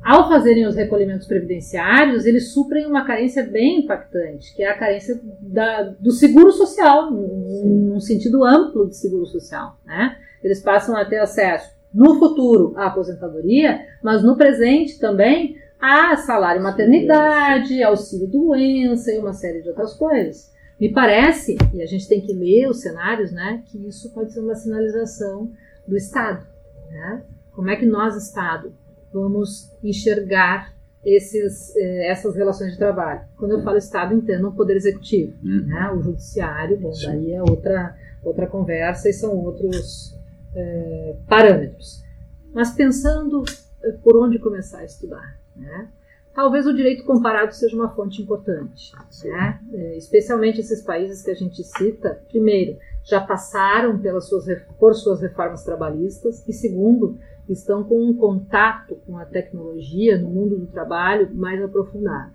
Ao 0.00 0.28
fazerem 0.28 0.64
os 0.64 0.76
recolhimentos 0.76 1.26
previdenciários, 1.26 2.24
eles 2.24 2.52
suprem 2.52 2.86
uma 2.86 3.04
carência 3.04 3.42
bem 3.42 3.80
impactante, 3.80 4.54
que 4.54 4.62
é 4.62 4.70
a 4.70 4.78
carência 4.78 5.20
da, 5.40 5.92
do 5.98 6.12
seguro 6.12 6.52
social, 6.52 7.10
num 7.10 7.98
sentido 7.98 8.44
amplo 8.44 8.88
de 8.88 8.96
seguro 8.96 9.26
social. 9.26 9.76
Né? 9.84 10.16
Eles 10.40 10.62
passam 10.62 10.96
a 10.96 11.04
ter 11.04 11.18
acesso, 11.18 11.74
no 11.92 12.20
futuro, 12.20 12.74
à 12.76 12.86
aposentadoria, 12.86 13.80
mas 14.04 14.22
no 14.22 14.36
presente 14.36 15.00
também 15.00 15.56
a 15.80 16.16
salário 16.16 16.62
maternidade, 16.62 17.82
auxílio 17.82 18.28
doença 18.28 19.12
e 19.12 19.18
uma 19.18 19.32
série 19.32 19.62
de 19.62 19.68
outras 19.70 19.94
coisas. 19.94 20.54
Me 20.78 20.92
parece, 20.92 21.56
e 21.72 21.82
a 21.82 21.86
gente 21.86 22.06
tem 22.06 22.20
que 22.20 22.32
ler 22.34 22.68
os 22.68 22.80
cenários, 22.80 23.32
né, 23.32 23.62
que 23.66 23.78
isso 23.88 24.12
pode 24.12 24.32
ser 24.32 24.40
uma 24.40 24.54
sinalização 24.54 25.50
do 25.88 25.96
Estado. 25.96 26.46
Né? 26.90 27.22
Como 27.52 27.70
é 27.70 27.76
que 27.76 27.86
nós, 27.86 28.16
Estado, 28.16 28.72
vamos 29.12 29.72
enxergar 29.82 30.74
esses, 31.02 31.74
eh, 31.76 32.10
essas 32.10 32.36
relações 32.36 32.72
de 32.72 32.78
trabalho? 32.78 33.22
Quando 33.36 33.52
eu 33.52 33.62
falo 33.62 33.78
Estado, 33.78 34.14
entendo 34.14 34.48
o 34.48 34.52
Poder 34.52 34.76
Executivo. 34.76 35.32
Uhum. 35.42 35.66
Né? 35.66 35.90
O 35.92 36.02
Judiciário, 36.02 36.78
bom, 36.78 36.92
Sim. 36.92 37.06
daí 37.06 37.32
é 37.32 37.40
outra, 37.40 37.96
outra 38.22 38.46
conversa 38.46 39.08
e 39.08 39.12
são 39.14 39.34
outros 39.34 40.14
eh, 40.54 41.16
parâmetros. 41.26 42.04
Mas 42.52 42.72
pensando 42.72 43.44
eh, 43.82 43.92
por 44.02 44.16
onde 44.16 44.38
começar 44.38 44.80
a 44.80 44.84
estudar, 44.84 45.38
né? 45.56 45.88
Talvez 46.36 46.66
o 46.66 46.74
direito 46.74 47.02
comparado 47.02 47.54
seja 47.54 47.74
uma 47.74 47.88
fonte 47.88 48.20
importante. 48.20 48.92
Né? 49.24 49.58
É, 49.72 49.96
especialmente 49.96 50.60
esses 50.60 50.82
países 50.82 51.22
que 51.22 51.30
a 51.30 51.34
gente 51.34 51.64
cita, 51.64 52.20
primeiro, 52.28 52.76
já 53.02 53.20
passaram 53.22 53.98
pelas 53.98 54.28
suas, 54.28 54.44
por 54.78 54.94
suas 54.94 55.22
reformas 55.22 55.64
trabalhistas, 55.64 56.46
e 56.46 56.52
segundo, 56.52 57.18
estão 57.48 57.82
com 57.82 58.04
um 58.04 58.14
contato 58.14 58.96
com 59.06 59.16
a 59.16 59.24
tecnologia 59.24 60.18
no 60.18 60.28
mundo 60.28 60.58
do 60.58 60.66
trabalho 60.66 61.34
mais 61.34 61.62
aprofundado. 61.62 62.32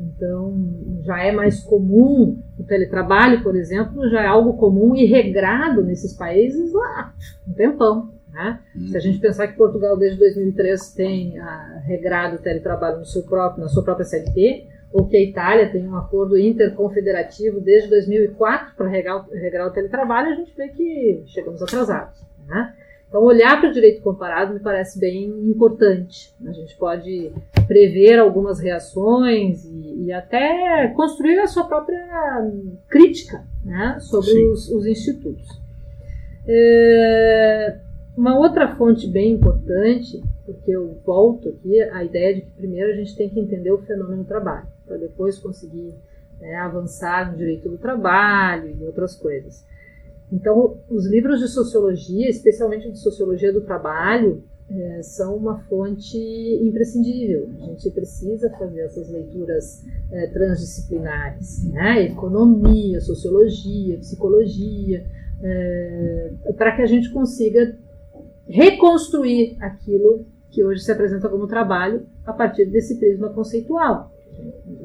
Então, 0.00 0.56
já 1.02 1.22
é 1.22 1.30
mais 1.30 1.62
comum 1.62 2.42
o 2.58 2.64
teletrabalho, 2.64 3.42
por 3.42 3.54
exemplo, 3.54 4.08
já 4.08 4.22
é 4.22 4.26
algo 4.26 4.54
comum 4.54 4.96
e 4.96 5.04
regrado 5.04 5.84
nesses 5.84 6.14
países 6.14 6.72
lá, 6.72 7.14
um 7.46 7.52
tempão. 7.52 8.13
Né? 8.34 8.60
Hum. 8.76 8.88
Se 8.88 8.96
a 8.96 9.00
gente 9.00 9.20
pensar 9.20 9.46
que 9.46 9.56
Portugal 9.56 9.96
desde 9.96 10.18
2003 10.18 10.92
tem 10.92 11.38
a, 11.38 11.80
regrado 11.84 12.34
o 12.36 12.40
teletrabalho 12.40 12.98
no 12.98 13.06
seu 13.06 13.22
próprio, 13.22 13.62
na 13.62 13.68
sua 13.68 13.84
própria 13.84 14.04
CLT, 14.04 14.66
ou 14.92 15.06
que 15.06 15.16
a 15.16 15.22
Itália 15.22 15.70
tem 15.70 15.88
um 15.88 15.96
acordo 15.96 16.36
interconfederativo 16.36 17.60
desde 17.60 17.88
2004 17.88 18.74
para 18.76 18.88
regrar, 18.88 19.24
regrar, 19.30 19.68
o 19.68 19.72
teletrabalho, 19.72 20.32
a 20.32 20.34
gente 20.34 20.52
vê 20.56 20.68
que 20.68 21.22
chegamos 21.26 21.62
atrasados. 21.62 22.20
Né? 22.46 22.74
Então, 23.08 23.22
olhar 23.22 23.60
para 23.60 23.70
o 23.70 23.72
direito 23.72 24.02
comparado 24.02 24.52
me 24.52 24.58
parece 24.58 24.98
bem 24.98 25.28
importante. 25.48 26.34
A 26.44 26.52
gente 26.52 26.76
pode 26.76 27.30
prever 27.68 28.18
algumas 28.18 28.58
reações 28.58 29.64
e, 29.64 30.06
e 30.06 30.12
até 30.12 30.88
construir 30.96 31.38
a 31.38 31.46
sua 31.46 31.64
própria 31.64 32.04
crítica 32.88 33.44
né, 33.64 33.96
sobre 34.00 34.32
os, 34.48 34.68
os, 34.68 34.84
institutos. 34.86 35.46
É, 36.46 37.78
uma 38.16 38.38
outra 38.38 38.76
fonte 38.76 39.08
bem 39.08 39.32
importante, 39.32 40.22
porque 40.46 40.70
eu 40.70 40.98
volto 41.04 41.48
aqui 41.48 41.80
à 41.82 42.04
ideia 42.04 42.34
de 42.36 42.40
que 42.42 42.50
primeiro 42.50 42.92
a 42.92 42.96
gente 42.96 43.16
tem 43.16 43.28
que 43.28 43.40
entender 43.40 43.72
o 43.72 43.82
fenômeno 43.82 44.22
do 44.22 44.28
trabalho, 44.28 44.66
para 44.86 44.96
depois 44.96 45.38
conseguir 45.38 45.94
né, 46.40 46.54
avançar 46.56 47.32
no 47.32 47.38
direito 47.38 47.68
do 47.68 47.78
trabalho 47.78 48.76
e 48.78 48.84
outras 48.84 49.16
coisas. 49.16 49.64
Então, 50.32 50.78
os 50.88 51.06
livros 51.06 51.40
de 51.40 51.48
sociologia, 51.48 52.28
especialmente 52.28 52.90
de 52.90 52.98
sociologia 52.98 53.52
do 53.52 53.60
trabalho, 53.60 54.42
é, 54.70 55.02
são 55.02 55.36
uma 55.36 55.58
fonte 55.64 56.18
imprescindível. 56.62 57.50
A 57.60 57.66
gente 57.66 57.90
precisa 57.90 58.48
fazer 58.50 58.80
essas 58.80 59.08
leituras 59.10 59.84
é, 60.10 60.26
transdisciplinares, 60.28 61.64
né? 61.70 62.04
economia, 62.04 63.00
sociologia, 63.00 63.98
psicologia, 63.98 65.04
é, 65.42 66.32
para 66.56 66.74
que 66.76 66.82
a 66.82 66.86
gente 66.86 67.10
consiga 67.10 67.76
reconstruir 68.48 69.56
aquilo 69.60 70.26
que 70.50 70.64
hoje 70.64 70.82
se 70.82 70.92
apresenta 70.92 71.28
como 71.28 71.46
trabalho 71.46 72.06
a 72.24 72.32
partir 72.32 72.66
desse 72.66 72.98
prisma 72.98 73.30
conceitual. 73.30 74.12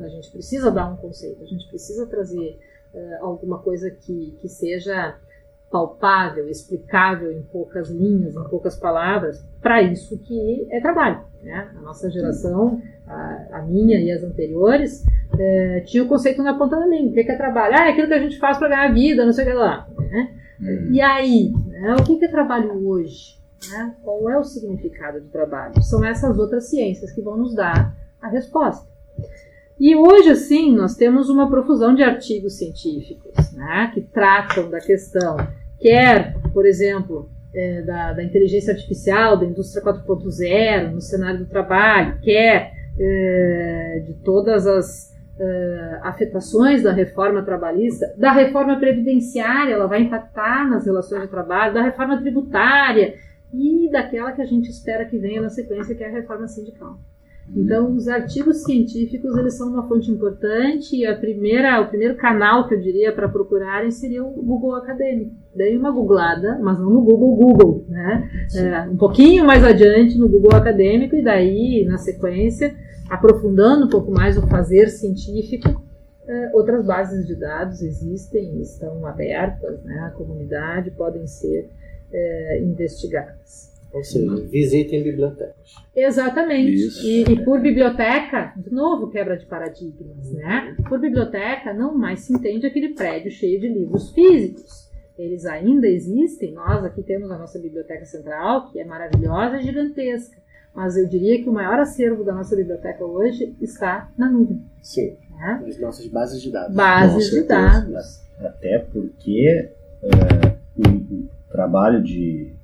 A 0.01 0.07
gente 0.07 0.31
precisa 0.31 0.71
dar 0.71 0.91
um 0.91 0.95
conceito, 0.95 1.43
a 1.43 1.47
gente 1.47 1.67
precisa 1.67 2.05
trazer 2.07 2.59
uh, 2.93 3.25
alguma 3.25 3.59
coisa 3.59 3.89
que, 3.89 4.37
que 4.41 4.47
seja 4.47 5.15
palpável, 5.71 6.49
explicável 6.49 7.31
em 7.31 7.43
poucas 7.43 7.89
linhas, 7.89 8.35
em 8.35 8.43
poucas 8.49 8.75
palavras, 8.75 9.45
para 9.61 9.81
isso 9.81 10.17
que 10.19 10.67
é 10.71 10.79
trabalho. 10.79 11.21
Né? 11.43 11.71
A 11.77 11.81
nossa 11.81 12.09
geração, 12.09 12.81
a, 13.07 13.59
a 13.59 13.61
minha 13.61 13.99
e 13.99 14.11
as 14.11 14.23
anteriores, 14.23 15.05
é, 15.37 15.81
tinha 15.81 16.03
o 16.03 16.07
conceito 16.07 16.41
na 16.41 16.57
ponta 16.57 16.75
da 16.75 16.87
língua. 16.87 17.11
O 17.11 17.13
que 17.13 17.31
é 17.31 17.37
trabalho? 17.37 17.75
Ah, 17.77 17.87
é 17.87 17.91
aquilo 17.91 18.07
que 18.07 18.13
a 18.13 18.19
gente 18.19 18.39
faz 18.39 18.57
para 18.57 18.69
ganhar 18.69 18.93
vida, 18.93 19.25
não 19.25 19.33
sei 19.33 19.45
o 19.45 19.47
que 19.47 19.53
lá. 19.53 19.87
Né? 19.97 20.35
Uhum. 20.59 20.91
E 20.91 21.01
aí, 21.01 21.53
né, 21.67 21.95
o 21.95 22.03
que 22.03 22.23
é 22.23 22.27
trabalho 22.27 22.87
hoje? 22.87 23.38
Né? 23.67 23.95
Qual 24.03 24.29
é 24.29 24.37
o 24.37 24.43
significado 24.43 25.19
do 25.19 25.27
trabalho? 25.27 25.81
São 25.81 26.03
essas 26.03 26.37
outras 26.37 26.69
ciências 26.69 27.11
que 27.11 27.21
vão 27.21 27.37
nos 27.37 27.53
dar 27.53 27.95
a 28.21 28.27
resposta. 28.29 28.87
E 29.79 29.95
hoje, 29.95 30.29
assim, 30.29 30.75
nós 30.75 30.95
temos 30.95 31.29
uma 31.29 31.49
profusão 31.49 31.95
de 31.95 32.03
artigos 32.03 32.57
científicos 32.57 33.53
né, 33.53 33.91
que 33.93 34.01
tratam 34.01 34.69
da 34.69 34.79
questão, 34.79 35.37
quer, 35.79 36.35
por 36.53 36.65
exemplo, 36.65 37.29
é, 37.53 37.81
da, 37.81 38.13
da, 38.13 38.23
inteligência 38.23 38.73
artificial, 38.73 39.37
da 39.37 39.45
indústria 39.45 39.83
4.0 39.83 40.91
no 40.91 41.01
cenário 41.01 41.39
do 41.39 41.45
trabalho, 41.45 42.19
quer 42.21 42.73
é, 42.99 44.03
de 44.05 44.13
todas 44.15 44.67
as 44.67 45.15
é, 45.39 45.99
afetações 46.03 46.83
da 46.83 46.91
reforma 46.91 47.41
trabalhista, 47.41 48.13
da 48.17 48.33
reforma 48.33 48.77
previdenciária, 48.77 49.73
ela 49.73 49.87
vai 49.87 50.01
impactar 50.01 50.69
nas 50.69 50.85
relações 50.85 51.21
de 51.21 51.27
trabalho, 51.29 51.73
da 51.73 51.81
reforma 51.81 52.19
tributária 52.19 53.15
e 53.53 53.89
daquela 53.91 54.31
que 54.31 54.41
a 54.41 54.45
gente 54.45 54.69
espera 54.69 55.05
que 55.05 55.17
venha 55.17 55.41
na 55.41 55.49
sequência, 55.49 55.95
que 55.95 56.03
é 56.03 56.07
a 56.07 56.11
reforma 56.11 56.47
sindical. 56.47 56.97
Então, 57.55 57.95
os 57.95 58.07
artigos 58.07 58.63
científicos 58.63 59.35
eles 59.35 59.55
são 59.55 59.69
uma 59.69 59.87
fonte 59.87 60.11
importante 60.11 60.95
e 60.95 61.05
a 61.05 61.15
primeira, 61.15 61.81
o 61.81 61.87
primeiro 61.87 62.15
canal 62.15 62.67
que 62.67 62.75
eu 62.75 62.79
diria 62.79 63.11
para 63.11 63.27
procurarem 63.27 63.89
seria 63.89 64.23
o 64.23 64.31
Google 64.31 64.75
Acadêmico. 64.75 65.31
Dei 65.55 65.75
uma 65.75 65.91
googlada, 65.91 66.59
mas 66.61 66.79
não 66.79 66.91
no 66.91 67.01
Google 67.01 67.35
Google, 67.35 67.85
né? 67.89 68.29
É, 68.53 68.81
um 68.89 68.97
pouquinho 68.97 69.45
mais 69.45 69.63
adiante 69.63 70.17
no 70.17 70.29
Google 70.29 70.55
Acadêmico 70.55 71.15
e 71.15 71.23
daí, 71.23 71.85
na 71.85 71.97
sequência, 71.97 72.75
aprofundando 73.09 73.85
um 73.85 73.89
pouco 73.89 74.11
mais 74.11 74.37
o 74.37 74.47
fazer 74.47 74.89
científico, 74.89 75.81
é, 76.27 76.51
outras 76.53 76.85
bases 76.85 77.25
de 77.25 77.35
dados 77.35 77.81
existem, 77.81 78.61
estão 78.61 79.03
abertas, 79.07 79.83
né? 79.83 79.99
A 80.01 80.11
comunidade 80.11 80.91
podem 80.91 81.25
ser 81.25 81.67
é, 82.11 82.61
investigadas. 82.61 83.69
Ou 83.91 84.03
seja, 84.03 84.35
visitem 84.47 85.03
bibliotecas. 85.03 85.55
Exatamente. 85.95 86.89
E, 87.03 87.23
e, 87.23 87.43
por 87.43 87.59
biblioteca, 87.59 88.53
de 88.55 88.71
novo, 88.71 89.09
quebra 89.09 89.35
de 89.35 89.45
paradigmas, 89.47 90.31
né? 90.31 90.75
Por 90.87 90.99
biblioteca, 90.99 91.73
não 91.73 91.97
mais 91.97 92.21
se 92.21 92.33
entende 92.33 92.67
aquele 92.67 92.89
prédio 92.89 93.31
cheio 93.31 93.59
de 93.59 93.67
livros 93.67 94.11
físicos. 94.11 94.87
Eles 95.17 95.45
ainda 95.45 95.87
existem. 95.87 96.53
Nós 96.53 96.85
aqui 96.85 97.01
temos 97.01 97.31
a 97.31 97.37
nossa 97.37 97.59
biblioteca 97.59 98.05
central, 98.05 98.71
que 98.71 98.79
é 98.79 98.85
maravilhosa 98.85 99.57
e 99.57 99.63
gigantesca. 99.63 100.37
Mas 100.73 100.95
eu 100.95 101.07
diria 101.07 101.41
que 101.41 101.49
o 101.49 101.53
maior 101.53 101.79
acervo 101.79 102.23
da 102.23 102.33
nossa 102.33 102.55
biblioteca 102.55 103.03
hoje 103.03 103.55
está 103.59 104.11
na 104.15 104.29
nuvem. 104.29 104.61
Sim. 104.83 105.17
Né? 105.31 105.63
As 105.67 105.79
nossas 105.79 106.07
bases 106.07 106.41
de 106.41 106.51
dados. 106.51 106.75
Bases 106.75 107.31
de 107.31 107.43
dados. 107.43 108.21
Até 108.39 108.79
porque 108.79 109.71
uh, 110.03 111.29
trabalho 111.51 112.03
de 112.03 112.59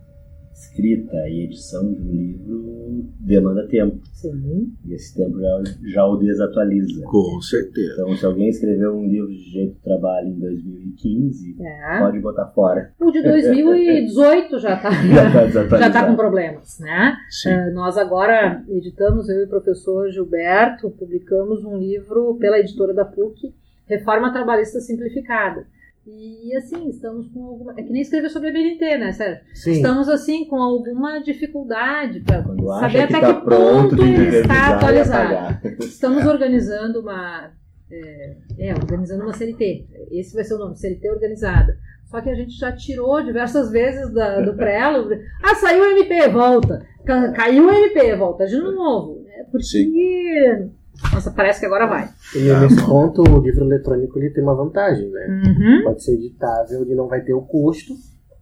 escrita 0.56 1.18
e 1.28 1.44
edição 1.44 1.94
de 1.94 2.02
um 2.02 2.12
livro 2.12 3.06
demanda 3.20 3.68
tempo. 3.68 4.00
Sim. 4.14 4.74
E 4.86 4.94
esse 4.94 5.14
tempo 5.16 5.40
já, 5.40 5.64
já 5.84 6.06
o 6.06 6.16
desatualiza. 6.18 7.04
Com 7.06 7.42
certeza. 7.42 7.94
Então, 7.94 8.16
se 8.16 8.26
alguém 8.26 8.48
escreveu 8.48 8.96
um 8.96 9.06
livro 9.06 9.28
de 9.28 9.52
jeito 9.52 9.76
de 9.76 9.82
trabalho 9.82 10.30
em 10.30 10.40
2015, 10.40 11.58
é. 11.60 12.00
pode 12.00 12.20
botar 12.20 12.46
fora. 12.48 12.94
O 13.00 13.12
de 13.12 13.22
2018 13.22 14.60
já 14.60 14.76
está 14.78 15.78
já 15.78 15.92
tá 15.92 16.08
com 16.08 16.16
problemas, 16.16 16.80
né? 16.80 17.16
Uh, 17.46 17.74
nós 17.74 17.98
agora 17.98 18.64
editamos, 18.70 19.28
eu 19.28 19.42
e 19.42 19.46
o 19.46 19.50
professor 19.50 20.10
Gilberto, 20.10 20.90
publicamos 20.92 21.66
um 21.66 21.78
livro 21.78 22.38
pela 22.40 22.60
editora 22.60 22.94
da 22.94 23.04
PUC, 23.04 23.54
Reforma 23.88 24.32
Trabalhista 24.32 24.80
Simplificada. 24.80 25.68
E 26.08 26.56
assim, 26.56 26.88
estamos 26.88 27.28
com 27.30 27.44
alguma. 27.46 27.74
É 27.74 27.82
que 27.82 27.92
nem 27.92 28.04
escrever 28.04 28.30
sobre 28.30 28.50
a 28.50 28.54
BNT, 28.54 28.98
né, 29.00 29.12
Sérgio? 29.12 29.44
Sim. 29.56 29.72
Estamos 29.72 30.08
assim 30.08 30.46
com 30.46 30.58
alguma 30.58 31.20
dificuldade 31.20 32.20
para 32.20 32.44
saber 32.44 33.02
até 33.02 33.16
que, 33.16 33.22
tá 33.22 33.34
que 33.34 33.50
ponto 33.50 34.04
ele 34.04 34.38
está 34.38 34.76
atualizado. 34.76 35.68
Estamos 35.82 36.24
organizando 36.26 37.02
uma. 37.02 37.52
É, 37.90 38.38
é, 38.60 38.74
organizando 38.74 39.24
uma 39.24 39.34
CLT. 39.34 39.88
Esse 40.12 40.36
vai 40.36 40.44
ser 40.44 40.54
o 40.54 40.60
nome, 40.60 40.78
CLT 40.78 41.10
organizada. 41.10 41.76
Só 42.06 42.22
que 42.22 42.30
a 42.30 42.36
gente 42.36 42.56
já 42.56 42.72
tirou 42.72 43.24
diversas 43.24 43.72
vezes 43.72 44.14
da, 44.14 44.42
do 44.42 44.56
prelo. 44.56 45.10
Ah, 45.42 45.56
saiu 45.56 45.84
o 45.84 45.98
MP, 45.98 46.28
volta. 46.30 46.86
Caiu 47.04 47.68
o 47.68 47.72
MP, 47.72 48.16
volta 48.16 48.46
de 48.46 48.58
novo. 48.58 49.26
É 49.28 49.44
porque. 49.46 49.64
Sim 49.64 50.72
nossa, 51.14 51.32
parece 51.32 51.60
que 51.60 51.66
agora 51.66 51.88
vai. 51.88 52.10
E 52.36 52.40
nesse 52.60 52.86
ponto, 52.86 53.22
o 53.22 53.40
livro 53.40 53.66
eletrônico 53.66 54.18
ele 54.20 54.32
tem 54.32 54.44
uma 54.44 54.56
vantagem, 54.56 55.10
né? 55.10 55.44
Uhum. 55.46 55.84
Pode 55.84 56.04
ser 56.04 56.14
editável, 56.14 56.82
ele 56.82 56.96
não 56.96 57.08
vai 57.08 57.22
ter 57.22 57.34
o 57.34 57.42
custo 57.42 57.94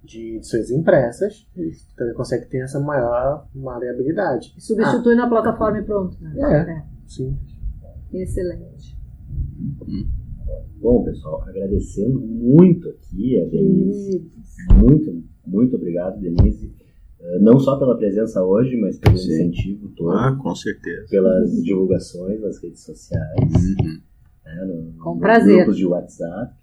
de 0.04 0.36
edições 0.36 0.70
impressas, 0.70 1.48
então 1.56 2.06
ele 2.06 2.16
consegue 2.16 2.46
ter 2.48 2.60
essa 2.60 2.80
maior 2.80 3.48
maleabilidade. 3.56 4.54
Substitui 4.58 5.14
ah. 5.14 5.18
na 5.18 5.30
plataforma 5.30 5.80
e 5.80 5.84
pronto. 5.84 6.18
Né? 6.22 6.34
É, 6.38 6.72
é, 6.72 6.84
sim. 7.08 7.38
Excelente. 8.14 8.98
Bom, 10.80 11.04
pessoal, 11.04 11.42
agradecendo 11.48 12.20
muito 12.20 12.90
aqui 12.90 13.40
a 13.42 13.46
Denise. 13.46 14.30
Muito, 14.76 15.24
muito 15.48 15.76
obrigado, 15.78 16.20
Denise. 16.20 16.76
Eh, 17.24 17.40
não 17.40 17.58
só 17.58 17.78
pela 17.78 17.98
presença 17.98 18.44
hoje, 18.44 18.76
mas 18.76 19.00
pelo 19.00 19.18
Sim. 19.18 19.34
incentivo 19.34 19.90
todo. 19.96 20.12
Ah, 20.12 20.38
com 20.42 20.54
certeza. 20.54 21.08
Pelas 21.10 21.52
divulgações 21.64 22.42
nas 22.42 22.62
redes 22.62 22.84
sociais. 22.84 23.40
Uhum. 23.40 24.02
Né, 24.46 24.66
no, 24.66 24.94
com 25.02 25.18
prazer. 25.18 25.58
grupos 25.58 25.78
de 25.78 25.86
WhatsApp. 25.86 26.54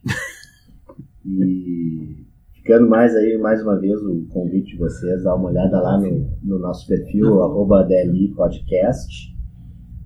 e 1.24 2.26
ficando 2.52 2.88
mais 2.88 3.16
aí, 3.16 3.38
mais 3.38 3.62
uma 3.62 3.80
vez, 3.80 4.00
o 4.02 4.26
convite 4.28 4.72
de 4.72 4.78
vocês, 4.78 5.24
dar 5.24 5.34
uma 5.34 5.48
olhada 5.48 5.80
lá 5.80 5.98
no, 5.98 6.30
no 6.42 6.58
nosso 6.58 6.86
perfil, 6.86 7.26
uhum. 7.26 7.42
arroba 7.42 7.82
DLI 7.84 8.34
Podcast, 8.34 9.34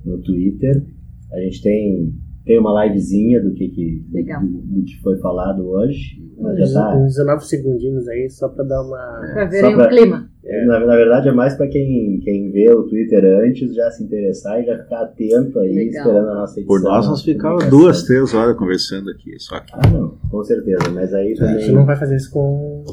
no 0.05 0.19
Twitter. 0.23 0.87
A 1.33 1.41
gente 1.41 1.63
tem, 1.63 2.15
tem 2.45 2.61
uma 2.61 2.85
livezinha 2.85 3.43
do 3.43 3.53
que, 3.55 3.69
que, 3.71 4.07
do, 4.09 4.63
do, 4.63 4.85
que 4.85 5.01
foi 5.03 5.19
falado 5.19 5.67
hoje. 5.67 6.23
Uns, 6.39 6.73
tá... 6.73 6.97
uns 6.97 7.17
19 7.17 7.45
segundinhos 7.45 8.07
aí, 8.07 8.31
só 8.31 8.49
para 8.49 8.65
dar 8.65 8.83
uma. 8.83 9.21
Para 9.35 9.47
verem 9.47 9.75
o 9.75 9.89
clima. 9.89 10.34
É. 10.47 10.66
Na, 10.66 10.80
na, 10.80 10.95
verdade, 10.95 11.28
é 11.28 11.32
mais 11.32 11.55
para 11.55 11.66
quem, 11.68 12.20
quem 12.22 12.51
vê 12.51 12.70
o 12.70 12.82
Twitter 12.82 13.24
antes 13.24 13.74
já 13.74 13.90
se 13.90 14.05
interessar 14.05 14.61
e 14.61 14.66
já 14.66 14.78
ficar 14.78 15.03
atento 15.03 15.59
aí, 15.59 15.72
Legal. 15.72 16.07
esperando 16.07 16.28
a 16.28 16.34
nossa 16.34 16.61
edição. 16.61 16.76
Por 16.76 16.82
nós, 16.82 17.07
nós 17.09 17.22
ficávamos 17.22 17.66
duas, 17.68 18.03
três 18.03 18.34
horas 18.34 18.57
conversando 18.57 19.11
aqui. 19.11 19.38
Só 19.38 19.59
que... 19.61 19.72
Ah, 19.72 19.88
não, 19.90 20.18
com 20.30 20.45
certeza. 20.45 20.90
Mas 20.92 21.14
aí 21.14 21.34
também. 21.34 21.55
A 21.55 21.59
gente 21.59 21.72
não 21.72 21.86
vai 21.86 21.97
fazer 21.97 22.16
isso 22.16 22.30
com. 22.30 22.84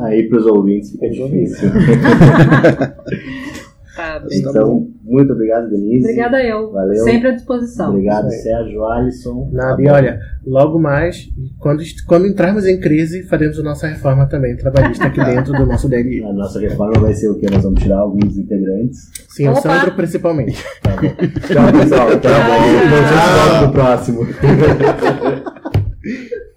Aí 0.00 0.28
para 0.28 0.38
os 0.38 0.46
ouvintes 0.46 0.90
fica 0.90 1.08
difícil. 1.08 1.68
Tá 3.98 4.22
então, 4.30 4.88
muito 5.08 5.32
obrigado, 5.32 5.70
Denise. 5.70 6.04
Obrigada 6.04 6.42
eu. 6.42 6.70
Valeu. 6.70 7.04
Sempre 7.04 7.28
à 7.28 7.32
disposição. 7.32 7.90
Obrigado, 7.90 8.30
Sérgio, 8.30 8.84
Alisson. 8.84 9.48
Nada, 9.52 9.76
tá 9.76 9.82
e 9.82 9.88
olha, 9.88 10.20
logo 10.46 10.78
mais, 10.78 11.28
quando, 11.58 11.82
quando 12.06 12.26
entrarmos 12.26 12.66
em 12.66 12.78
crise, 12.78 13.22
faremos 13.24 13.58
a 13.58 13.62
nossa 13.62 13.86
reforma 13.86 14.26
também 14.26 14.56
trabalhista 14.56 15.06
aqui 15.06 15.18
dentro 15.24 15.52
do 15.54 15.64
nosso 15.66 15.88
DLI. 15.88 16.22
A 16.24 16.32
nossa 16.32 16.60
reforma 16.60 17.00
vai 17.00 17.14
ser 17.14 17.28
o 17.28 17.38
que? 17.38 17.50
Nós 17.50 17.62
vamos 17.62 17.82
tirar 17.82 17.98
alguns 17.98 18.36
integrantes. 18.36 19.10
Sim, 19.28 19.48
Opa. 19.48 19.58
o 19.58 19.62
Sandro 19.62 19.94
principalmente. 19.94 20.62
Tá 20.82 20.96
bom. 20.96 21.08
Tchau, 21.08 21.80
pessoal. 21.80 22.12
Até 22.12 22.28
a 22.28 22.44
próxima. 22.44 22.88
Vamos 23.46 23.58
pro 23.58 23.72
próximo. 23.72 24.26